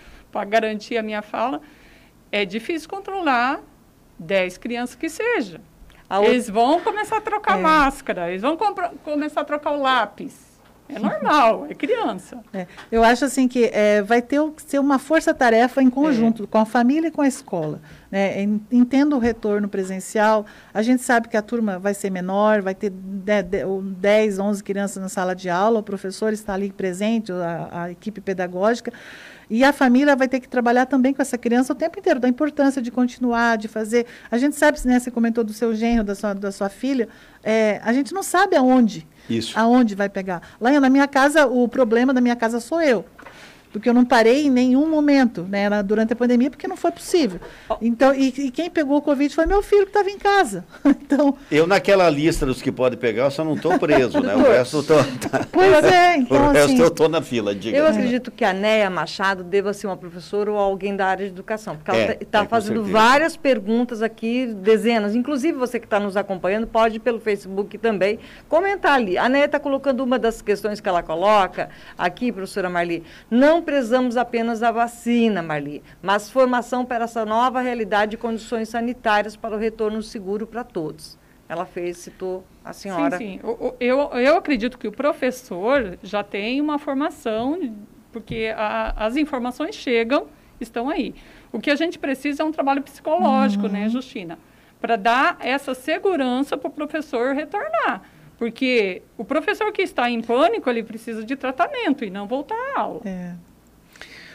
garantir 0.43 0.98
a 0.98 1.04
minha 1.04 1.21
fala, 1.21 1.62
é 2.32 2.43
difícil 2.43 2.89
controlar 2.89 3.62
10 4.19 4.58
crianças 4.58 4.95
que 4.95 5.08
seja. 5.08 5.62
Eles 6.24 6.50
vão 6.50 6.82
começar 6.82 7.17
a 7.17 7.21
trocar 7.21 7.58
é. 7.58 7.62
máscara, 7.62 8.30
eles 8.30 8.41
vão 8.41 8.58
começar 9.04 9.41
a 9.41 9.45
trocar 9.45 9.71
o 9.71 9.82
lápis. 9.82 10.56
É 10.88 11.00
normal, 11.00 11.65
é 11.67 11.74
criança. 11.74 12.43
É. 12.54 12.67
Eu 12.91 13.04
acho 13.04 13.26
assim 13.26 13.48
que 13.48 13.71
é, 13.74 14.04
vai 14.04 14.21
ter 14.21 14.39
que 14.52 14.62
ser 14.62 14.78
uma 14.78 15.00
força-tarefa 15.00 15.82
em 15.82 15.89
conjunto, 15.89 16.43
é. 16.43 16.48
com 16.48 16.60
a 16.60 16.65
família 16.65 17.08
e 17.08 17.12
com 17.12 17.21
a 17.21 17.28
escola. 17.28 17.82
Né? 18.12 18.43
Entendo 18.71 19.15
o 19.15 19.19
retorno 19.19 19.67
presencial, 19.67 20.45
a 20.71 20.84
gente 20.84 21.02
sabe 21.02 21.28
que 21.28 21.36
a 21.36 21.41
turma 21.41 21.80
vai 21.80 21.95
ser 21.95 22.12
menor, 22.12 22.62
vai 22.62 22.76
ter 22.76 22.91
10, 22.91 24.38
11 24.38 24.63
crianças 24.63 25.02
na 25.02 25.10
sala 25.10 25.36
de 25.36 25.50
aula, 25.50 25.80
o 25.80 25.84
professor 25.84 26.32
está 26.32 26.54
ali 26.54 26.71
presente, 26.71 27.32
a, 27.32 27.69
a 27.71 27.91
equipe 27.91 28.21
pedagógica, 28.21 28.93
e 29.49 29.63
a 29.63 29.71
família 29.73 30.15
vai 30.15 30.27
ter 30.27 30.39
que 30.39 30.47
trabalhar 30.47 30.86
também 30.86 31.13
com 31.13 31.21
essa 31.21 31.38
criança 31.38 31.73
o 31.73 31.75
tempo 31.75 31.99
inteiro, 31.99 32.19
da 32.19 32.27
importância 32.27 32.81
de 32.81 32.91
continuar, 32.91 33.58
de 33.58 33.67
fazer. 33.67 34.05
A 34.29 34.38
gente 34.38 34.55
sabe, 34.55 34.79
né, 34.86 34.99
você 34.99 35.12
comentou 35.12 35.43
do 35.43 35.53
seu 35.53 35.75
genro, 35.75 36.03
da 36.03 36.15
sua, 36.15 36.34
da 36.34 36.51
sua 36.51 36.69
filha, 36.69 37.08
é, 37.43 37.79
a 37.84 37.93
gente 37.93 38.13
não 38.13 38.23
sabe 38.23 38.55
aonde. 38.55 39.08
Isso. 39.29 39.58
Aonde 39.58 39.95
vai 39.95 40.08
pegar. 40.10 40.41
Lá 40.62 40.79
na 40.79 40.89
minha 40.89 41.08
casa, 41.08 41.47
o 41.47 41.67
problema 41.67 42.13
da 42.13 42.21
minha 42.21 42.36
casa 42.36 42.60
sou 42.60 42.81
eu 42.81 43.05
porque 43.75 43.89
eu 43.89 43.93
não 43.93 44.05
parei 44.05 44.45
em 44.45 44.49
nenhum 44.49 44.89
momento 44.89 45.41
né, 45.41 45.67
durante 45.83 46.13
a 46.13 46.15
pandemia, 46.15 46.49
porque 46.49 46.65
não 46.65 46.77
foi 46.77 46.91
possível. 46.91 47.41
Então, 47.81 48.15
e, 48.15 48.27
e 48.27 48.49
quem 48.49 48.69
pegou 48.69 48.99
o 48.99 49.01
Covid 49.01 49.35
foi 49.35 49.45
meu 49.45 49.61
filho 49.61 49.81
que 49.81 49.89
estava 49.89 50.09
em 50.09 50.17
casa. 50.17 50.63
então, 50.85 51.35
eu, 51.51 51.67
naquela 51.67 52.09
lista 52.09 52.45
dos 52.45 52.61
que 52.61 52.71
pode 52.71 52.95
pegar, 52.95 53.25
eu 53.25 53.31
só 53.31 53.43
não 53.43 53.55
estou 53.55 53.77
preso, 53.77 54.21
né? 54.21 54.33
O 54.33 54.43
resto 54.43 54.77
eu 54.77 54.83
tô, 54.83 54.95
tá, 55.27 55.45
Pois 55.51 55.83
é, 55.83 56.15
então. 56.19 56.38
O 56.38 56.51
resto 56.53 56.71
assim, 56.71 56.79
eu 56.79 56.88
estou 56.88 57.09
na 57.09 57.21
fila, 57.21 57.53
diga. 57.53 57.77
Eu 57.77 57.85
acredito 57.85 58.31
que 58.31 58.45
a 58.45 58.53
Néia 58.53 58.89
Machado 58.89 59.43
deva 59.43 59.73
ser 59.73 59.88
uma 59.88 59.97
professora 59.97 60.49
ou 60.49 60.57
alguém 60.57 60.95
da 60.95 61.07
área 61.07 61.25
de 61.25 61.33
educação, 61.33 61.75
porque 61.75 61.91
ela 61.91 61.99
está 61.99 62.13
é, 62.13 62.25
tá 62.25 62.43
é, 62.43 62.47
fazendo 62.47 62.81
várias 62.85 63.35
perguntas 63.35 64.01
aqui, 64.01 64.45
dezenas. 64.45 65.15
Inclusive, 65.15 65.57
você 65.57 65.81
que 65.81 65.85
está 65.85 65.99
nos 65.99 66.15
acompanhando, 66.15 66.65
pode 66.65 66.97
pelo 66.97 67.19
Facebook 67.19 67.77
também 67.77 68.19
comentar 68.47 68.93
ali. 68.93 69.17
A 69.17 69.27
Néia 69.27 69.47
está 69.47 69.59
colocando 69.59 70.01
uma 70.01 70.17
das 70.17 70.41
questões 70.41 70.79
que 70.79 70.88
ela 70.88 71.03
coloca 71.03 71.67
aqui, 71.97 72.31
professora 72.31 72.69
Marli. 72.69 73.03
Não 73.29 73.64
prezamos 73.65 74.15
apenas 74.15 74.63
a 74.63 74.71
vacina, 74.71 75.41
Marli, 75.41 75.84
mas 76.01 76.30
formação 76.30 76.86
para 76.86 77.04
essa 77.04 77.25
nova 77.25 77.60
realidade 77.60 78.12
de 78.12 78.17
condições 78.17 78.69
sanitárias 78.69 79.36
para 79.36 79.56
o 79.56 79.60
retorno 79.60 80.01
seguro 80.01 80.47
para 80.47 80.63
todos. 80.63 81.17
Ela 81.49 81.65
fez, 81.65 81.97
citou 81.97 82.43
a 82.63 82.73
senhora. 82.73 83.17
Sim, 83.17 83.39
sim. 83.39 83.73
Eu, 83.80 83.99
eu 84.13 84.38
acredito 84.38 84.78
que 84.78 84.88
o 84.88 84.91
professor 84.91 85.97
já 86.01 86.23
tem 86.23 86.62
uma 86.62 86.80
formação, 86.80 87.75
porque 88.12 88.54
a, 88.56 88.93
as 89.06 89.15
informações 89.15 89.75
chegam, 89.75 90.28
estão 90.60 90.89
aí. 90.89 91.13
O 91.51 91.60
que 91.60 91.69
a 91.69 91.75
gente 91.75 91.99
precisa 91.99 92.43
é 92.43 92.45
um 92.45 92.51
trabalho 92.51 92.82
psicológico, 92.82 93.67
né, 93.67 93.80
uhum. 93.80 93.86
né, 93.86 93.89
Justina? 93.89 94.39
Para 94.80 94.95
dar 94.95 95.38
essa 95.39 95.73
segurança 95.73 96.58
para 96.58 96.67
o 96.67 96.71
professor 96.71 97.36
retornar. 97.36 98.04
Porque 98.38 99.01
o 99.17 99.23
professor 99.23 99.71
que 99.71 99.82
está 99.82 100.10
em 100.10 100.21
pânico, 100.21 100.69
ele 100.69 100.84
precisa 100.84 101.23
de 101.23 101.36
tratamento 101.36 102.04
e 102.04 102.10
não 102.10 102.28
voltar 102.28 102.56
à 102.75 102.80
aula. 102.82 103.01
É. 103.06 103.34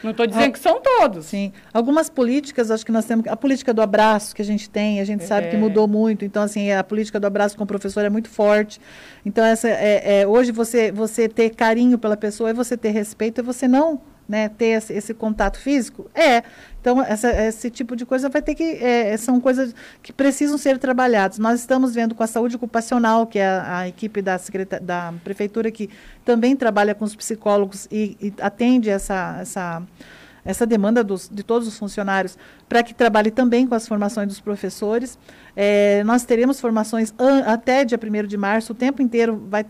Não 0.03 0.13
estou 0.13 0.27
dizendo 0.27 0.53
que 0.53 0.59
são 0.59 0.81
todos. 0.81 1.27
Sim. 1.27 1.53
Algumas 1.73 2.09
políticas, 2.09 2.71
acho 2.71 2.85
que 2.85 2.93
nós 2.93 3.05
temos. 3.05 3.27
A 3.27 3.37
política 3.37 3.73
do 3.75 3.83
abraço 3.83 4.35
que 4.35 4.43
a 4.43 4.45
gente 4.45 4.69
tem, 4.69 5.01
a 5.01 5.05
gente 5.05 5.25
é. 5.25 5.27
sabe 5.27 5.49
que 5.49 5.57
é. 5.57 5.59
mudou 5.59 5.87
muito. 5.87 6.25
Então, 6.25 6.43
assim, 6.43 6.73
a 6.73 6.83
política 6.83 7.21
do 7.21 7.27
abraço 7.27 7.57
com 7.57 7.65
o 7.65 7.67
professor 7.67 8.05
é 8.05 8.11
muito 8.11 8.29
forte. 8.29 8.81
Então, 9.25 9.45
essa, 9.45 9.69
é, 9.69 10.21
é, 10.21 10.27
hoje 10.27 10.53
você, 10.53 10.91
você 10.91 11.29
ter 11.29 11.51
carinho 11.51 11.99
pela 11.99 12.17
pessoa 12.17 12.51
é 12.51 12.53
você 12.53 12.77
ter 12.77 12.91
respeito, 12.91 13.41
é 13.41 13.45
você 13.45 13.69
não 13.69 14.01
né, 14.31 14.49
ter 14.49 14.77
esse, 14.77 14.93
esse, 14.93 15.13
contato 15.13 15.59
físico? 15.59 16.09
É. 16.15 16.45
Então, 16.81 17.03
essa, 17.03 17.31
esse 17.31 17.71
tipo 17.71 17.95
de 17.95 18.07
coisa 18.07 18.29
vai 18.29 18.40
ter 18.40 18.55
que. 18.55 18.62
É, 18.62 19.16
são 19.16 19.40
coisas 19.40 19.75
que 20.03 20.12
precisam 20.12 20.57
ser 20.57 20.79
trabalhadas. 20.79 21.38
Nós 21.38 21.61
estamos 21.61 21.95
vendo 21.95 22.14
com 22.14 22.23
a 22.23 22.27
saúde 22.27 22.57
ocupacional, 22.57 23.27
que 23.27 23.38
é 23.38 23.47
a, 23.47 23.79
a 23.79 23.88
equipe 23.88 24.23
da, 24.23 24.40
da 24.81 25.14
prefeitura, 25.23 25.71
que 25.71 25.90
também 26.25 26.57
trabalha 26.57 26.95
com 26.95 27.05
os 27.05 27.14
psicólogos 27.14 27.87
e, 27.90 28.16
e 28.21 28.35
atende 28.40 28.88
essa. 28.88 29.37
essa 29.40 29.83
essa 30.43 30.66
demanda 30.66 31.05
dos, 31.05 31.29
de 31.31 31.43
todos 31.43 31.69
os 31.69 31.79
funcionários 31.79 32.38
para 32.66 32.83
que 32.83 32.95
trabalhe 32.95 33.31
também 33.31 33.66
com 33.66 33.75
as 33.75 33.87
formações 33.87 34.27
dos 34.27 34.40
professores. 34.40 35.19
É, 35.62 36.03
nós 36.05 36.25
teremos 36.25 36.59
formações 36.59 37.12
até 37.44 37.85
dia 37.85 38.01
1 38.03 38.27
de 38.27 38.38
março, 38.38 38.73
o 38.73 38.75
tempo 38.75 39.03
inteiro 39.03 39.37
vai 39.46 39.62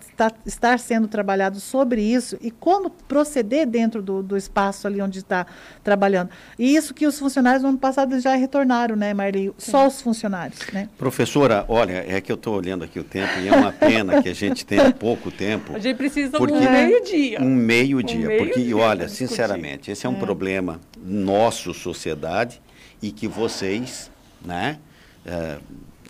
estar, 0.46 0.78
sendo 0.78 1.08
trabalhado 1.08 1.58
sobre 1.58 2.00
isso 2.00 2.38
e 2.40 2.48
como 2.48 2.90
proceder 2.90 3.66
dentro 3.66 4.00
do, 4.00 4.22
do 4.22 4.36
espaço 4.36 4.86
ali 4.86 5.02
onde 5.02 5.18
está 5.18 5.44
trabalhando. 5.82 6.30
E 6.56 6.76
isso 6.76 6.94
que 6.94 7.08
os 7.08 7.18
funcionários 7.18 7.64
no 7.64 7.70
ano 7.70 7.78
passado 7.78 8.20
já 8.20 8.36
retornaram, 8.36 8.94
né, 8.94 9.12
Marli? 9.12 9.52
Só 9.58 9.88
os 9.88 10.00
funcionários. 10.00 10.60
Né? 10.72 10.88
Professora, 10.96 11.64
olha, 11.66 12.04
é 12.06 12.20
que 12.20 12.30
eu 12.30 12.36
estou 12.36 12.56
olhando 12.56 12.84
aqui 12.84 13.00
o 13.00 13.04
tempo 13.04 13.40
e 13.40 13.48
é 13.48 13.52
uma 13.52 13.72
pena 13.72 14.22
que 14.22 14.28
a 14.28 14.34
gente 14.34 14.64
tenha 14.64 14.92
pouco 14.94 15.32
tempo. 15.32 15.74
A 15.74 15.80
gente 15.80 15.96
precisa 15.96 16.38
de 16.38 16.52
um 16.52 16.70
meio-dia. 16.70 17.40
Um 17.40 17.52
meio-dia, 17.56 18.26
um 18.26 18.28
meio 18.28 18.44
porque, 18.44 18.72
olha, 18.74 19.08
sinceramente, 19.08 19.90
esse 19.90 20.06
é 20.06 20.08
um 20.08 20.14
é. 20.14 20.20
problema 20.20 20.80
nosso, 21.04 21.74
sociedade, 21.74 22.62
e 23.02 23.10
que 23.10 23.26
vocês, 23.26 24.08
né, 24.40 24.78
é, 25.24 25.58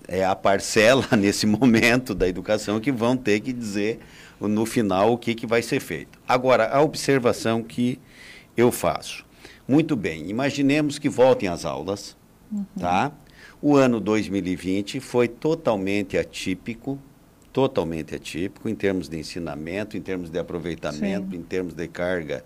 é 0.09 0.25
a 0.25 0.35
parcela 0.35 1.07
nesse 1.17 1.47
momento 1.47 2.15
da 2.15 2.29
educação 2.29 2.81
que 2.81 2.93
vão 2.93 3.17
ter 3.17 3.41
que 3.41 3.53
dizer 3.53 4.01
no 4.41 4.65
final 4.65 5.13
o 5.13 5.19
que, 5.19 5.35
que 5.35 5.47
vai 5.47 5.63
ser 5.63 5.81
feito. 5.81 6.19
Agora, 6.27 6.69
a 6.69 6.81
observação 6.81 7.63
que 7.63 7.99
eu 8.57 8.73
faço. 8.73 9.25
Muito 9.69 9.95
bem, 9.95 10.29
imaginemos 10.29 10.99
que 10.99 11.09
voltem 11.09 11.49
às 11.49 11.65
aulas, 11.65 12.17
uhum. 12.51 12.65
tá? 12.79 13.13
O 13.63 13.77
ano 13.77 14.01
2020 14.01 14.99
foi 15.01 15.29
totalmente 15.29 16.17
atípico, 16.17 16.99
totalmente 17.53 18.15
atípico 18.15 18.69
em 18.69 18.75
termos 18.75 19.09
de 19.09 19.19
ensinamento, 19.19 19.97
em 19.97 20.01
termos 20.01 20.31
de 20.31 20.39
aproveitamento, 20.39 21.31
Sim. 21.31 21.37
em 21.37 21.43
termos 21.43 21.75
de 21.75 21.87
carga 21.87 22.45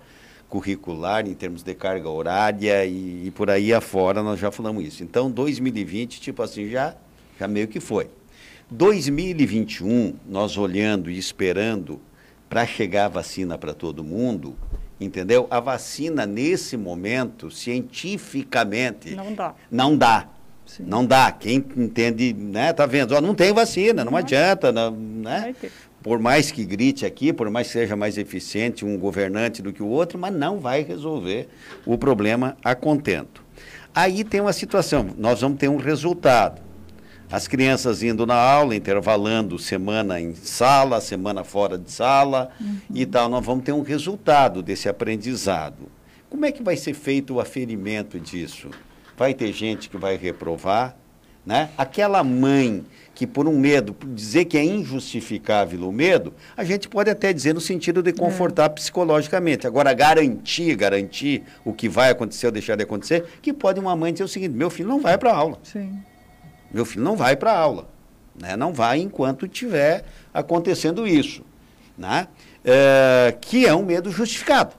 curricular, 0.55 1.27
em 1.27 1.35
termos 1.35 1.65
de 1.65 1.75
carga 1.75 2.09
horária 2.09 2.87
e, 2.87 3.27
e, 3.27 3.31
por 3.33 3.51
aí 3.51 3.75
afora, 3.75 4.23
nós 4.23 4.39
já 4.39 4.53
falamos 4.53 4.85
isso. 4.85 5.03
Então, 5.03 5.29
2020, 5.29 6.21
tipo 6.21 6.41
assim, 6.45 6.69
já, 6.69 6.95
já 7.41 7.49
meio 7.49 7.67
que 7.67 7.81
foi. 7.81 8.09
2021, 8.71 10.15
nós 10.29 10.57
olhando 10.57 11.11
e 11.11 11.19
esperando 11.19 12.01
para 12.49 12.65
chegar 12.65 13.07
a 13.07 13.09
vacina 13.09 13.59
para 13.59 13.75
todo 13.75 14.05
mundo, 14.05 14.55
entendeu? 15.01 15.49
A 15.51 15.59
vacina, 15.59 16.25
nesse 16.25 16.77
momento, 16.77 17.51
cientificamente. 17.51 19.13
Não 19.17 19.35
dá. 19.35 19.55
Não 19.69 19.97
dá. 19.97 20.29
Sim. 20.65 20.85
Não 20.87 21.05
dá. 21.05 21.33
Quem 21.33 21.57
entende, 21.77 22.33
né, 22.33 22.73
tá 22.73 22.87
vendo? 22.87 23.13
Ó, 23.13 23.21
não 23.21 23.35
tem 23.35 23.53
vacina, 23.53 24.05
não, 24.05 24.13
não 24.13 24.19
adianta, 24.19 24.71
não, 24.71 24.93
né? 24.93 25.53
Por 26.05 26.19
mais 26.19 26.53
que 26.53 26.67
grite 26.67 27.07
aqui, 27.07 27.33
por 27.33 27.49
mais 27.49 27.69
que 27.69 27.73
seja 27.73 27.97
mais 27.97 28.19
eficiente 28.19 28.85
um 28.85 28.99
governante 28.99 29.63
do 29.63 29.73
que 29.73 29.83
o 29.83 29.87
outro, 29.87 30.19
mas 30.19 30.35
não 30.35 30.61
vai 30.61 30.83
resolver 30.83 31.49
o 31.87 31.97
problema 31.97 32.59
a 32.63 32.75
contento. 32.75 33.43
Aí 33.95 34.23
tem 34.23 34.43
uma 34.43 34.53
situação, 34.53 35.09
nós 35.17 35.41
vamos 35.41 35.57
ter 35.59 35.71
um 35.71 35.79
resultado. 35.79 36.61
As 37.33 37.49
crianças 37.49 38.03
indo 38.03 38.27
na 38.27 38.35
aula, 38.35 38.77
intervalando 38.77 39.59
semana 39.59 40.21
em 40.21 40.35
sala, 40.35 41.01
semana 41.01 41.43
fora 41.43 41.79
de 41.79 41.91
sala 41.91 42.51
uhum. 42.61 42.77
e 42.95 43.07
tal, 43.07 43.31
nós 43.31 43.45
vamos 43.45 43.65
ter 43.65 43.73
um 43.73 43.81
resultado 43.81 44.63
desse 44.63 44.91
aprendizado. 44.91 45.91
Como 46.29 46.45
é 46.45 46.53
que 46.53 46.63
vai 46.63 46.77
ser 46.77 46.93
feito 46.93 47.37
o 47.37 47.41
aferimento 47.41 48.21
disso? 48.21 48.69
Vai 49.17 49.33
ter 49.33 49.55
gente 49.55 49.89
que 49.89 49.97
vai 49.97 50.19
reprovar, 50.19 50.97
né? 51.47 51.71
Aquela 51.79 52.23
mãe 52.23 52.85
que 53.15 53.27
por 53.27 53.47
um 53.47 53.59
medo, 53.59 53.95
por 53.95 54.09
dizer 54.11 54.47
que 54.47 54.59
é 54.59 54.65
injustificável 54.65 55.89
o 55.89 55.93
medo, 55.93 56.35
a 56.57 56.65
gente 56.65 56.89
pode 56.89 57.09
até 57.09 57.33
dizer 57.33 57.55
no 57.55 57.61
sentido 57.61 58.03
de 58.03 58.13
confortar 58.13 58.65
é. 58.65 58.69
psicologicamente. 58.71 59.67
Agora, 59.67 59.93
garantir, 59.93 60.75
garantir 60.75 61.45
o 61.65 61.73
que 61.73 61.89
vai 61.89 62.11
acontecer 62.11 62.47
ou 62.47 62.53
deixar 62.53 62.77
de 62.77 62.83
acontecer, 62.83 63.25
que 63.41 63.53
pode 63.53 63.79
uma 63.79 63.95
mãe 63.95 64.13
dizer 64.13 64.25
o 64.25 64.29
seguinte, 64.29 64.53
meu 64.53 64.69
filho 64.69 64.89
não 64.89 65.01
vai 65.01 65.17
para 65.17 65.31
a 65.31 65.37
aula. 65.37 65.59
Sim. 65.63 65.97
Meu 66.73 66.85
filho 66.85 67.05
não 67.05 67.17
vai 67.17 67.37
para 67.37 67.53
a 67.53 67.59
aula. 67.59 67.89
Né? 68.39 68.57
Não 68.57 68.73
vai 68.73 68.99
enquanto 68.99 69.47
tiver 69.47 70.05
acontecendo 70.33 71.07
isso. 71.07 71.45
Né? 71.97 72.27
É, 72.65 73.37
que 73.41 73.65
é 73.65 73.75
um 73.75 73.85
medo 73.85 74.11
justificado. 74.11 74.75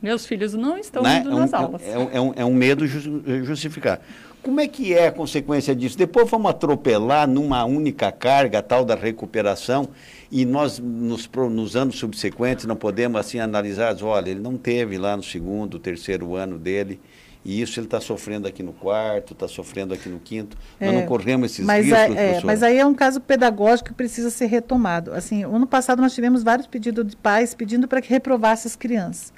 Meus 0.00 0.26
filhos 0.26 0.52
não 0.52 0.76
estão 0.76 1.02
né? 1.02 1.18
indo 1.18 1.30
é 1.30 1.34
um, 1.34 1.38
nas 1.38 1.54
aulas. 1.54 1.82
É 1.82 1.92
é 1.92 2.20
um, 2.20 2.32
é 2.36 2.44
um 2.44 2.54
medo 2.54 2.86
justificado. 2.86 4.02
Como 4.44 4.60
é 4.60 4.68
que 4.68 4.92
é 4.92 5.06
a 5.06 5.12
consequência 5.12 5.74
disso? 5.74 5.96
Depois 5.96 6.28
vamos 6.28 6.50
atropelar 6.50 7.26
numa 7.26 7.64
única 7.64 8.12
carga, 8.12 8.58
a 8.58 8.62
tal 8.62 8.84
da 8.84 8.94
recuperação, 8.94 9.88
e 10.30 10.44
nós, 10.44 10.78
nos, 10.78 11.26
nos 11.50 11.74
anos 11.74 11.96
subsequentes, 11.96 12.66
não 12.66 12.76
podemos 12.76 13.18
assim 13.18 13.38
analisar, 13.38 13.96
olha, 14.02 14.28
ele 14.28 14.40
não 14.40 14.58
teve 14.58 14.98
lá 14.98 15.16
no 15.16 15.22
segundo, 15.22 15.78
terceiro 15.78 16.36
ano 16.36 16.58
dele, 16.58 17.00
e 17.42 17.62
isso 17.62 17.80
ele 17.80 17.86
está 17.86 18.02
sofrendo 18.02 18.46
aqui 18.46 18.62
no 18.62 18.74
quarto, 18.74 19.32
está 19.32 19.48
sofrendo 19.48 19.94
aqui 19.94 20.10
no 20.10 20.18
quinto. 20.18 20.58
É, 20.78 20.86
nós 20.86 20.94
não 20.96 21.06
corremos 21.06 21.50
esses 21.50 21.64
mas 21.64 21.86
riscos, 21.86 22.16
é, 22.16 22.40
Mas 22.44 22.62
aí 22.62 22.78
é 22.78 22.84
um 22.84 22.94
caso 22.94 23.22
pedagógico 23.22 23.88
que 23.88 23.94
precisa 23.94 24.28
ser 24.28 24.46
retomado. 24.46 25.12
Assim, 25.14 25.42
ano 25.44 25.66
passado 25.66 26.02
nós 26.02 26.14
tivemos 26.14 26.42
vários 26.42 26.66
pedidos 26.66 27.06
de 27.06 27.16
pais 27.16 27.54
pedindo 27.54 27.88
para 27.88 28.02
que 28.02 28.10
reprovasse 28.10 28.66
as 28.66 28.76
crianças. 28.76 29.32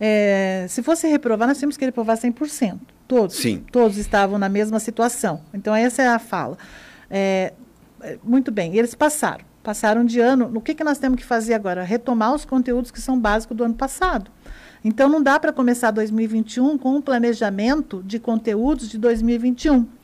É, 0.00 0.66
se 0.68 0.82
fosse 0.82 1.08
reprovar, 1.08 1.48
nós 1.48 1.58
temos 1.58 1.76
que 1.76 1.84
reprovar 1.84 2.16
100%. 2.16 2.78
Todos. 3.06 3.36
Sim. 3.36 3.64
Todos 3.72 3.96
estavam 3.96 4.38
na 4.38 4.48
mesma 4.48 4.78
situação. 4.78 5.40
Então, 5.52 5.74
essa 5.74 6.02
é 6.02 6.08
a 6.08 6.18
fala. 6.18 6.56
É, 7.10 7.52
é 8.02 8.18
muito 8.22 8.52
bem, 8.52 8.76
eles 8.76 8.94
passaram. 8.94 9.44
Passaram 9.62 10.04
de 10.04 10.20
ano. 10.20 10.50
O 10.54 10.60
que, 10.60 10.74
que 10.74 10.84
nós 10.84 10.98
temos 10.98 11.18
que 11.18 11.24
fazer 11.24 11.54
agora? 11.54 11.82
Retomar 11.82 12.34
os 12.34 12.44
conteúdos 12.44 12.90
que 12.90 13.00
são 13.00 13.18
básicos 13.18 13.56
do 13.56 13.64
ano 13.64 13.74
passado. 13.74 14.30
Então, 14.84 15.08
não 15.08 15.22
dá 15.22 15.40
para 15.40 15.52
começar 15.52 15.90
2021 15.90 16.78
com 16.78 16.96
um 16.96 17.02
planejamento 17.02 18.02
de 18.04 18.18
conteúdos 18.18 18.88
de 18.88 18.98
2021 18.98 19.97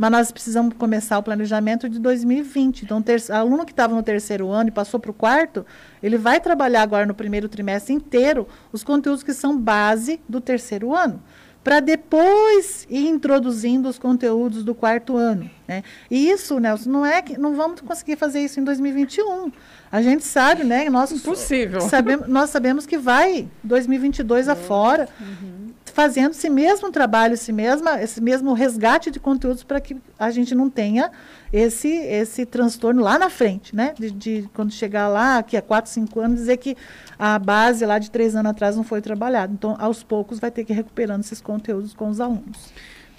mas 0.00 0.10
nós 0.10 0.32
precisamos 0.32 0.74
começar 0.78 1.18
o 1.18 1.22
planejamento 1.22 1.86
de 1.86 1.98
2020. 1.98 2.84
Então, 2.84 3.04
o 3.04 3.32
aluno 3.34 3.66
que 3.66 3.72
estava 3.72 3.94
no 3.94 4.02
terceiro 4.02 4.48
ano 4.48 4.70
e 4.70 4.72
passou 4.72 4.98
para 4.98 5.10
o 5.10 5.12
quarto, 5.12 5.66
ele 6.02 6.16
vai 6.16 6.40
trabalhar 6.40 6.80
agora 6.80 7.04
no 7.04 7.12
primeiro 7.12 7.50
trimestre 7.50 7.92
inteiro 7.92 8.48
os 8.72 8.82
conteúdos 8.82 9.22
que 9.22 9.34
são 9.34 9.58
base 9.58 10.18
do 10.26 10.40
terceiro 10.40 10.96
ano 10.96 11.22
para 11.62 11.80
depois 11.80 12.86
ir 12.88 13.06
introduzindo 13.08 13.90
os 13.90 13.98
conteúdos 13.98 14.64
do 14.64 14.74
quarto 14.74 15.18
ano. 15.18 15.50
Né? 15.68 15.84
E 16.10 16.30
isso, 16.30 16.58
Nelson, 16.58 16.88
não 16.88 17.04
é 17.04 17.20
que 17.20 17.38
não 17.38 17.54
vamos 17.54 17.82
conseguir 17.82 18.16
fazer 18.16 18.40
isso 18.40 18.58
em 18.58 18.64
2021. 18.64 19.52
A 19.92 20.00
gente 20.00 20.24
sabe, 20.24 20.64
né? 20.64 20.88
Nós 20.88 21.12
Impossível. 21.12 21.82
Sabemos, 21.82 22.26
nós 22.26 22.48
sabemos 22.48 22.86
que 22.86 22.96
vai 22.96 23.46
2022 23.62 24.48
afora. 24.48 25.06
Uhum 25.20 25.60
fazendo 25.90 26.30
esse 26.30 26.48
mesmo 26.48 26.90
trabalho, 26.90 27.34
esse, 27.34 27.52
mesma, 27.52 28.00
esse 28.00 28.20
mesmo 28.20 28.52
resgate 28.52 29.10
de 29.10 29.20
conteúdos 29.20 29.62
para 29.62 29.80
que 29.80 29.96
a 30.18 30.30
gente 30.30 30.54
não 30.54 30.70
tenha 30.70 31.10
esse, 31.52 31.88
esse 31.88 32.46
transtorno 32.46 33.02
lá 33.02 33.18
na 33.18 33.28
frente, 33.28 33.74
né? 33.74 33.94
De, 33.98 34.10
de 34.10 34.50
quando 34.54 34.72
chegar 34.72 35.08
lá, 35.08 35.38
aqui 35.38 35.56
a 35.56 35.62
4, 35.62 35.90
5 35.90 36.20
anos, 36.20 36.40
dizer 36.40 36.56
que 36.56 36.76
a 37.18 37.38
base 37.38 37.84
lá 37.84 37.98
de 37.98 38.10
três 38.10 38.34
anos 38.34 38.50
atrás 38.50 38.76
não 38.76 38.84
foi 38.84 39.00
trabalhada. 39.00 39.52
Então, 39.52 39.76
aos 39.78 40.02
poucos, 40.02 40.38
vai 40.38 40.50
ter 40.50 40.64
que 40.64 40.72
ir 40.72 40.76
recuperando 40.76 41.22
esses 41.22 41.40
conteúdos 41.40 41.92
com 41.92 42.08
os 42.08 42.20
alunos. 42.20 42.72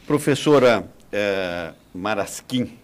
Professora 0.08 0.86
é, 1.12 1.74
Marasquim, 1.94 2.78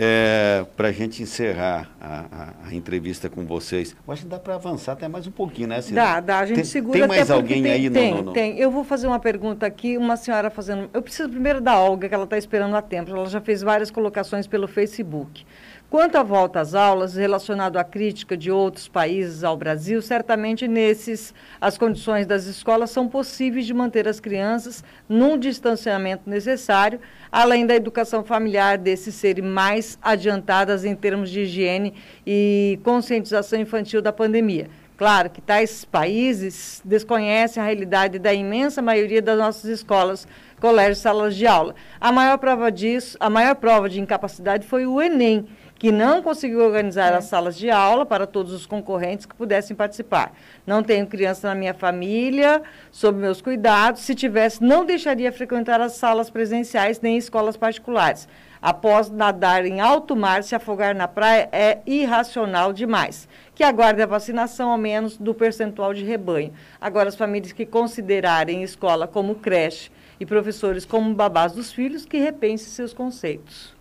é, 0.00 0.64
para 0.76 0.88
a 0.88 0.92
gente 0.92 1.20
encerrar 1.24 1.90
a, 2.00 2.24
a, 2.30 2.68
a, 2.68 2.74
entrevista 2.74 3.28
com 3.28 3.44
vocês, 3.44 3.96
eu 4.06 4.12
acho 4.12 4.22
que 4.22 4.28
dá 4.28 4.38
para 4.38 4.54
avançar 4.54 4.92
até 4.92 5.08
mais 5.08 5.26
um 5.26 5.32
pouquinho, 5.32 5.66
né, 5.66 5.82
Cida? 5.82 6.00
Dá, 6.00 6.20
dá, 6.20 6.38
a 6.38 6.46
gente 6.46 6.54
tem, 6.54 6.64
segura 6.64 7.00
Tem 7.00 7.08
mais 7.08 7.28
alguém 7.28 7.60
tem, 7.64 7.72
aí? 7.72 7.90
Tem, 7.90 8.14
no, 8.14 8.22
no, 8.22 8.32
tem. 8.32 8.56
Eu 8.60 8.70
vou 8.70 8.84
fazer 8.84 9.08
uma 9.08 9.18
pergunta 9.18 9.66
aqui, 9.66 9.98
uma 9.98 10.16
senhora 10.16 10.50
fazendo... 10.50 10.88
Eu 10.94 11.02
preciso 11.02 11.28
primeiro 11.28 11.60
da 11.60 11.80
Olga, 11.80 12.08
que 12.08 12.14
ela 12.14 12.22
está 12.22 12.38
esperando 12.38 12.76
há 12.76 12.82
tempo. 12.82 13.10
Ela 13.10 13.26
já 13.26 13.40
fez 13.40 13.60
várias 13.60 13.90
colocações 13.90 14.46
pelo 14.46 14.68
Facebook. 14.68 15.44
Quanto 15.90 16.16
à 16.16 16.22
volta 16.22 16.60
às 16.60 16.74
aulas, 16.74 17.14
relacionado 17.14 17.78
à 17.78 17.84
crítica 17.84 18.36
de 18.36 18.50
outros 18.50 18.86
países 18.86 19.42
ao 19.42 19.56
Brasil, 19.56 20.02
certamente 20.02 20.68
nesses 20.68 21.32
as 21.58 21.78
condições 21.78 22.26
das 22.26 22.44
escolas 22.44 22.90
são 22.90 23.08
possíveis 23.08 23.64
de 23.64 23.72
manter 23.72 24.06
as 24.06 24.20
crianças 24.20 24.84
num 25.08 25.38
distanciamento 25.38 26.28
necessário, 26.28 27.00
além 27.32 27.64
da 27.64 27.74
educação 27.74 28.22
familiar 28.22 28.76
desses 28.76 29.14
serem 29.14 29.42
mais 29.42 29.98
adiantadas 30.02 30.84
em 30.84 30.94
termos 30.94 31.30
de 31.30 31.40
higiene 31.40 31.94
e 32.26 32.78
conscientização 32.84 33.58
infantil 33.58 34.02
da 34.02 34.12
pandemia. 34.12 34.68
Claro 34.98 35.30
que 35.30 35.40
tais 35.40 35.86
países 35.86 36.82
desconhecem 36.84 37.62
a 37.62 37.66
realidade 37.66 38.18
da 38.18 38.34
imensa 38.34 38.82
maioria 38.82 39.22
das 39.22 39.38
nossas 39.38 39.64
escolas, 39.64 40.26
colégios, 40.60 40.98
salas 40.98 41.36
de 41.36 41.46
aula. 41.46 41.74
A 42.00 42.10
maior 42.10 42.36
prova 42.36 42.70
disso, 42.70 43.16
a 43.20 43.30
maior 43.30 43.54
prova 43.54 43.88
de 43.88 44.00
incapacidade 44.00 44.66
foi 44.66 44.86
o 44.86 45.00
Enem, 45.00 45.46
que 45.78 45.92
não 45.92 46.20
conseguiu 46.20 46.60
organizar 46.60 47.12
é. 47.12 47.16
as 47.16 47.26
salas 47.26 47.56
de 47.56 47.70
aula 47.70 48.04
para 48.04 48.26
todos 48.26 48.52
os 48.52 48.66
concorrentes 48.66 49.24
que 49.24 49.34
pudessem 49.34 49.76
participar. 49.76 50.32
Não 50.66 50.82
tenho 50.82 51.06
criança 51.06 51.48
na 51.48 51.54
minha 51.54 51.72
família, 51.72 52.62
sob 52.90 53.18
meus 53.18 53.40
cuidados. 53.40 54.02
Se 54.02 54.14
tivesse, 54.14 54.62
não 54.62 54.84
deixaria 54.84 55.30
frequentar 55.30 55.80
as 55.80 55.92
salas 55.92 56.28
presenciais 56.28 57.00
nem 57.00 57.16
escolas 57.16 57.56
particulares. 57.56 58.28
Após 58.60 59.08
nadar 59.08 59.64
em 59.64 59.80
alto 59.80 60.16
mar, 60.16 60.42
se 60.42 60.52
afogar 60.52 60.92
na 60.92 61.06
praia 61.06 61.48
é 61.52 61.78
irracional 61.86 62.72
demais. 62.72 63.28
Que 63.54 63.62
aguarde 63.62 64.02
a 64.02 64.06
vacinação, 64.06 64.70
ao 64.70 64.78
menos, 64.78 65.16
do 65.16 65.32
percentual 65.32 65.94
de 65.94 66.04
rebanho. 66.04 66.52
Agora, 66.80 67.08
as 67.08 67.14
famílias 67.14 67.52
que 67.52 67.64
considerarem 67.64 68.64
escola 68.64 69.06
como 69.06 69.36
creche 69.36 69.92
e 70.18 70.26
professores 70.26 70.84
como 70.84 71.14
babás 71.14 71.52
dos 71.52 71.72
filhos, 71.72 72.04
que 72.04 72.18
repensem 72.18 72.68
seus 72.68 72.92
conceitos. 72.92 73.76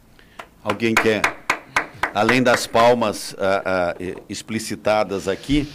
Alguém 0.64 0.94
quer 0.94 1.47
além 2.14 2.42
das 2.42 2.68
palmas 2.68 3.36
ah, 3.40 3.62
ah, 3.66 3.96
explicitadas 4.30 5.28
aqui. 5.28 5.68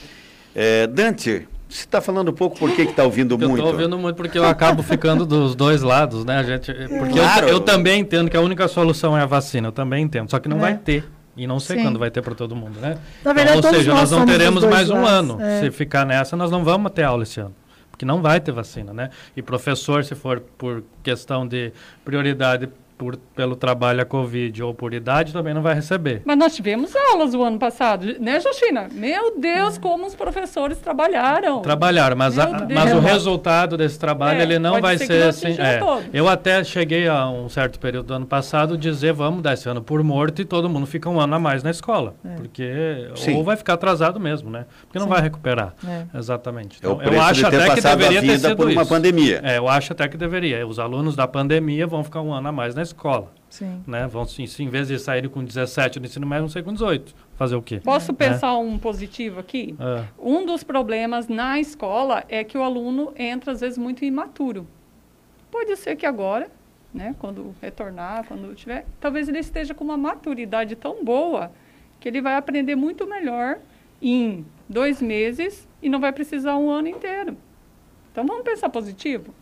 É, 0.54 0.86
Dante, 0.86 1.48
você 1.68 1.84
está 1.84 2.00
falando 2.00 2.30
um 2.30 2.34
pouco 2.34 2.58
por 2.58 2.70
que 2.74 2.82
está 2.82 3.04
ouvindo 3.04 3.36
muito? 3.38 3.52
Eu 3.52 3.56
estou 3.56 3.72
ouvindo 3.72 3.98
muito 3.98 4.16
porque 4.16 4.38
eu 4.38 4.44
acabo 4.44 4.82
ficando 4.82 5.24
dos 5.24 5.54
dois 5.54 5.82
lados, 5.82 6.24
né, 6.24 6.44
gente? 6.44 6.72
Porque 6.72 7.18
claro. 7.18 7.46
eu, 7.46 7.54
eu, 7.54 7.60
também 7.60 8.00
entendo 8.00 8.30
que 8.30 8.36
a 8.36 8.40
única 8.40 8.68
solução 8.68 9.16
é 9.16 9.22
a 9.22 9.26
vacina, 9.26 9.68
eu 9.68 9.72
também 9.72 10.04
entendo, 10.04 10.30
só 10.30 10.38
que 10.38 10.48
não 10.48 10.58
é. 10.58 10.60
vai 10.60 10.76
ter. 10.76 11.04
E 11.34 11.46
não 11.46 11.58
sei 11.58 11.78
Sim. 11.78 11.84
quando 11.84 11.98
vai 11.98 12.10
ter 12.10 12.20
para 12.20 12.34
todo 12.34 12.54
mundo, 12.54 12.78
né? 12.78 12.98
Na 13.24 13.32
verdade, 13.32 13.58
então, 13.58 13.70
ou 13.70 13.76
seja, 13.76 13.90
nós, 13.90 14.10
nós 14.10 14.20
não 14.20 14.26
teremos 14.26 14.64
mais 14.64 14.90
um 14.90 15.00
lados. 15.00 15.30
ano. 15.30 15.42
É. 15.42 15.60
Se 15.60 15.70
ficar 15.70 16.04
nessa, 16.04 16.36
nós 16.36 16.50
não 16.50 16.62
vamos 16.62 16.92
ter 16.92 17.04
aula 17.04 17.22
esse 17.22 17.40
ano. 17.40 17.54
Porque 17.90 18.04
não 18.04 18.20
vai 18.20 18.38
ter 18.38 18.52
vacina, 18.52 18.92
né? 18.92 19.08
E 19.34 19.40
professor, 19.40 20.04
se 20.04 20.14
for 20.14 20.40
por 20.58 20.84
questão 21.02 21.46
de 21.46 21.72
prioridade 22.04 22.68
por, 23.02 23.16
pelo 23.34 23.56
trabalho 23.56 24.00
a 24.00 24.04
Covid 24.04 24.62
ou 24.62 24.72
por 24.72 24.94
idade, 24.94 25.32
também 25.32 25.52
não 25.52 25.60
vai 25.60 25.74
receber. 25.74 26.22
Mas 26.24 26.38
nós 26.38 26.54
tivemos 26.54 26.94
aulas 26.94 27.34
o 27.34 27.42
ano 27.42 27.58
passado, 27.58 28.06
né, 28.20 28.38
Justina? 28.38 28.88
Meu 28.92 29.36
Deus, 29.36 29.76
como 29.76 30.06
os 30.06 30.14
professores 30.14 30.78
trabalharam. 30.78 31.62
Trabalharam, 31.62 32.16
mas, 32.16 32.38
a, 32.38 32.46
mas 32.72 32.94
o 32.94 33.00
resultado 33.00 33.76
desse 33.76 33.98
trabalho 33.98 34.38
é, 34.38 34.42
ele 34.42 34.58
não 34.60 34.80
vai 34.80 34.96
ser, 34.96 35.06
ser 35.06 35.22
assim. 35.24 35.56
É, 35.58 35.80
eu 36.12 36.28
até 36.28 36.62
cheguei 36.62 37.08
a 37.08 37.28
um 37.28 37.48
certo 37.48 37.80
período 37.80 38.06
do 38.06 38.14
ano 38.14 38.26
passado 38.26 38.78
dizer 38.78 39.12
vamos 39.12 39.42
dar 39.42 39.54
esse 39.54 39.68
ano 39.68 39.82
por 39.82 40.00
morto 40.04 40.40
e 40.40 40.44
todo 40.44 40.68
mundo 40.68 40.86
fica 40.86 41.08
um 41.10 41.18
ano 41.18 41.34
a 41.34 41.40
mais 41.40 41.64
na 41.64 41.70
escola. 41.70 42.14
É. 42.24 42.36
Porque 42.36 43.10
Sim. 43.16 43.34
ou 43.34 43.42
vai 43.42 43.56
ficar 43.56 43.72
atrasado 43.72 44.20
mesmo, 44.20 44.48
né? 44.48 44.66
Porque 44.82 45.00
não 45.00 45.06
Sim. 45.06 45.12
vai 45.12 45.22
recuperar. 45.22 45.74
É. 45.84 46.16
Exatamente. 46.16 46.78
Então, 46.78 47.02
eu 47.02 47.20
acho 47.20 47.44
até 47.44 47.74
que 47.74 47.80
deveria 47.80 48.20
ter 48.20 48.38
sido 48.38 48.56
por 48.56 48.68
uma 48.68 48.82
isso. 48.82 48.88
pandemia. 48.88 49.40
É, 49.42 49.58
eu 49.58 49.68
acho 49.68 49.92
até 49.92 50.06
que 50.06 50.16
deveria. 50.16 50.64
Os 50.64 50.78
alunos 50.78 51.16
da 51.16 51.26
pandemia 51.26 51.84
vão 51.84 52.04
ficar 52.04 52.20
um 52.20 52.32
ano 52.32 52.46
a 52.46 52.52
mais 52.52 52.76
na 52.76 52.82
escola 52.82 52.91
escola. 52.92 53.32
Sim. 53.52 53.82
Né? 53.86 54.06
Vão, 54.06 54.24
sim, 54.24 54.46
em 54.60 54.68
vez 54.68 54.88
de 54.88 54.98
saírem 54.98 55.28
com 55.28 55.44
17 55.44 56.00
no 56.00 56.06
ensino 56.06 56.26
médio, 56.26 56.44
vão 56.44 56.48
sair 56.48 56.62
com 56.62 56.72
18. 56.72 57.14
Fazer 57.34 57.54
o 57.54 57.60
quê? 57.60 57.80
Posso 57.84 58.12
é. 58.12 58.14
pensar 58.14 58.56
um 58.56 58.78
positivo 58.78 59.40
aqui? 59.40 59.74
É. 59.78 60.04
Um 60.18 60.46
dos 60.46 60.64
problemas 60.64 61.28
na 61.28 61.60
escola 61.60 62.24
é 62.28 62.42
que 62.44 62.56
o 62.56 62.62
aluno 62.62 63.12
entra, 63.14 63.52
às 63.52 63.60
vezes, 63.60 63.76
muito 63.76 64.04
imaturo. 64.04 64.66
Pode 65.50 65.76
ser 65.76 65.96
que 65.96 66.06
agora, 66.06 66.50
né, 66.94 67.14
quando 67.18 67.54
retornar, 67.60 68.24
quando 68.26 68.54
tiver, 68.54 68.86
talvez 68.98 69.28
ele 69.28 69.40
esteja 69.40 69.74
com 69.74 69.84
uma 69.84 69.98
maturidade 69.98 70.74
tão 70.74 71.04
boa 71.04 71.52
que 72.00 72.08
ele 72.08 72.22
vai 72.22 72.36
aprender 72.36 72.74
muito 72.74 73.06
melhor 73.06 73.58
em 74.00 74.46
dois 74.66 75.02
meses 75.02 75.68
e 75.82 75.90
não 75.90 76.00
vai 76.00 76.10
precisar 76.10 76.56
um 76.56 76.70
ano 76.70 76.88
inteiro. 76.88 77.36
Então 78.10 78.26
vamos 78.26 78.44
pensar 78.44 78.68
positivo? 78.68 79.34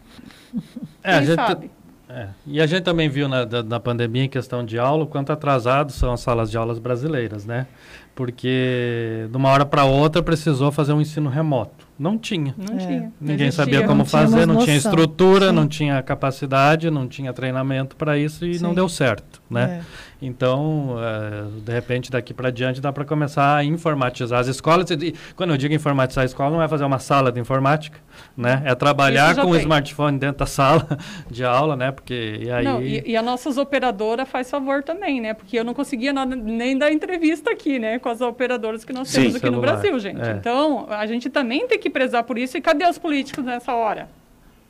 É, 1.03 1.13
Quem 1.13 1.19
a 1.19 1.23
gente, 1.23 1.35
sabe? 1.37 1.71
É. 2.13 2.29
E 2.45 2.61
a 2.61 2.67
gente 2.67 2.83
também 2.83 3.09
viu 3.09 3.29
na, 3.29 3.47
na 3.63 3.79
pandemia, 3.79 4.25
em 4.25 4.29
questão 4.29 4.65
de 4.65 4.79
aula, 4.79 5.05
o 5.05 5.07
quanto 5.07 5.33
atrasados 5.33 5.95
são 5.95 6.13
as 6.13 6.21
salas 6.21 6.51
de 6.51 6.57
aulas 6.57 6.79
brasileiras, 6.79 7.47
né? 7.47 7.67
Porque 8.15 9.29
de 9.31 9.37
uma 9.37 9.49
hora 9.51 9.65
para 9.65 9.85
outra 9.85 10.23
precisou 10.23 10.73
fazer 10.73 10.93
um 10.93 11.01
ensino 11.01 11.31
remoto. 11.31 11.87
Não 11.99 12.19
tinha. 12.19 12.55
Não 12.59 12.77
é. 12.77 12.79
tinha. 12.79 13.13
Ninguém 13.21 13.47
não 13.47 13.53
sabia 13.53 13.83
como 13.83 13.99
não 13.99 14.05
fazer, 14.05 14.47
não 14.47 14.59
tinha 14.59 14.77
estrutura, 14.77 15.49
Sim. 15.49 15.55
não 15.55 15.69
tinha 15.69 16.03
capacidade, 16.03 16.91
não 16.91 17.07
tinha 17.07 17.33
treinamento 17.33 17.95
para 17.95 18.19
isso 18.19 18.45
e 18.45 18.59
Sim. 18.59 18.65
não 18.65 18.75
deu 18.75 18.89
certo. 18.89 19.40
Né? 19.51 19.83
É. 19.83 20.11
Então, 20.23 20.97
uh, 20.97 21.61
de 21.61 21.73
repente, 21.73 22.11
daqui 22.11 22.33
para 22.33 22.51
diante, 22.51 22.81
dá 22.81 22.93
para 22.93 23.05
começar 23.05 23.57
a 23.57 23.65
informatizar 23.65 24.39
as 24.39 24.47
escolas. 24.47 24.89
E, 24.91 25.15
quando 25.35 25.51
eu 25.51 25.57
digo 25.57 25.75
informatizar 25.75 26.23
a 26.23 26.25
escola, 26.27 26.51
não 26.51 26.63
é 26.63 26.69
fazer 26.69 26.85
uma 26.85 26.99
sala 26.99 27.33
de 27.33 27.41
informática, 27.41 27.99
né? 28.37 28.63
É 28.65 28.75
trabalhar 28.75 29.35
com 29.35 29.49
o 29.49 29.57
smartphone 29.57 30.19
dentro 30.19 30.39
da 30.39 30.47
sala 30.47 30.87
de 31.29 31.45
aula, 31.45 31.75
né? 31.75 31.91
Porque 31.91 32.39
e 32.41 32.51
aí... 32.51 32.65
Não, 32.65 32.81
e, 32.81 33.03
e 33.05 33.17
a 33.17 33.23
nossas 33.23 33.59
operadoras 33.59 34.29
faz 34.29 34.49
favor 34.49 34.83
também, 34.85 35.21
né? 35.21 35.35
Porque 35.35 35.59
eu 35.59 35.65
não 35.65 35.75
conseguia 35.75 36.13
nada, 36.13 36.37
nem 36.37 36.79
dar 36.79 36.93
entrevista 36.93 37.51
aqui, 37.51 37.79
né? 37.79 37.99
Com 37.99 38.09
as 38.09 38.21
operadoras 38.21 38.85
que 38.85 38.93
nós 38.93 39.09
Sim, 39.09 39.23
temos 39.23 39.37
aqui 39.37 39.47
celular. 39.47 39.57
no 39.57 39.63
Brasil, 39.63 39.99
gente. 39.99 40.21
É. 40.21 40.33
Então, 40.33 40.87
a 40.89 41.07
gente 41.07 41.29
também 41.29 41.67
tem 41.67 41.79
que 41.79 41.91
prezar 41.91 42.23
por 42.23 42.39
isso. 42.39 42.57
E 42.57 42.61
cadê 42.61 42.87
os 42.87 42.99
políticos 42.99 43.45
nessa 43.45 43.75
hora? 43.75 44.09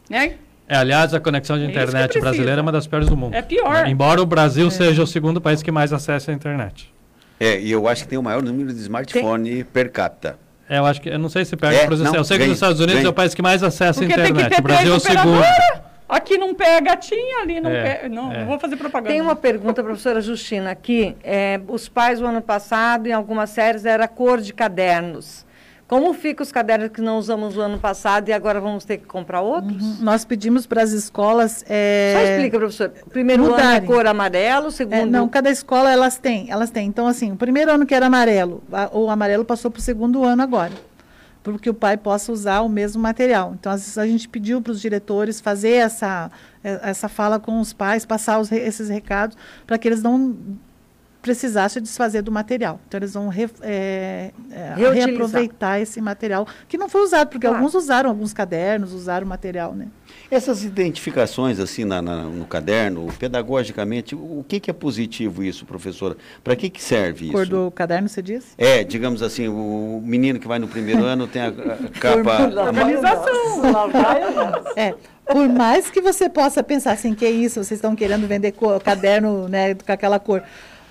Né? 0.09 0.37
É, 0.71 0.77
aliás, 0.77 1.13
a 1.13 1.19
conexão 1.19 1.59
de 1.59 1.65
é 1.65 1.67
internet 1.67 2.21
brasileira 2.21 2.61
é 2.61 2.63
uma 2.63 2.71
das 2.71 2.87
piores 2.87 3.09
do 3.09 3.17
mundo. 3.17 3.35
É 3.35 3.43
pior. 3.43 3.89
Embora 3.89 4.23
o 4.23 4.27
Brasil 4.27 4.69
é. 4.69 4.71
seja 4.71 5.03
o 5.03 5.07
segundo 5.07 5.41
país 5.41 5.65
que 5.65 5.73
mais 5.73 5.93
acessa 5.93 6.31
a 6.31 6.35
internet. 6.35 6.95
É, 7.41 7.59
e 7.59 7.73
eu 7.73 7.89
acho 7.89 8.05
que 8.05 8.09
tem 8.09 8.17
o 8.17 8.23
maior 8.23 8.41
número 8.41 8.73
de 8.73 8.79
smartphone 8.79 9.51
tem. 9.51 9.65
per 9.65 9.91
capita. 9.91 10.39
É, 10.69 10.79
eu 10.79 10.87
acho 10.87 11.01
que 11.01 11.09
eu 11.09 11.19
não 11.19 11.29
sei 11.29 11.45
se 11.45 11.57
pega 11.57 11.75
é, 11.75 11.85
por 11.87 11.95
exemplo, 11.95 12.15
eu 12.15 12.23
sei 12.23 12.39
que 12.39 12.47
nos 12.47 12.55
Estados 12.55 12.79
Unidos 12.79 13.05
é 13.05 13.09
o 13.09 13.13
país 13.13 13.35
que 13.35 13.43
mais 13.43 13.65
acessa 13.65 14.01
a 14.01 14.05
internet. 14.05 14.61
O 14.61 14.63
Brasil 14.63 14.93
é 14.93 14.97
o 14.97 15.01
segundo. 15.01 15.43
Aqui 16.09 16.39
não 16.39 16.55
pega, 16.55 16.97
tinha 16.97 17.43
ali, 17.43 17.61
não 17.61 17.71
é, 17.71 17.83
pega. 17.83 18.09
Não, 18.09 18.33
é. 18.33 18.39
não 18.39 18.47
vou 18.47 18.59
fazer 18.61 18.77
propaganda. 18.77 19.11
Tem 19.11 19.21
uma 19.21 19.35
pergunta, 19.35 19.83
professora 19.83 20.21
Justina, 20.21 20.71
aqui. 20.71 21.17
É, 21.25 21.61
os 21.67 21.89
pais, 21.89 22.23
o 22.23 22.27
ano 22.27 22.43
passado, 22.43 23.09
em 23.09 23.13
algumas 23.13 23.51
séries, 23.51 23.85
era 23.85 24.07
cor 24.07 24.41
de 24.41 24.53
cadernos. 24.53 25.45
Como 25.91 26.15
ficam 26.15 26.45
os 26.45 26.53
cadernos 26.53 26.91
que 26.91 27.01
não 27.01 27.19
usamos 27.19 27.57
o 27.57 27.61
ano 27.61 27.77
passado 27.77 28.29
e 28.29 28.33
agora 28.33 28.61
vamos 28.61 28.85
ter 28.85 28.99
que 28.99 29.07
comprar 29.07 29.41
outros? 29.41 29.83
Uhum. 29.83 29.97
Nós 29.99 30.25
pedimos 30.25 30.65
para 30.65 30.85
as 30.85 30.93
escolas. 30.93 31.65
É... 31.69 32.15
Só 32.15 32.31
explica, 32.31 32.59
professor. 32.61 32.93
Primeiro 33.11 33.43
mudarem. 33.43 33.67
ano 33.67 33.77
é 33.77 33.81
cor 33.81 34.07
amarelo, 34.07 34.71
segundo. 34.71 34.95
É, 34.95 35.05
não, 35.05 35.29
cada 35.29 35.51
escola 35.51 35.91
elas 35.91 36.17
têm, 36.17 36.49
elas 36.49 36.71
têm. 36.71 36.87
Então, 36.87 37.09
assim, 37.09 37.33
o 37.33 37.37
primeiro 37.37 37.73
ano 37.73 37.85
que 37.85 37.93
era 37.93 38.07
amarelo, 38.07 38.63
a, 38.73 38.97
o 38.97 39.11
amarelo 39.11 39.45
passou 39.45 39.69
para 39.69 39.81
o 39.81 39.83
segundo 39.83 40.23
ano 40.23 40.45
agora. 40.45 40.71
Porque 41.43 41.69
o 41.69 41.75
pai 41.75 41.97
possa 41.97 42.31
usar 42.31 42.61
o 42.61 42.69
mesmo 42.69 43.03
material. 43.03 43.57
Então, 43.59 43.73
às 43.73 43.81
vezes, 43.81 43.99
a 43.99 44.07
gente 44.07 44.29
pediu 44.29 44.63
para 44.63 44.71
os 44.71 44.81
diretores 44.81 45.41
fazer 45.41 45.73
essa, 45.73 46.31
é, 46.63 46.79
essa 46.85 47.09
fala 47.09 47.41
com 47.41 47.59
os 47.59 47.73
pais, 47.73 48.07
passar 48.07 48.39
os, 48.39 48.53
esses 48.53 48.89
recados, 48.89 49.37
para 49.67 49.77
que 49.77 49.89
eles 49.89 50.05
não 50.05 50.37
precisasse 51.21 51.81
desfazer 51.81 52.23
do 52.23 52.33
material. 52.33 52.81
Então, 52.87 52.99
eles 52.99 53.15
vão 53.15 53.29
re, 53.29 53.49
é, 53.61 54.31
é, 54.51 54.75
reaproveitar 54.93 55.81
esse 55.81 56.01
material 56.01 56.47
que 56.69 56.79
não 56.79 56.89
foi 56.89 57.03
usado, 57.03 57.29
porque 57.29 57.47
claro. 57.47 57.57
alguns 57.57 57.75
usaram 57.75 58.11
alguns 58.11 58.33
cadernos, 58.33 58.93
usaram 58.93 59.27
material, 59.27 59.75
né? 59.75 59.89
Essas 60.31 60.65
identificações, 60.65 61.59
assim, 61.61 61.85
na, 61.85 62.01
na, 62.01 62.23
no 62.23 62.47
caderno, 62.47 63.07
pedagogicamente, 63.19 64.15
o 64.15 64.45
que, 64.49 64.61
que 64.61 64.71
é 64.71 64.75
positivo 64.75 65.43
isso, 65.43 65.67
professora? 65.67 66.17
Para 66.43 66.57
que, 66.57 66.71
que 66.71 66.83
serve 66.83 67.27
isso? 67.27 67.33
Cor 67.33 67.47
do 67.47 67.71
caderno, 67.71 68.09
você 68.09 68.23
diz? 68.23 68.55
É, 68.57 68.83
digamos 68.83 69.23
assim, 69.23 69.49
o 69.49 70.01
menino 70.05 70.39
que 70.39 70.49
vai 70.49 70.59
no 70.59 70.69
primeiro 70.69 71.05
ano 71.05 71.27
tem 71.27 71.43
a, 71.43 71.49
a 71.49 71.99
capa... 72.01 72.43
Organização! 72.43 73.91
é, 74.77 74.95
por 75.27 75.49
mais 75.49 75.91
que 75.91 76.01
você 76.01 76.29
possa 76.29 76.63
pensar 76.63 76.93
assim, 76.93 77.15
que 77.15 77.25
é 77.25 77.31
isso, 77.31 77.63
vocês 77.63 77.79
estão 77.79 77.95
querendo 77.95 78.27
vender 78.27 78.55
caderno 78.83 79.49
né, 79.49 79.75
com 79.75 79.93
aquela 79.93 80.19
cor. 80.19 80.43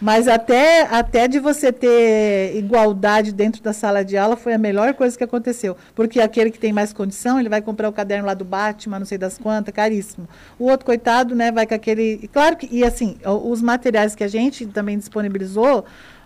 Mas 0.01 0.27
até, 0.27 0.83
até 0.83 1.27
de 1.27 1.39
você 1.39 1.73
ter 1.73 2.55
igualdade 2.55 3.33
dentro 3.33 3.61
da 3.61 3.73
sala 3.73 4.03
de 4.03 4.15
aula 4.15 4.37
foi 4.37 4.53
a 4.53 4.57
melhor 4.57 4.93
coisa 4.93 5.17
que 5.17 5.23
aconteceu. 5.23 5.75
Porque 5.93 6.21
aquele 6.21 6.51
que 6.51 6.59
tem 6.59 6.71
mais 6.71 6.93
condição, 6.93 7.39
ele 7.39 7.49
vai 7.49 7.61
comprar 7.61 7.89
o 7.89 7.93
caderno 7.93 8.25
lá 8.25 8.33
do 8.33 8.45
Batman, 8.45 8.99
não 8.99 9.05
sei 9.05 9.17
das 9.17 9.37
quantas, 9.37 9.73
caríssimo. 9.73 10.27
O 10.57 10.65
outro, 10.65 10.85
coitado, 10.85 11.35
né, 11.35 11.51
vai 11.51 11.67
com 11.67 11.73
aquele. 11.73 12.29
Claro 12.31 12.55
que, 12.55 12.69
e 12.71 12.83
assim, 12.83 13.17
os 13.25 13.61
materiais 13.61 14.15
que 14.15 14.23
a 14.23 14.27
gente 14.27 14.65
também 14.67 14.97
disponibilizou 14.97 15.83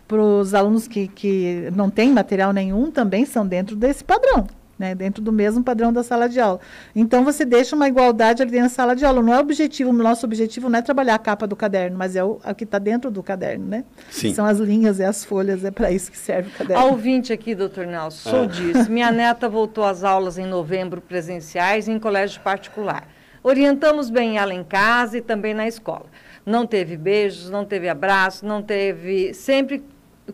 para 0.07 0.21
os 0.21 0.53
alunos 0.53 0.87
que, 0.87 1.07
que 1.07 1.69
não 1.75 1.89
têm 1.89 2.11
material 2.11 2.53
nenhum 2.53 2.91
também 2.91 3.25
são 3.25 3.47
dentro 3.47 3.75
desse 3.75 4.03
padrão 4.03 4.47
né, 4.77 4.95
dentro 4.95 5.21
do 5.21 5.31
mesmo 5.31 5.63
padrão 5.63 5.93
da 5.93 6.03
sala 6.03 6.27
de 6.27 6.39
aula. 6.39 6.59
Então 6.95 7.23
você 7.23 7.45
deixa 7.45 7.75
uma 7.75 7.87
igualdade 7.87 8.41
ali 8.41 8.51
dentro 8.51 8.69
da 8.69 8.73
sala 8.73 8.95
de 8.95 9.05
aula. 9.05 9.21
Não 9.21 9.33
é 9.33 9.39
objetivo, 9.39 9.89
o 9.89 9.93
nosso 9.93 10.25
objetivo 10.25 10.69
não 10.69 10.79
é 10.79 10.81
trabalhar 10.81 11.15
a 11.15 11.19
capa 11.19 11.45
do 11.47 11.55
caderno, 11.55 11.97
mas 11.97 12.15
é 12.15 12.23
o, 12.23 12.39
o 12.43 12.55
que 12.55 12.63
está 12.63 12.79
dentro 12.79 13.11
do 13.11 13.21
caderno, 13.21 13.65
né? 13.65 13.83
Sim. 14.09 14.33
São 14.33 14.45
as 14.45 14.57
linhas 14.57 14.99
e 14.99 15.03
as 15.03 15.23
folhas, 15.23 15.63
é 15.63 15.71
para 15.71 15.91
isso 15.91 16.11
que 16.11 16.17
serve 16.17 16.49
o 16.49 16.51
caderno. 16.51 16.83
A 16.83 16.85
ouvinte 16.85 17.31
aqui, 17.31 17.55
doutor 17.55 17.85
Nelson, 17.85 18.29
sou 18.29 18.43
ah. 18.43 18.45
disso. 18.45 18.91
Minha 18.91 19.11
neta 19.11 19.47
voltou 19.47 19.83
às 19.83 20.03
aulas 20.03 20.37
em 20.37 20.45
novembro 20.45 21.01
presenciais 21.01 21.87
em 21.87 21.99
colégio 21.99 22.41
particular. 22.41 23.07
Orientamos 23.43 24.09
bem 24.09 24.37
ela 24.37 24.53
em 24.53 24.63
casa 24.63 25.17
e 25.17 25.21
também 25.21 25.53
na 25.53 25.67
escola. 25.67 26.05
Não 26.45 26.65
teve 26.65 26.97
beijos, 26.97 27.49
não 27.49 27.65
teve 27.65 27.89
abraço, 27.89 28.45
não 28.45 28.61
teve. 28.61 29.33
Sempre 29.33 29.83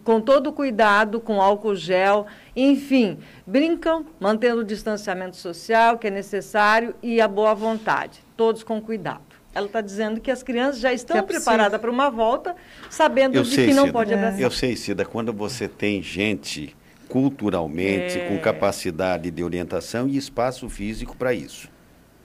com 0.03 0.21
todo 0.21 0.51
cuidado, 0.51 1.19
com 1.19 1.41
álcool 1.41 1.75
gel, 1.75 2.27
enfim, 2.55 3.17
brincam, 3.45 4.05
mantendo 4.19 4.61
o 4.61 4.63
distanciamento 4.63 5.35
social 5.35 5.97
que 5.97 6.07
é 6.07 6.11
necessário 6.11 6.93
e 7.01 7.19
a 7.19 7.27
boa 7.27 7.53
vontade, 7.53 8.19
todos 8.37 8.63
com 8.63 8.79
cuidado. 8.81 9.21
Ela 9.53 9.65
está 9.65 9.81
dizendo 9.81 10.21
que 10.21 10.29
as 10.29 10.43
crianças 10.43 10.79
já 10.79 10.93
estão 10.93 11.17
é 11.17 11.21
preparadas 11.21 11.81
para 11.81 11.89
uma 11.89 12.09
volta, 12.09 12.55
sabendo 12.89 13.35
eu 13.35 13.43
de 13.43 13.55
sei, 13.55 13.67
que 13.67 13.73
não 13.73 13.85
Cida, 13.85 13.93
pode 13.93 14.13
abraçar. 14.13 14.39
Eu 14.39 14.51
sei, 14.51 14.75
Cida, 14.75 15.03
quando 15.03 15.33
você 15.33 15.67
tem 15.67 16.03
gente 16.03 16.75
culturalmente 17.07 18.19
é. 18.19 18.27
com 18.27 18.37
capacidade 18.37 19.31
de 19.31 19.43
orientação 19.43 20.07
e 20.07 20.15
espaço 20.15 20.69
físico 20.69 21.17
para 21.17 21.33
isso, 21.33 21.67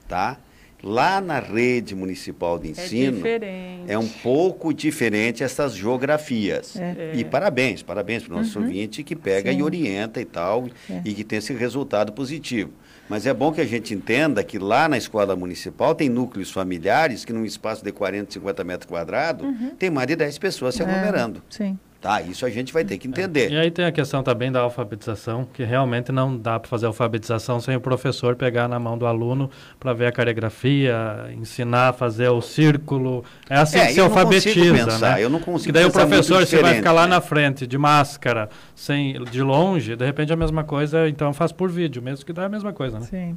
tá? 0.07 0.37
Lá 0.85 1.19
na 1.19 1.39
rede 1.39 1.95
municipal 1.95 2.59
de 2.59 2.67
é 2.67 2.71
ensino, 2.71 3.25
é, 3.25 3.79
é 3.87 3.97
um 3.97 4.07
pouco 4.07 4.71
diferente 4.71 5.43
essas 5.43 5.73
geografias. 5.75 6.75
É. 6.75 7.11
E 7.15 7.23
parabéns, 7.23 7.81
parabéns 7.81 8.21
para 8.21 8.35
o 8.35 8.37
nosso 8.37 8.59
uhum. 8.59 8.65
ouvinte 8.65 9.03
que 9.03 9.15
pega 9.15 9.51
Sim. 9.51 9.57
e 9.57 9.63
orienta 9.63 10.21
e 10.21 10.25
tal, 10.25 10.67
é. 10.87 11.01
e 11.03 11.15
que 11.15 11.23
tem 11.23 11.39
esse 11.39 11.51
resultado 11.53 12.13
positivo. 12.13 12.69
Mas 13.09 13.25
é 13.25 13.33
bom 13.33 13.51
que 13.51 13.61
a 13.61 13.65
gente 13.65 13.95
entenda 13.95 14.43
que 14.43 14.59
lá 14.59 14.87
na 14.87 14.95
escola 14.95 15.35
municipal 15.35 15.95
tem 15.95 16.07
núcleos 16.07 16.51
familiares 16.51 17.25
que 17.25 17.33
num 17.33 17.45
espaço 17.45 17.83
de 17.83 17.91
40, 17.91 18.33
50 18.33 18.63
metros 18.63 18.87
quadrados, 18.87 19.43
uhum. 19.43 19.71
tem 19.79 19.89
mais 19.89 20.07
de 20.07 20.15
10 20.15 20.37
pessoas 20.37 20.75
se 20.75 20.83
é, 20.83 20.85
aglomerando. 20.85 21.41
Sim. 21.49 21.79
Tá, 22.05 22.21
isso 22.21 22.45
a 22.45 22.51
gente 22.51 22.71
vai 22.71 22.85
ter 22.85 22.99
que 22.99 23.07
entender. 23.07 23.51
É. 23.51 23.55
E 23.55 23.57
aí 23.57 23.71
tem 23.71 23.83
a 23.83 23.91
questão 23.91 24.21
também 24.21 24.51
da 24.51 24.59
alfabetização, 24.59 25.47
que 25.51 25.63
realmente 25.63 26.11
não 26.11 26.37
dá 26.37 26.59
para 26.59 26.69
fazer 26.69 26.85
alfabetização 26.85 27.59
sem 27.59 27.75
o 27.75 27.81
professor 27.81 28.35
pegar 28.35 28.67
na 28.67 28.77
mão 28.77 28.95
do 28.95 29.07
aluno 29.07 29.49
para 29.79 29.91
ver 29.91 30.05
a 30.05 30.11
caligrafia, 30.11 30.93
ensinar 31.35 31.89
a 31.89 31.93
fazer 31.93 32.29
o 32.29 32.41
círculo. 32.41 33.25
É 33.49 33.57
assim 33.57 33.79
é, 33.79 33.87
que 33.87 33.93
se 33.93 33.99
alfabetiza, 33.99 34.85
pensar, 34.85 35.15
né? 35.15 35.23
Eu 35.23 35.31
não 35.31 35.39
consigo. 35.39 35.65
Que 35.65 35.71
daí 35.71 35.83
o 35.83 35.91
professor 35.91 36.45
você 36.45 36.61
vai 36.61 36.75
ficar 36.75 36.91
lá 36.91 37.07
né? 37.07 37.15
na 37.15 37.21
frente 37.21 37.65
de 37.65 37.75
máscara, 37.75 38.49
sem 38.75 39.23
de 39.23 39.41
longe, 39.41 39.95
de 39.95 40.05
repente 40.05 40.29
é 40.29 40.33
a 40.35 40.37
mesma 40.37 40.63
coisa, 40.63 41.09
então 41.09 41.33
faz 41.33 41.51
por 41.51 41.71
vídeo, 41.71 42.03
mesmo 42.03 42.23
que 42.23 42.33
dá 42.33 42.45
a 42.45 42.49
mesma 42.49 42.71
coisa, 42.71 42.99
né? 42.99 43.07
Sim. 43.09 43.35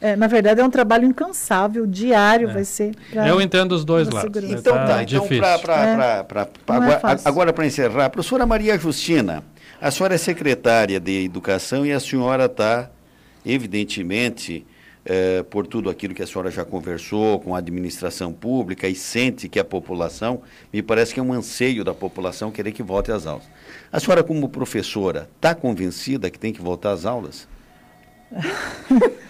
É, 0.00 0.16
na 0.16 0.26
verdade, 0.26 0.60
é 0.60 0.64
um 0.64 0.70
trabalho 0.70 1.04
incansável, 1.06 1.86
diário 1.86 2.48
é. 2.48 2.52
vai 2.52 2.64
ser. 2.64 2.94
Pra, 3.10 3.28
Eu 3.28 3.40
entendo 3.40 3.72
os 3.72 3.84
dois 3.84 4.08
lados. 4.08 4.42
Então, 4.44 4.74
tá, 4.74 4.86
tá 4.86 5.02
então 5.02 5.28
para 6.26 6.48
é. 7.12 7.20
agora 7.24 7.52
para 7.52 7.66
encerrar, 7.66 8.08
professora 8.08 8.46
Maria 8.46 8.78
Justina, 8.78 9.44
a 9.80 9.90
senhora 9.90 10.14
é 10.14 10.18
secretária 10.18 10.98
de 10.98 11.24
Educação 11.24 11.84
e 11.84 11.92
a 11.92 12.00
senhora 12.00 12.46
está, 12.46 12.90
evidentemente, 13.44 14.66
é, 15.04 15.42
por 15.42 15.66
tudo 15.66 15.90
aquilo 15.90 16.14
que 16.14 16.22
a 16.22 16.26
senhora 16.26 16.50
já 16.50 16.64
conversou 16.64 17.38
com 17.40 17.54
a 17.54 17.58
administração 17.58 18.32
pública 18.32 18.88
e 18.88 18.94
sente 18.94 19.48
que 19.48 19.58
a 19.58 19.64
população, 19.64 20.42
me 20.72 20.82
parece 20.82 21.12
que 21.12 21.20
é 21.20 21.22
um 21.22 21.32
anseio 21.32 21.84
da 21.84 21.92
população 21.92 22.50
querer 22.50 22.72
que 22.72 22.82
volte 22.82 23.12
às 23.12 23.26
aulas. 23.26 23.44
A 23.92 24.00
senhora, 24.00 24.22
como 24.22 24.48
professora, 24.48 25.28
está 25.36 25.54
convencida 25.54 26.30
que 26.30 26.38
tem 26.38 26.52
que 26.52 26.62
voltar 26.62 26.92
às 26.92 27.04
aulas? 27.04 27.46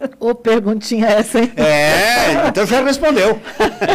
Ô, 0.20 0.34
perguntinha 0.34 1.06
essa, 1.06 1.40
hein? 1.40 1.52
É, 1.56 2.48
então 2.48 2.64
já 2.66 2.80
respondeu. 2.82 3.40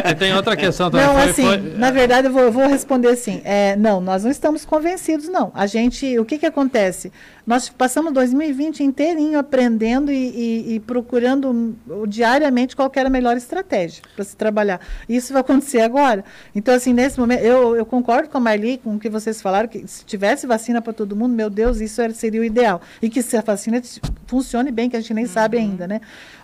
E 0.09 0.15
tem 0.15 0.33
outra 0.33 0.55
questão 0.55 0.91
também. 0.91 1.05
Não, 1.05 1.13
foi, 1.13 1.29
assim, 1.29 1.43
foi... 1.43 1.57
na 1.77 1.91
verdade, 1.91 2.27
eu 2.27 2.33
vou, 2.33 2.51
vou 2.51 2.67
responder 2.67 3.09
assim. 3.09 3.41
É, 3.43 3.75
não, 3.75 4.01
nós 4.01 4.23
não 4.23 4.31
estamos 4.31 4.65
convencidos, 4.65 5.27
não. 5.29 5.51
A 5.55 5.65
gente, 5.65 6.17
o 6.19 6.25
que 6.25 6.37
que 6.37 6.45
acontece? 6.45 7.11
Nós 7.45 7.67
passamos 7.67 8.13
2020 8.13 8.83
inteirinho 8.83 9.37
aprendendo 9.37 10.11
e, 10.11 10.15
e, 10.15 10.75
e 10.75 10.79
procurando 10.79 11.75
diariamente 12.07 12.73
qual 12.73 12.89
era 12.95 13.07
a 13.07 13.11
melhor 13.11 13.35
estratégia 13.35 14.01
para 14.15 14.23
se 14.23 14.35
trabalhar. 14.35 14.79
Isso 15.09 15.33
vai 15.33 15.41
acontecer 15.41 15.81
agora. 15.81 16.23
Então, 16.55 16.73
assim, 16.73 16.93
nesse 16.93 17.19
momento, 17.19 17.41
eu, 17.41 17.75
eu 17.75 17.85
concordo 17.85 18.29
com 18.29 18.37
a 18.37 18.41
Marli, 18.41 18.77
com 18.77 18.95
o 18.95 18.99
que 18.99 19.09
vocês 19.09 19.41
falaram, 19.41 19.67
que 19.67 19.85
se 19.87 20.05
tivesse 20.05 20.47
vacina 20.47 20.81
para 20.81 20.93
todo 20.93 21.15
mundo, 21.17 21.35
meu 21.35 21.49
Deus, 21.49 21.81
isso 21.81 22.01
era, 22.01 22.13
seria 22.13 22.39
o 22.39 22.45
ideal. 22.45 22.81
E 23.01 23.09
que 23.09 23.21
se 23.21 23.35
a 23.35 23.41
vacina 23.41 23.81
funcione 24.25 24.71
bem, 24.71 24.89
que 24.89 24.95
a 24.95 25.01
gente 25.01 25.13
nem 25.13 25.25
uhum. 25.25 25.29
sabe 25.29 25.57
ainda, 25.57 25.85
né? 25.85 25.92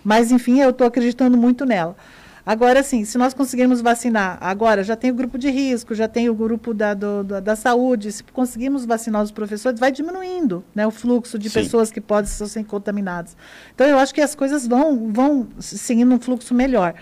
Mas, 0.04 0.30
enfim, 0.30 0.60
eu 0.60 0.70
estou 0.70 0.86
acreditando 0.86 1.36
muito 1.36 1.64
nela. 1.64 1.96
Agora, 2.44 2.82
sim, 2.82 3.04
se 3.04 3.18
nós 3.18 3.34
conseguirmos 3.34 3.80
vacinar, 3.80 4.38
agora 4.40 4.82
já 4.82 4.96
tem 4.96 5.10
o 5.10 5.14
grupo 5.14 5.38
de 5.38 5.50
risco, 5.50 5.94
já 5.94 6.08
tem 6.08 6.28
o 6.28 6.34
grupo 6.34 6.72
da, 6.72 6.94
do, 6.94 7.22
da 7.22 7.54
saúde, 7.54 8.10
se 8.10 8.24
conseguirmos 8.24 8.84
vacinar 8.84 9.22
os 9.22 9.30
professores, 9.30 9.78
vai 9.78 9.92
diminuindo 9.92 10.64
né, 10.74 10.86
o 10.86 10.90
fluxo 10.90 11.38
de 11.38 11.50
sim. 11.50 11.60
pessoas 11.60 11.90
que 11.90 12.00
podem 12.00 12.28
ser 12.30 12.64
contaminadas. 12.64 13.36
Então, 13.74 13.86
eu 13.86 13.98
acho 13.98 14.14
que 14.14 14.20
as 14.20 14.34
coisas 14.34 14.66
vão, 14.66 15.12
vão 15.12 15.46
seguindo 15.60 16.12
um 16.14 16.18
fluxo 16.18 16.54
melhor. 16.54 16.94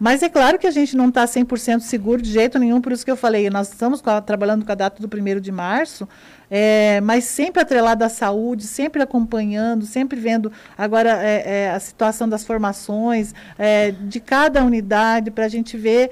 Mas 0.00 0.22
é 0.22 0.30
claro 0.30 0.58
que 0.58 0.66
a 0.66 0.70
gente 0.70 0.96
não 0.96 1.10
está 1.10 1.26
100% 1.26 1.80
seguro 1.80 2.22
de 2.22 2.32
jeito 2.32 2.58
nenhum, 2.58 2.80
por 2.80 2.90
isso 2.90 3.04
que 3.04 3.10
eu 3.10 3.16
falei, 3.18 3.50
nós 3.50 3.68
estamos 3.68 4.00
a, 4.06 4.18
trabalhando 4.22 4.64
com 4.64 4.72
a 4.72 4.74
data 4.74 5.06
do 5.06 5.14
1 5.14 5.40
de 5.40 5.52
março, 5.52 6.08
é, 6.50 7.02
mas 7.02 7.24
sempre 7.24 7.60
atrelado 7.60 8.02
à 8.02 8.08
saúde, 8.08 8.66
sempre 8.66 9.02
acompanhando, 9.02 9.84
sempre 9.84 10.18
vendo 10.18 10.50
agora 10.76 11.22
é, 11.22 11.66
é, 11.66 11.70
a 11.70 11.78
situação 11.78 12.26
das 12.26 12.42
formações, 12.46 13.34
é, 13.58 13.90
de 13.90 14.20
cada 14.20 14.64
unidade, 14.64 15.30
para 15.30 15.44
a 15.44 15.48
gente 15.48 15.76
ver 15.76 16.10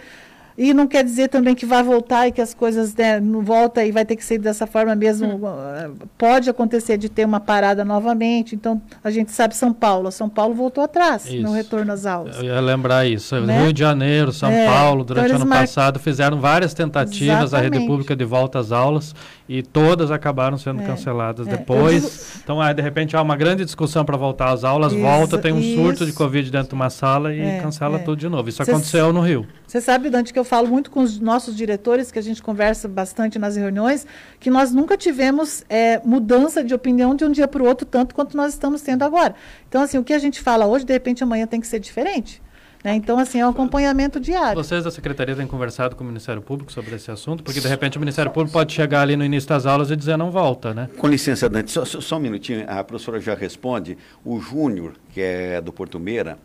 e 0.58 0.74
não 0.74 0.88
quer 0.88 1.04
dizer 1.04 1.28
também 1.28 1.54
que 1.54 1.64
vai 1.64 1.84
voltar 1.84 2.26
e 2.26 2.32
que 2.32 2.40
as 2.40 2.52
coisas 2.52 2.92
né, 2.96 3.20
não 3.20 3.42
voltam 3.42 3.84
e 3.84 3.92
vai 3.92 4.04
ter 4.04 4.16
que 4.16 4.24
ser 4.24 4.38
dessa 4.38 4.66
forma 4.66 4.92
mesmo. 4.96 5.36
Hum. 5.36 5.94
Pode 6.18 6.50
acontecer 6.50 6.98
de 6.98 7.08
ter 7.08 7.24
uma 7.24 7.38
parada 7.38 7.84
novamente. 7.84 8.56
Então, 8.56 8.82
a 9.04 9.08
gente 9.08 9.30
sabe 9.30 9.54
São 9.54 9.72
Paulo. 9.72 10.10
São 10.10 10.28
Paulo 10.28 10.54
voltou 10.54 10.82
atrás 10.82 11.26
isso. 11.26 11.40
no 11.42 11.52
retorno 11.52 11.92
às 11.92 12.04
aulas. 12.04 12.38
Eu 12.38 12.46
ia 12.46 12.60
lembrar 12.60 13.06
isso. 13.06 13.40
Né? 13.40 13.62
Rio 13.62 13.72
de 13.72 13.78
Janeiro, 13.78 14.32
São 14.32 14.50
é, 14.50 14.66
Paulo, 14.66 15.04
durante 15.04 15.26
então 15.26 15.38
o 15.38 15.42
ano 15.42 15.48
mar... 15.48 15.60
passado, 15.60 16.00
fizeram 16.00 16.40
várias 16.40 16.74
tentativas 16.74 17.44
Exatamente. 17.44 17.76
a 17.76 17.78
rede 17.78 17.86
pública 17.86 18.16
de 18.16 18.24
volta 18.24 18.58
às 18.58 18.72
aulas 18.72 19.14
e 19.48 19.62
todas 19.62 20.10
acabaram 20.10 20.58
sendo 20.58 20.82
é, 20.82 20.84
canceladas 20.84 21.48
é. 21.48 21.56
depois. 21.56 22.02
Digo... 22.02 22.40
Então, 22.44 22.60
aí, 22.60 22.74
de 22.74 22.82
repente, 22.82 23.16
há 23.16 23.22
uma 23.22 23.36
grande 23.36 23.64
discussão 23.64 24.04
para 24.04 24.16
voltar 24.16 24.52
às 24.52 24.62
aulas, 24.62 24.92
isso, 24.92 25.00
volta, 25.00 25.38
tem 25.38 25.52
um 25.52 25.58
isso. 25.58 25.82
surto 25.82 26.04
de 26.04 26.12
Covid 26.12 26.50
dentro 26.50 26.68
de 26.68 26.74
uma 26.74 26.90
sala 26.90 27.34
e 27.34 27.40
é, 27.40 27.60
cancela 27.60 27.96
é. 27.96 28.02
tudo 28.02 28.18
de 28.18 28.28
novo. 28.28 28.48
Isso 28.48 28.62
Cês... 28.62 28.68
aconteceu 28.68 29.10
no 29.12 29.20
Rio. 29.20 29.46
Você 29.66 29.80
sabe, 29.80 30.10
Dante, 30.10 30.32
que 30.32 30.38
eu 30.38 30.44
falo 30.44 30.68
muito 30.68 30.90
com 30.90 31.00
os 31.00 31.18
nossos 31.18 31.56
diretores, 31.56 32.12
que 32.12 32.18
a 32.18 32.22
gente 32.22 32.42
conversa 32.42 32.86
bastante 32.86 33.38
nas 33.38 33.56
reuniões, 33.56 34.06
que 34.38 34.50
nós 34.50 34.72
nunca 34.72 34.96
tivemos 34.96 35.64
é, 35.68 36.00
mudança 36.04 36.62
de 36.62 36.74
opinião 36.74 37.14
de 37.14 37.24
um 37.24 37.32
dia 37.32 37.48
para 37.48 37.62
o 37.62 37.66
outro, 37.66 37.86
tanto 37.86 38.14
quanto 38.14 38.36
nós 38.36 38.52
estamos 38.52 38.82
tendo 38.82 39.02
agora. 39.02 39.34
Então, 39.68 39.80
assim, 39.80 39.96
o 39.96 40.04
que 40.04 40.12
a 40.12 40.18
gente 40.18 40.40
fala 40.40 40.66
hoje, 40.66 40.84
de 40.84 40.92
repente 40.92 41.22
amanhã 41.22 41.46
tem 41.46 41.60
que 41.60 41.66
ser 41.66 41.80
diferente. 41.80 42.42
Né? 42.82 42.94
Então, 42.94 43.18
assim, 43.18 43.40
é 43.40 43.46
um 43.46 43.50
acompanhamento 43.50 44.20
diário. 44.20 44.62
Vocês 44.62 44.84
da 44.84 44.90
Secretaria 44.90 45.34
têm 45.34 45.46
conversado 45.46 45.96
com 45.96 46.04
o 46.04 46.06
Ministério 46.06 46.40
Público 46.40 46.70
sobre 46.70 46.94
esse 46.94 47.10
assunto? 47.10 47.42
Porque, 47.42 47.60
de 47.60 47.66
repente, 47.66 47.96
o 47.96 48.00
Ministério 48.00 48.30
Público 48.30 48.52
pode 48.52 48.72
chegar 48.72 49.02
ali 49.02 49.16
no 49.16 49.24
início 49.24 49.48
das 49.48 49.66
aulas 49.66 49.90
e 49.90 49.96
dizer 49.96 50.16
não 50.16 50.30
volta, 50.30 50.72
né? 50.72 50.88
Com 50.96 51.08
licença, 51.08 51.48
Dante, 51.48 51.70
só, 51.70 51.84
só 51.84 52.16
um 52.16 52.20
minutinho, 52.20 52.64
a 52.68 52.84
professora 52.84 53.20
já 53.20 53.34
responde. 53.34 53.98
O 54.24 54.40
Júnior, 54.40 54.94
que 55.12 55.20
é 55.20 55.60
do 55.60 55.72
Porto 55.72 55.98
Meira, 55.98 56.38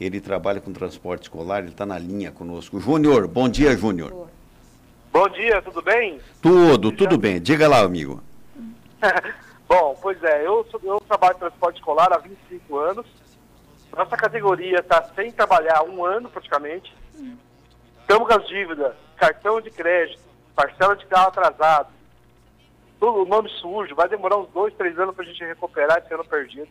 ele 0.00 0.20
trabalha 0.20 0.60
com 0.60 0.72
transporte 0.72 1.24
escolar, 1.24 1.58
ele 1.58 1.68
está 1.68 1.84
na 1.84 1.98
linha 1.98 2.30
conosco. 2.30 2.80
Júnior, 2.80 3.26
bom 3.26 3.48
dia, 3.48 3.76
Júnior. 3.76 4.28
Bom 5.12 5.28
dia, 5.28 5.60
tudo 5.60 5.82
bem? 5.82 6.20
Tudo, 6.40 6.92
tudo 6.92 7.18
bem. 7.18 7.40
Diga 7.40 7.68
lá, 7.68 7.80
amigo. 7.80 8.22
bom, 9.68 9.98
pois 10.00 10.22
é, 10.22 10.46
eu, 10.46 10.64
eu 10.84 11.00
trabalho 11.00 11.34
com 11.34 11.40
transporte 11.40 11.76
escolar 11.78 12.12
há 12.12 12.18
25 12.18 12.78
anos. 12.78 13.06
Nossa 13.96 14.16
categoria 14.16 14.78
está 14.78 15.02
sem 15.14 15.32
trabalhar 15.32 15.82
um 15.82 16.04
ano 16.04 16.28
praticamente. 16.28 16.94
Estamos 18.00 18.26
com 18.26 18.34
as 18.34 18.46
dívidas, 18.48 18.94
cartão 19.16 19.60
de 19.60 19.70
crédito, 19.70 20.22
parcela 20.54 20.96
de 20.96 21.06
carro 21.06 21.28
atrasado, 21.28 21.88
tudo, 22.98 23.22
o 23.22 23.24
nome 23.24 23.48
sujo, 23.60 23.94
vai 23.94 24.08
demorar 24.08 24.36
uns 24.36 24.50
dois, 24.50 24.74
três 24.74 24.98
anos 24.98 25.14
para 25.14 25.24
a 25.24 25.26
gente 25.26 25.42
recuperar 25.44 25.98
esse 25.98 26.12
ano 26.12 26.24
perdido. 26.24 26.68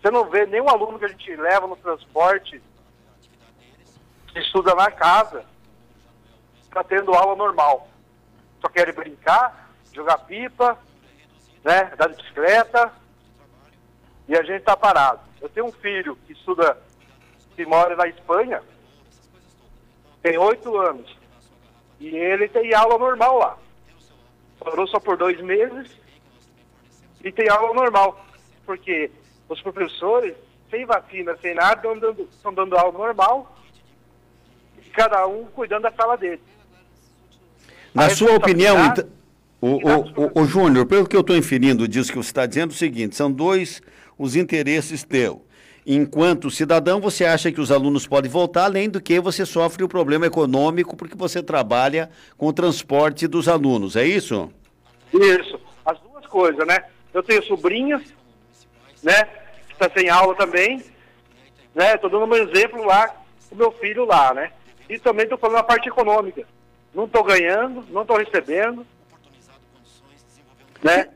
Você 0.00 0.10
não 0.10 0.30
vê 0.30 0.46
nenhum 0.46 0.68
aluno 0.68 0.98
que 0.98 1.04
a 1.04 1.08
gente 1.08 1.36
leva 1.36 1.66
no 1.66 1.76
transporte 1.76 2.62
que 4.28 4.38
estuda 4.38 4.74
na 4.74 4.90
casa 4.90 5.44
está 6.62 6.84
tendo 6.84 7.14
aula 7.14 7.34
normal. 7.34 7.88
Só 8.60 8.68
querem 8.68 8.94
brincar, 8.94 9.70
jogar 9.92 10.18
pipa, 10.18 10.78
né, 11.64 11.92
dar 11.96 12.08
bicicleta, 12.08 12.92
e 14.28 14.36
a 14.36 14.42
gente 14.42 14.60
está 14.60 14.76
parado. 14.76 15.20
Eu 15.40 15.48
tenho 15.48 15.66
um 15.66 15.72
filho 15.72 16.16
que 16.26 16.32
estuda, 16.32 16.78
que 17.54 17.64
mora 17.66 17.94
na 17.96 18.08
Espanha, 18.08 18.62
tem 20.22 20.36
oito 20.38 20.76
anos, 20.76 21.16
e 22.00 22.08
ele 22.08 22.48
tem 22.48 22.74
aula 22.74 22.98
normal 22.98 23.38
lá. 23.38 23.58
Parou 24.58 24.86
só 24.86 24.98
por 24.98 25.16
dois 25.16 25.40
meses 25.40 25.90
e 27.22 27.30
tem 27.30 27.48
aula 27.48 27.74
normal, 27.74 28.24
porque 28.64 29.10
os 29.48 29.60
professores, 29.62 30.34
sem 30.70 30.84
vacina, 30.84 31.36
sem 31.40 31.54
nada, 31.54 31.76
estão 31.76 31.98
dando, 31.98 32.28
estão 32.32 32.52
dando 32.52 32.76
aula 32.76 32.98
normal, 32.98 33.56
e 34.78 34.88
cada 34.90 35.26
um 35.26 35.44
cuidando 35.46 35.82
da 35.82 35.92
sala 35.92 36.16
dele. 36.16 36.42
Na 37.94 38.10
sua 38.10 38.34
opinião, 38.34 38.76
então, 38.84 39.08
o, 39.60 39.68
o, 39.68 40.26
o, 40.26 40.42
o 40.42 40.44
Júnior, 40.46 40.86
pelo 40.86 41.08
que 41.08 41.16
eu 41.16 41.20
estou 41.20 41.36
inferindo 41.36 41.88
disso 41.88 42.10
que 42.10 42.18
você 42.18 42.30
está 42.30 42.44
dizendo, 42.46 42.72
é 42.72 42.74
o 42.74 42.76
seguinte, 42.76 43.16
são 43.16 43.32
dois 43.32 43.80
os 44.18 44.36
interesses 44.36 45.04
teus. 45.04 45.38
Enquanto 45.86 46.50
cidadão, 46.50 47.00
você 47.00 47.24
acha 47.24 47.52
que 47.52 47.60
os 47.60 47.70
alunos 47.70 48.06
podem 48.06 48.30
voltar, 48.30 48.64
além 48.64 48.90
do 48.90 49.00
que 49.00 49.20
você 49.20 49.46
sofre 49.46 49.84
o 49.84 49.88
problema 49.88 50.26
econômico 50.26 50.96
porque 50.96 51.16
você 51.16 51.42
trabalha 51.42 52.10
com 52.36 52.46
o 52.46 52.52
transporte 52.52 53.28
dos 53.28 53.48
alunos, 53.48 53.94
é 53.94 54.04
isso? 54.04 54.50
Isso, 55.14 55.60
as 55.84 55.98
duas 56.00 56.26
coisas, 56.26 56.66
né? 56.66 56.84
Eu 57.14 57.22
tenho 57.22 57.42
sobrinhas 57.44 58.02
né? 59.06 59.24
Que 59.68 59.72
está 59.72 59.88
sem 59.90 60.08
aula 60.08 60.34
também, 60.34 60.82
né? 61.74 61.94
Estou 61.94 62.10
dando 62.10 62.26
um 62.26 62.34
exemplo 62.34 62.84
lá 62.84 63.14
com 63.48 63.54
meu 63.54 63.70
filho 63.72 64.04
lá, 64.04 64.34
né? 64.34 64.50
E 64.88 64.98
também 64.98 65.24
estou 65.24 65.38
falando 65.38 65.58
a 65.58 65.64
parte 65.64 65.88
econômica. 65.88 66.44
Não 66.92 67.04
estou 67.04 67.22
ganhando, 67.22 67.84
não 67.90 68.02
estou 68.02 68.16
recebendo, 68.16 68.84
né? 70.82 71.08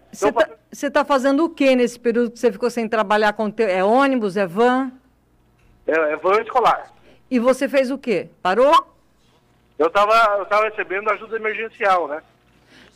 Você 0.72 0.86
está 0.86 1.04
fazendo 1.04 1.44
o 1.44 1.50
que 1.50 1.74
nesse 1.74 1.98
período 1.98 2.30
que 2.30 2.38
você 2.38 2.52
ficou 2.52 2.70
sem 2.70 2.88
trabalhar 2.88 3.32
com 3.32 3.50
teu... 3.50 3.68
É 3.68 3.82
ônibus, 3.82 4.36
é 4.36 4.46
van? 4.46 4.92
É, 5.86 5.92
é 6.12 6.16
van 6.16 6.40
escolar. 6.40 6.92
E 7.30 7.38
você 7.38 7.68
fez 7.68 7.90
o 7.90 7.98
quê? 7.98 8.28
Parou? 8.42 8.86
Eu 9.78 9.88
estava 9.88 10.14
eu 10.38 10.46
tava 10.46 10.68
recebendo 10.68 11.10
ajuda 11.10 11.36
emergencial, 11.36 12.06
né? 12.06 12.22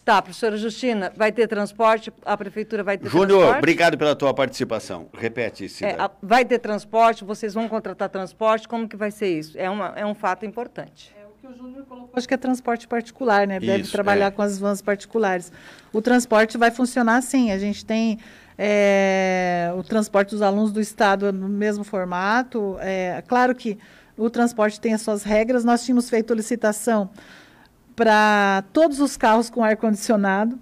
Tá, 0.05 0.21
professora 0.21 0.57
Justina, 0.59 1.11
vai 1.17 1.33
ter 1.33 1.49
transporte? 1.49 2.13
A 2.27 2.37
prefeitura 2.37 2.83
vai 2.83 2.99
ter 2.99 3.09
Júnior, 3.09 3.39
transporte? 3.39 3.59
obrigado 3.59 3.97
pela 3.97 4.15
tua 4.15 4.35
participação. 4.35 5.09
Repete 5.15 5.65
isso. 5.65 5.83
É, 5.83 5.97
vai 6.23 6.45
ter 6.45 6.59
transporte? 6.59 7.25
Vocês 7.25 7.55
vão 7.55 7.69
contratar 7.69 8.11
transporte? 8.11 8.69
Como 8.69 8.87
que 8.87 8.97
vai 8.97 9.11
ser 9.11 9.29
isso? 9.29 9.59
É, 9.59 9.71
uma, 9.71 9.95
é 9.97 10.05
um 10.05 10.15
fato 10.15 10.45
importante. 10.45 11.15
É 11.19 11.24
que 11.45 11.53
o 11.53 11.57
Júnior 11.57 11.85
colocou. 11.85 12.11
Acho 12.15 12.27
que 12.27 12.35
é 12.35 12.37
transporte 12.37 12.89
particular, 12.89 13.47
né? 13.47 13.61
Deve 13.61 13.83
isso, 13.83 13.93
trabalhar 13.93 14.27
é. 14.27 14.31
com 14.31 14.41
as 14.41 14.59
vans 14.59 14.81
particulares. 14.81 15.53
O 15.93 16.01
transporte 16.01 16.57
vai 16.57 16.71
funcionar 16.71 17.17
assim. 17.17 17.51
A 17.51 17.59
gente 17.59 17.85
tem 17.85 18.19
é, 18.57 19.71
o 19.77 19.83
transporte 19.83 20.31
dos 20.31 20.41
alunos 20.41 20.73
do 20.73 20.81
Estado 20.81 21.31
no 21.33 21.49
mesmo 21.49 21.85
formato. 21.85 22.77
É, 22.81 23.23
claro 23.27 23.55
que 23.55 23.79
o 24.17 24.31
transporte 24.31 24.81
tem 24.81 24.95
as 24.95 25.03
suas 25.03 25.23
regras. 25.23 25.65
Nós 25.65 25.85
tínhamos 25.85 26.09
feito 26.09 26.33
licitação 26.33 27.11
para 27.95 28.65
todos 28.73 29.01
os 29.01 29.17
carros 29.17 29.51
com 29.51 29.63
ar-condicionado. 29.63 30.59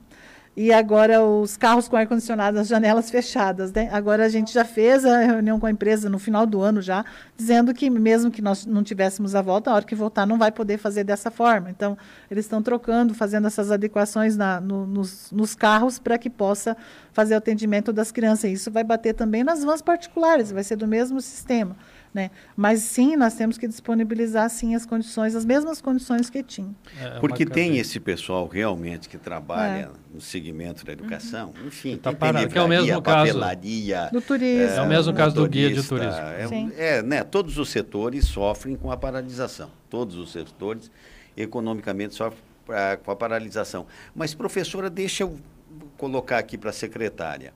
E 0.54 0.70
agora 0.70 1.22
os 1.22 1.56
carros 1.56 1.88
com 1.88 1.96
ar-condicionado, 1.96 2.58
as 2.58 2.68
janelas 2.68 3.10
fechadas. 3.10 3.72
Né? 3.72 3.88
Agora 3.90 4.26
a 4.26 4.28
gente 4.28 4.52
já 4.52 4.66
fez 4.66 5.02
a 5.02 5.20
reunião 5.20 5.58
com 5.58 5.64
a 5.64 5.70
empresa 5.70 6.10
no 6.10 6.18
final 6.18 6.44
do 6.44 6.60
ano 6.60 6.82
já, 6.82 7.06
dizendo 7.34 7.72
que 7.72 7.88
mesmo 7.88 8.30
que 8.30 8.42
nós 8.42 8.66
não 8.66 8.82
tivéssemos 8.82 9.34
a 9.34 9.40
volta, 9.40 9.70
a 9.70 9.74
hora 9.74 9.84
que 9.84 9.94
voltar 9.94 10.26
não 10.26 10.36
vai 10.36 10.52
poder 10.52 10.76
fazer 10.76 11.04
dessa 11.04 11.30
forma. 11.30 11.70
Então, 11.70 11.96
eles 12.30 12.44
estão 12.44 12.62
trocando, 12.62 13.14
fazendo 13.14 13.46
essas 13.46 13.70
adequações 13.70 14.36
na, 14.36 14.60
no, 14.60 14.86
nos, 14.86 15.30
nos, 15.32 15.54
carros 15.54 15.98
para 15.98 16.18
que 16.18 16.28
possa 16.28 16.76
fazer 17.12 17.34
o 17.34 17.38
atendimento 17.38 17.90
das 17.90 18.12
crianças. 18.12 18.50
Isso 18.50 18.70
vai 18.70 18.84
bater 18.84 19.14
também 19.14 19.42
nas 19.42 19.64
vans 19.64 19.80
particulares, 19.80 20.52
vai 20.52 20.62
ser 20.62 20.76
do 20.76 20.86
mesmo 20.86 21.18
sistema. 21.22 21.74
Né? 22.12 22.30
Mas 22.54 22.80
sim, 22.80 23.16
nós 23.16 23.34
temos 23.34 23.56
que 23.56 23.66
disponibilizar 23.66 24.50
sim 24.50 24.74
as 24.74 24.84
condições, 24.84 25.34
as 25.34 25.46
mesmas 25.46 25.80
condições 25.80 26.28
que 26.28 26.42
tinha. 26.42 26.74
É, 27.00 27.06
é 27.06 27.10
Porque 27.20 27.46
tem 27.46 27.78
esse 27.78 27.98
pessoal 27.98 28.46
realmente 28.46 29.08
que 29.08 29.16
trabalha 29.16 29.90
é. 29.90 30.14
no 30.14 30.20
segmento 30.20 30.84
da 30.84 30.92
educação, 30.92 31.54
uhum. 31.58 31.68
enfim, 31.68 31.96
tá 31.96 32.12
parado, 32.12 32.48
que 32.48 32.58
é 32.58 32.62
o 32.62 32.68
mesmo 32.68 33.00
caso 33.00 33.40
do 34.12 34.20
turismo. 34.20 34.74
É, 34.74 34.76
é 34.76 34.82
o 34.82 34.88
mesmo 34.88 35.14
caso 35.14 35.34
do 35.34 35.48
guia 35.48 35.72
de 35.72 35.82
turismo. 35.82 36.20
É, 36.76 36.98
é, 36.98 37.02
né, 37.02 37.24
todos 37.24 37.56
os 37.56 37.70
setores 37.70 38.26
sofrem 38.26 38.76
com 38.76 38.92
a 38.92 38.96
paralisação. 38.96 39.70
Todos 39.88 40.16
os 40.16 40.32
setores 40.32 40.90
economicamente 41.34 42.14
sofrem 42.14 42.42
pra, 42.66 42.98
com 42.98 43.10
a 43.10 43.16
paralisação. 43.16 43.86
Mas 44.14 44.34
professora, 44.34 44.90
deixa 44.90 45.22
eu 45.22 45.38
colocar 45.96 46.38
aqui 46.38 46.58
para 46.58 46.70
a 46.70 46.72
secretária. 46.74 47.54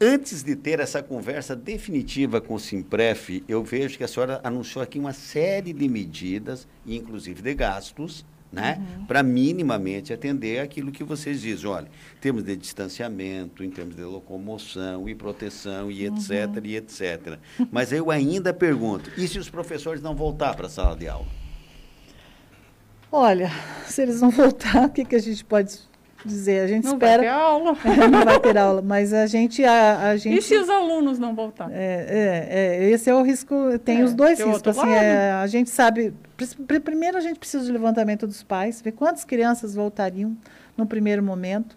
Antes 0.00 0.44
de 0.44 0.54
ter 0.54 0.78
essa 0.78 1.02
conversa 1.02 1.56
definitiva 1.56 2.40
com 2.40 2.54
o 2.54 2.60
Simpref, 2.60 3.42
eu 3.48 3.64
vejo 3.64 3.98
que 3.98 4.04
a 4.04 4.08
senhora 4.08 4.40
anunciou 4.44 4.80
aqui 4.80 4.96
uma 4.96 5.12
série 5.12 5.72
de 5.72 5.88
medidas, 5.88 6.68
inclusive 6.86 7.42
de 7.42 7.52
gastos, 7.52 8.24
né? 8.52 8.78
Uhum. 8.78 9.06
Para 9.06 9.24
minimamente 9.24 10.12
atender 10.12 10.60
aquilo 10.60 10.92
que 10.92 11.02
vocês 11.02 11.40
dizem. 11.40 11.68
Olha, 11.68 11.88
em 12.16 12.20
termos 12.20 12.44
de 12.44 12.54
distanciamento, 12.54 13.64
em 13.64 13.70
termos 13.70 13.96
de 13.96 14.02
locomoção 14.02 15.08
e 15.08 15.16
proteção 15.16 15.90
e 15.90 16.06
etc, 16.06 16.30
uhum. 16.30 16.60
e 16.64 16.76
etc. 16.76 17.38
Mas 17.70 17.90
eu 17.90 18.08
ainda 18.12 18.54
pergunto, 18.54 19.10
e 19.16 19.26
se 19.26 19.36
os 19.36 19.50
professores 19.50 20.00
não 20.00 20.14
voltar 20.14 20.54
para 20.54 20.66
a 20.66 20.70
sala 20.70 20.96
de 20.96 21.08
aula? 21.08 21.26
Olha, 23.10 23.50
se 23.84 24.02
eles 24.02 24.20
não 24.20 24.30
voltar, 24.30 24.86
o 24.86 24.90
que, 24.90 25.04
que 25.04 25.16
a 25.16 25.20
gente 25.20 25.44
pode 25.44 25.87
dizer. 26.24 26.60
A 26.60 26.66
gente 26.66 26.84
não 26.84 26.94
espera. 26.94 27.22
Vai 27.22 27.26
ter 27.26 27.34
aula. 27.34 27.76
não 28.10 28.24
vai 28.24 28.40
ter 28.40 28.58
aula, 28.58 28.82
mas 28.82 29.12
a 29.12 29.26
gente. 29.26 29.64
A, 29.64 30.10
a 30.10 30.16
gente 30.16 30.38
e 30.38 30.42
se 30.42 30.56
os 30.56 30.68
alunos 30.68 31.18
não 31.18 31.34
voltarem? 31.34 31.76
É, 31.76 32.06
é, 32.08 32.84
é 32.84 32.90
esse 32.90 33.10
é 33.10 33.14
o 33.14 33.22
risco. 33.22 33.78
Tem 33.84 34.00
é, 34.00 34.04
os 34.04 34.14
dois 34.14 34.40
riscos. 34.40 34.78
Assim, 34.78 34.90
é, 34.90 35.32
a 35.32 35.46
gente 35.46 35.70
sabe 35.70 36.14
Primeiro 36.84 37.18
a 37.18 37.20
gente 37.20 37.38
precisa 37.38 37.64
do 37.64 37.72
levantamento 37.72 38.24
dos 38.24 38.44
pais, 38.44 38.80
ver 38.80 38.92
quantas 38.92 39.24
crianças 39.24 39.74
voltariam 39.74 40.36
no 40.76 40.86
primeiro 40.86 41.20
momento. 41.20 41.76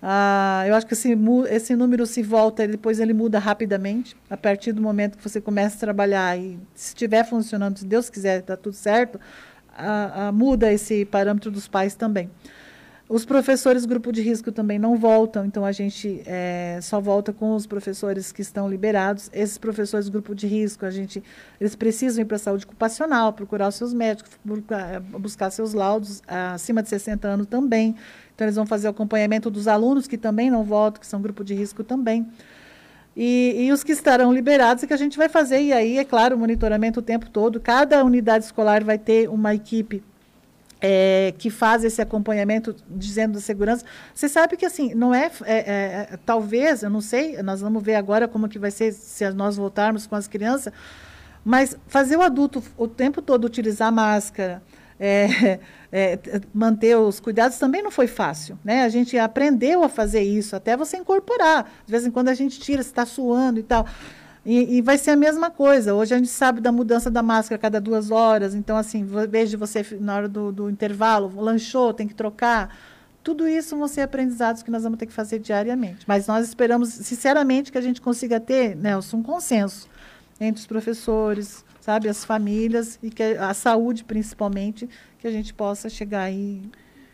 Ah, 0.00 0.64
eu 0.66 0.74
acho 0.74 0.86
que 0.86 0.94
esse, 0.94 1.14
esse 1.50 1.76
número 1.76 2.06
se 2.06 2.22
volta, 2.22 2.66
depois 2.66 3.00
ele 3.00 3.12
muda 3.12 3.38
rapidamente. 3.38 4.16
A 4.30 4.36
partir 4.36 4.72
do 4.72 4.80
momento 4.80 5.18
que 5.18 5.28
você 5.28 5.42
começa 5.42 5.76
a 5.76 5.80
trabalhar 5.80 6.38
e 6.38 6.58
se 6.74 6.88
estiver 6.88 7.22
funcionando, 7.24 7.78
se 7.78 7.84
Deus 7.84 8.08
quiser, 8.08 8.40
está 8.40 8.56
tudo 8.56 8.74
certo, 8.74 9.20
ah, 9.76 10.28
ah, 10.28 10.32
muda 10.32 10.72
esse 10.72 11.04
parâmetro 11.04 11.50
dos 11.50 11.68
pais 11.68 11.94
também. 11.94 12.30
Os 13.08 13.24
professores 13.24 13.86
grupo 13.86 14.12
de 14.12 14.20
risco 14.20 14.52
também 14.52 14.78
não 14.78 14.94
voltam, 14.94 15.46
então 15.46 15.64
a 15.64 15.72
gente 15.72 16.20
é, 16.26 16.78
só 16.82 17.00
volta 17.00 17.32
com 17.32 17.54
os 17.54 17.66
professores 17.66 18.30
que 18.30 18.42
estão 18.42 18.68
liberados. 18.68 19.30
Esses 19.32 19.56
professores 19.56 20.10
grupo 20.10 20.34
de 20.34 20.46
risco, 20.46 20.84
a 20.84 20.90
gente, 20.90 21.24
eles 21.58 21.74
precisam 21.74 22.20
ir 22.20 22.26
para 22.26 22.36
a 22.36 22.38
saúde 22.38 22.66
ocupacional, 22.66 23.32
procurar 23.32 23.68
os 23.68 23.76
seus 23.76 23.94
médicos, 23.94 24.32
buscar, 24.44 25.50
seus 25.50 25.72
laudos 25.72 26.22
acima 26.26 26.82
de 26.82 26.90
60 26.90 27.26
anos 27.26 27.46
também. 27.46 27.96
Então 28.34 28.44
eles 28.44 28.56
vão 28.56 28.66
fazer 28.66 28.88
o 28.88 28.90
acompanhamento 28.90 29.48
dos 29.48 29.66
alunos 29.66 30.06
que 30.06 30.18
também 30.18 30.50
não 30.50 30.62
voltam, 30.62 31.00
que 31.00 31.06
são 31.06 31.22
grupo 31.22 31.42
de 31.42 31.54
risco 31.54 31.82
também. 31.82 32.26
E, 33.16 33.64
e, 33.66 33.72
os 33.72 33.82
que 33.82 33.90
estarão 33.90 34.32
liberados 34.32 34.84
é 34.84 34.86
que 34.86 34.92
a 34.92 34.98
gente 34.98 35.16
vai 35.16 35.28
fazer, 35.30 35.60
e 35.60 35.72
aí, 35.72 35.98
é 35.98 36.04
claro, 36.04 36.36
o 36.36 36.38
monitoramento 36.38 37.00
o 37.00 37.02
tempo 37.02 37.28
todo. 37.30 37.58
Cada 37.58 38.04
unidade 38.04 38.44
escolar 38.44 38.84
vai 38.84 38.96
ter 38.96 39.28
uma 39.28 39.54
equipe 39.54 40.04
é, 40.80 41.34
que 41.36 41.50
faz 41.50 41.84
esse 41.84 42.00
acompanhamento 42.00 42.74
dizendo 42.88 43.34
da 43.34 43.40
segurança. 43.40 43.84
Você 44.14 44.28
sabe 44.28 44.56
que 44.56 44.64
assim, 44.64 44.94
não 44.94 45.14
é, 45.14 45.30
é, 45.44 45.56
é, 45.56 46.18
talvez, 46.24 46.82
eu 46.82 46.90
não 46.90 47.00
sei, 47.00 47.42
nós 47.42 47.60
vamos 47.60 47.82
ver 47.82 47.96
agora 47.96 48.28
como 48.28 48.48
que 48.48 48.58
vai 48.58 48.70
ser 48.70 48.92
se 48.92 49.28
nós 49.30 49.56
voltarmos 49.56 50.06
com 50.06 50.14
as 50.14 50.28
crianças, 50.28 50.72
mas 51.44 51.76
fazer 51.86 52.16
o 52.16 52.22
adulto 52.22 52.62
o 52.76 52.86
tempo 52.86 53.22
todo 53.22 53.44
utilizar 53.44 53.92
máscara, 53.92 54.62
é, 55.00 55.58
é, 55.90 56.18
manter 56.52 56.96
os 56.96 57.20
cuidados 57.20 57.58
também 57.58 57.82
não 57.82 57.90
foi 57.90 58.06
fácil, 58.06 58.58
né? 58.64 58.84
A 58.84 58.88
gente 58.88 59.16
aprendeu 59.18 59.82
a 59.82 59.88
fazer 59.88 60.22
isso, 60.22 60.54
até 60.54 60.76
você 60.76 60.96
incorporar. 60.96 61.70
De 61.86 61.90
vez 61.90 62.06
em 62.06 62.10
quando 62.10 62.28
a 62.28 62.34
gente 62.34 62.60
tira, 62.60 62.80
está 62.80 63.06
suando 63.06 63.58
e 63.60 63.62
tal. 63.62 63.86
E, 64.44 64.78
e, 64.78 64.82
vai 64.82 64.96
ser 64.96 65.10
a 65.10 65.16
mesma 65.16 65.50
coisa. 65.50 65.94
Hoje 65.94 66.14
a 66.14 66.16
gente 66.16 66.30
sabe 66.30 66.60
da 66.60 66.72
mudança 66.72 67.10
da 67.10 67.22
máscara 67.22 67.56
a 67.56 67.58
cada 67.58 67.80
duas 67.80 68.10
horas. 68.10 68.54
Então, 68.54 68.76
assim, 68.76 69.06
veja 69.28 69.58
você 69.58 69.84
na 70.00 70.16
hora 70.16 70.28
do, 70.28 70.52
do 70.52 70.70
intervalo, 70.70 71.32
lanchou, 71.40 71.92
tem 71.92 72.06
que 72.06 72.14
trocar. 72.14 72.74
Tudo 73.22 73.46
isso 73.46 73.76
vão 73.76 73.88
ser 73.88 74.02
aprendizados 74.02 74.62
que 74.62 74.70
nós 74.70 74.84
vamos 74.84 74.98
ter 74.98 75.06
que 75.06 75.12
fazer 75.12 75.38
diariamente. 75.38 76.04
Mas 76.06 76.26
nós 76.26 76.46
esperamos, 76.46 76.88
sinceramente, 76.88 77.70
que 77.70 77.78
a 77.78 77.82
gente 77.82 78.00
consiga 78.00 78.40
ter, 78.40 78.74
Nelson, 78.74 79.18
um 79.18 79.22
consenso 79.22 79.88
entre 80.40 80.60
os 80.60 80.66
professores, 80.66 81.64
sabe, 81.80 82.08
as 82.08 82.24
famílias 82.24 82.98
e 83.02 83.10
que 83.10 83.22
a 83.22 83.52
saúde, 83.52 84.04
principalmente, 84.04 84.88
que 85.18 85.26
a 85.26 85.30
gente 85.30 85.52
possa 85.52 85.88
chegar 85.88 86.22
aí 86.22 86.62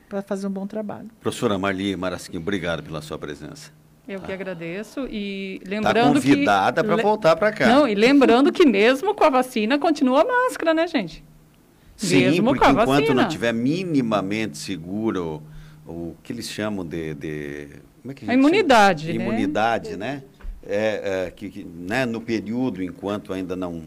para 0.09 0.23
fazer 0.23 0.47
um 0.47 0.51
bom 0.51 0.67
trabalho. 0.67 1.09
Professora 1.21 1.59
Marli 1.59 1.97
Marasquim, 1.97 2.37
obrigado 2.37 2.83
pela 2.83 3.03
sua 3.03 3.19
presença. 3.19 3.73
Eu 4.07 4.21
que 4.21 4.31
agradeço 4.31 5.07
e 5.11 5.61
tá 5.65 5.71
lembrando 5.71 6.21
tá 6.21 6.29
convidada 6.29 6.85
para 6.85 6.97
voltar 6.97 7.37
para 7.37 7.51
cá. 7.51 7.67
Não, 7.67 7.89
e 7.89 7.95
lembrando 7.95 8.53
que 8.53 8.67
mesmo 8.67 9.15
com 9.15 9.25
a 9.25 9.31
vacina 9.31 9.79
continua 9.79 10.21
a 10.21 10.25
máscara, 10.25 10.75
né, 10.75 10.87
gente? 10.87 11.25
Sim, 11.97 12.21
mesmo 12.21 12.51
porque 12.51 12.67
enquanto 12.67 12.87
vacina. 12.87 13.23
não 13.23 13.29
tiver 13.29 13.53
minimamente 13.55 14.59
seguro 14.59 15.43
o, 15.87 15.91
o 15.91 16.17
que 16.23 16.33
eles 16.33 16.51
chamam 16.51 16.85
de, 16.85 17.15
de 17.15 17.69
como 18.03 18.13
é 18.13 18.15
que 18.15 18.29
a, 18.29 18.31
a 18.31 18.35
imunidade, 18.35 19.07
chama? 19.07 19.19
né? 19.19 19.25
Imunidade, 19.25 19.97
né? 19.97 20.23
É, 20.67 21.25
é, 21.27 21.31
que, 21.31 21.49
que, 21.51 21.65
né, 21.65 22.05
no 22.05 22.21
período 22.21 22.83
enquanto 22.83 23.33
ainda 23.33 23.55
não 23.55 23.83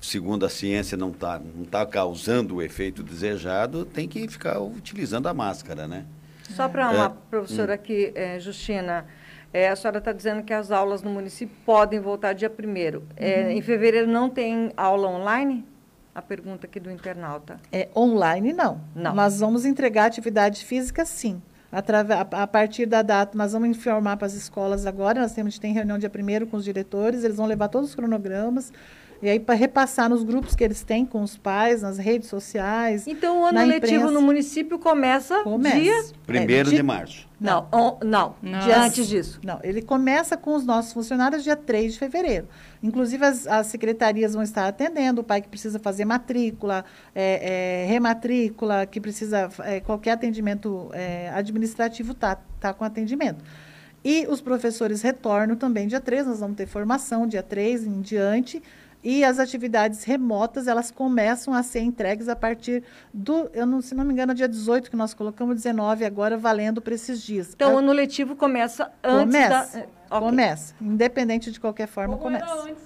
segundo 0.00 0.46
a 0.46 0.48
ciência 0.48 0.96
não 0.96 1.10
está 1.10 1.38
não 1.38 1.64
tá 1.64 1.84
causando 1.86 2.56
o 2.56 2.62
efeito 2.62 3.02
desejado, 3.02 3.84
tem 3.86 4.06
que 4.06 4.26
ficar 4.28 4.60
utilizando 4.60 5.28
a 5.28 5.34
máscara, 5.34 5.88
né? 5.88 6.04
Só 6.50 6.68
para 6.68 6.90
uma 6.90 7.06
é, 7.06 7.12
professora 7.30 7.72
hum. 7.72 7.74
aqui, 7.74 8.12
é, 8.14 8.38
Justina, 8.38 9.06
é, 9.52 9.68
a 9.68 9.76
senhora 9.76 9.98
está 9.98 10.12
dizendo 10.12 10.42
que 10.42 10.52
as 10.52 10.70
aulas 10.70 11.02
no 11.02 11.10
município 11.10 11.56
podem 11.64 12.00
voltar 12.00 12.32
dia 12.32 12.50
1 12.50 13.02
é, 13.16 13.42
uhum. 13.42 13.50
Em 13.50 13.62
fevereiro 13.62 14.06
não 14.06 14.28
tem 14.28 14.72
aula 14.76 15.08
online? 15.08 15.64
A 16.14 16.22
pergunta 16.22 16.66
aqui 16.66 16.80
do 16.80 16.90
internauta. 16.90 17.60
É, 17.70 17.88
online, 17.94 18.52
não. 18.52 18.80
não. 18.94 19.14
Nós 19.14 19.40
vamos 19.40 19.66
entregar 19.66 20.06
atividade 20.06 20.64
física, 20.64 21.04
sim. 21.04 21.42
A, 21.70 22.42
a 22.42 22.46
partir 22.46 22.86
da 22.86 23.02
data, 23.02 23.36
nós 23.36 23.52
vamos 23.52 23.68
informar 23.68 24.16
para 24.16 24.26
as 24.26 24.32
escolas 24.32 24.86
agora. 24.86 25.20
Nós 25.20 25.32
temos, 25.32 25.58
tem 25.58 25.74
reunião 25.74 25.98
dia 25.98 26.10
1 26.10 26.46
com 26.46 26.56
os 26.56 26.64
diretores, 26.64 27.22
eles 27.22 27.36
vão 27.36 27.46
levar 27.46 27.68
todos 27.68 27.90
os 27.90 27.94
cronogramas. 27.94 28.72
E 29.22 29.28
aí, 29.28 29.40
para 29.40 29.54
repassar 29.54 30.08
nos 30.08 30.22
grupos 30.22 30.54
que 30.54 30.62
eles 30.62 30.82
têm 30.82 31.06
com 31.06 31.22
os 31.22 31.36
pais, 31.36 31.82
nas 31.82 31.98
redes 31.98 32.28
sociais. 32.28 33.06
Então, 33.06 33.42
o 33.42 33.44
ano 33.46 33.64
letivo 33.64 34.10
no 34.10 34.20
município 34.20 34.78
começa, 34.78 35.42
começa. 35.42 35.80
dia. 35.80 36.04
Primeiro 36.26 36.68
é, 36.68 36.70
de, 36.70 36.76
de 36.76 36.82
março. 36.82 37.26
Não, 37.38 37.68
on, 37.72 37.98
não, 38.02 38.34
dia 38.42 38.80
antes 38.80 39.06
disso. 39.06 39.40
Não, 39.44 39.60
ele 39.62 39.82
começa 39.82 40.36
com 40.36 40.54
os 40.54 40.64
nossos 40.64 40.92
funcionários 40.92 41.44
dia 41.44 41.56
3 41.56 41.94
de 41.94 41.98
fevereiro. 41.98 42.48
Inclusive, 42.82 43.24
as, 43.24 43.46
as 43.46 43.66
secretarias 43.66 44.34
vão 44.34 44.42
estar 44.42 44.66
atendendo, 44.66 45.20
o 45.20 45.24
pai 45.24 45.40
que 45.42 45.48
precisa 45.48 45.78
fazer 45.78 46.04
matrícula, 46.04 46.84
é, 47.14 47.84
é, 47.84 47.86
rematrícula, 47.86 48.86
que 48.86 49.00
precisa. 49.00 49.48
É, 49.60 49.80
qualquer 49.80 50.12
atendimento 50.12 50.90
é, 50.92 51.30
administrativo 51.34 52.12
está 52.12 52.36
tá 52.60 52.72
com 52.72 52.84
atendimento. 52.84 53.44
E 54.04 54.24
os 54.28 54.40
professores 54.40 55.02
retornam 55.02 55.56
também 55.56 55.88
dia 55.88 56.00
3, 56.00 56.28
nós 56.28 56.40
vamos 56.40 56.56
ter 56.56 56.66
formação 56.66 57.26
dia 57.26 57.42
3 57.42 57.86
em 57.86 58.00
diante. 58.00 58.62
E 59.02 59.24
as 59.24 59.38
atividades 59.38 60.04
remotas, 60.04 60.66
elas 60.66 60.90
começam 60.90 61.54
a 61.54 61.62
ser 61.62 61.80
entregues 61.80 62.28
a 62.28 62.36
partir 62.36 62.82
do, 63.12 63.48
eu 63.52 63.66
não, 63.66 63.80
se 63.80 63.94
não 63.94 64.04
me 64.04 64.12
engano, 64.12 64.34
dia 64.34 64.48
18 64.48 64.90
que 64.90 64.96
nós 64.96 65.14
colocamos 65.14 65.56
19 65.56 66.04
agora 66.04 66.36
valendo 66.36 66.82
para 66.82 66.94
esses 66.94 67.22
dias. 67.22 67.52
Então, 67.54 67.74
o 67.74 67.78
ano 67.78 67.92
letivo 67.92 68.34
começa 68.34 68.90
antes 69.02 69.34
começa, 69.34 69.78
da... 69.78 69.86
Okay. 70.16 70.28
Começa, 70.28 70.74
independente 70.80 71.50
de 71.50 71.58
qualquer 71.58 71.88
forma, 71.88 72.16
Como 72.16 72.38
começa. 72.38 72.52
Antes? 72.62 72.82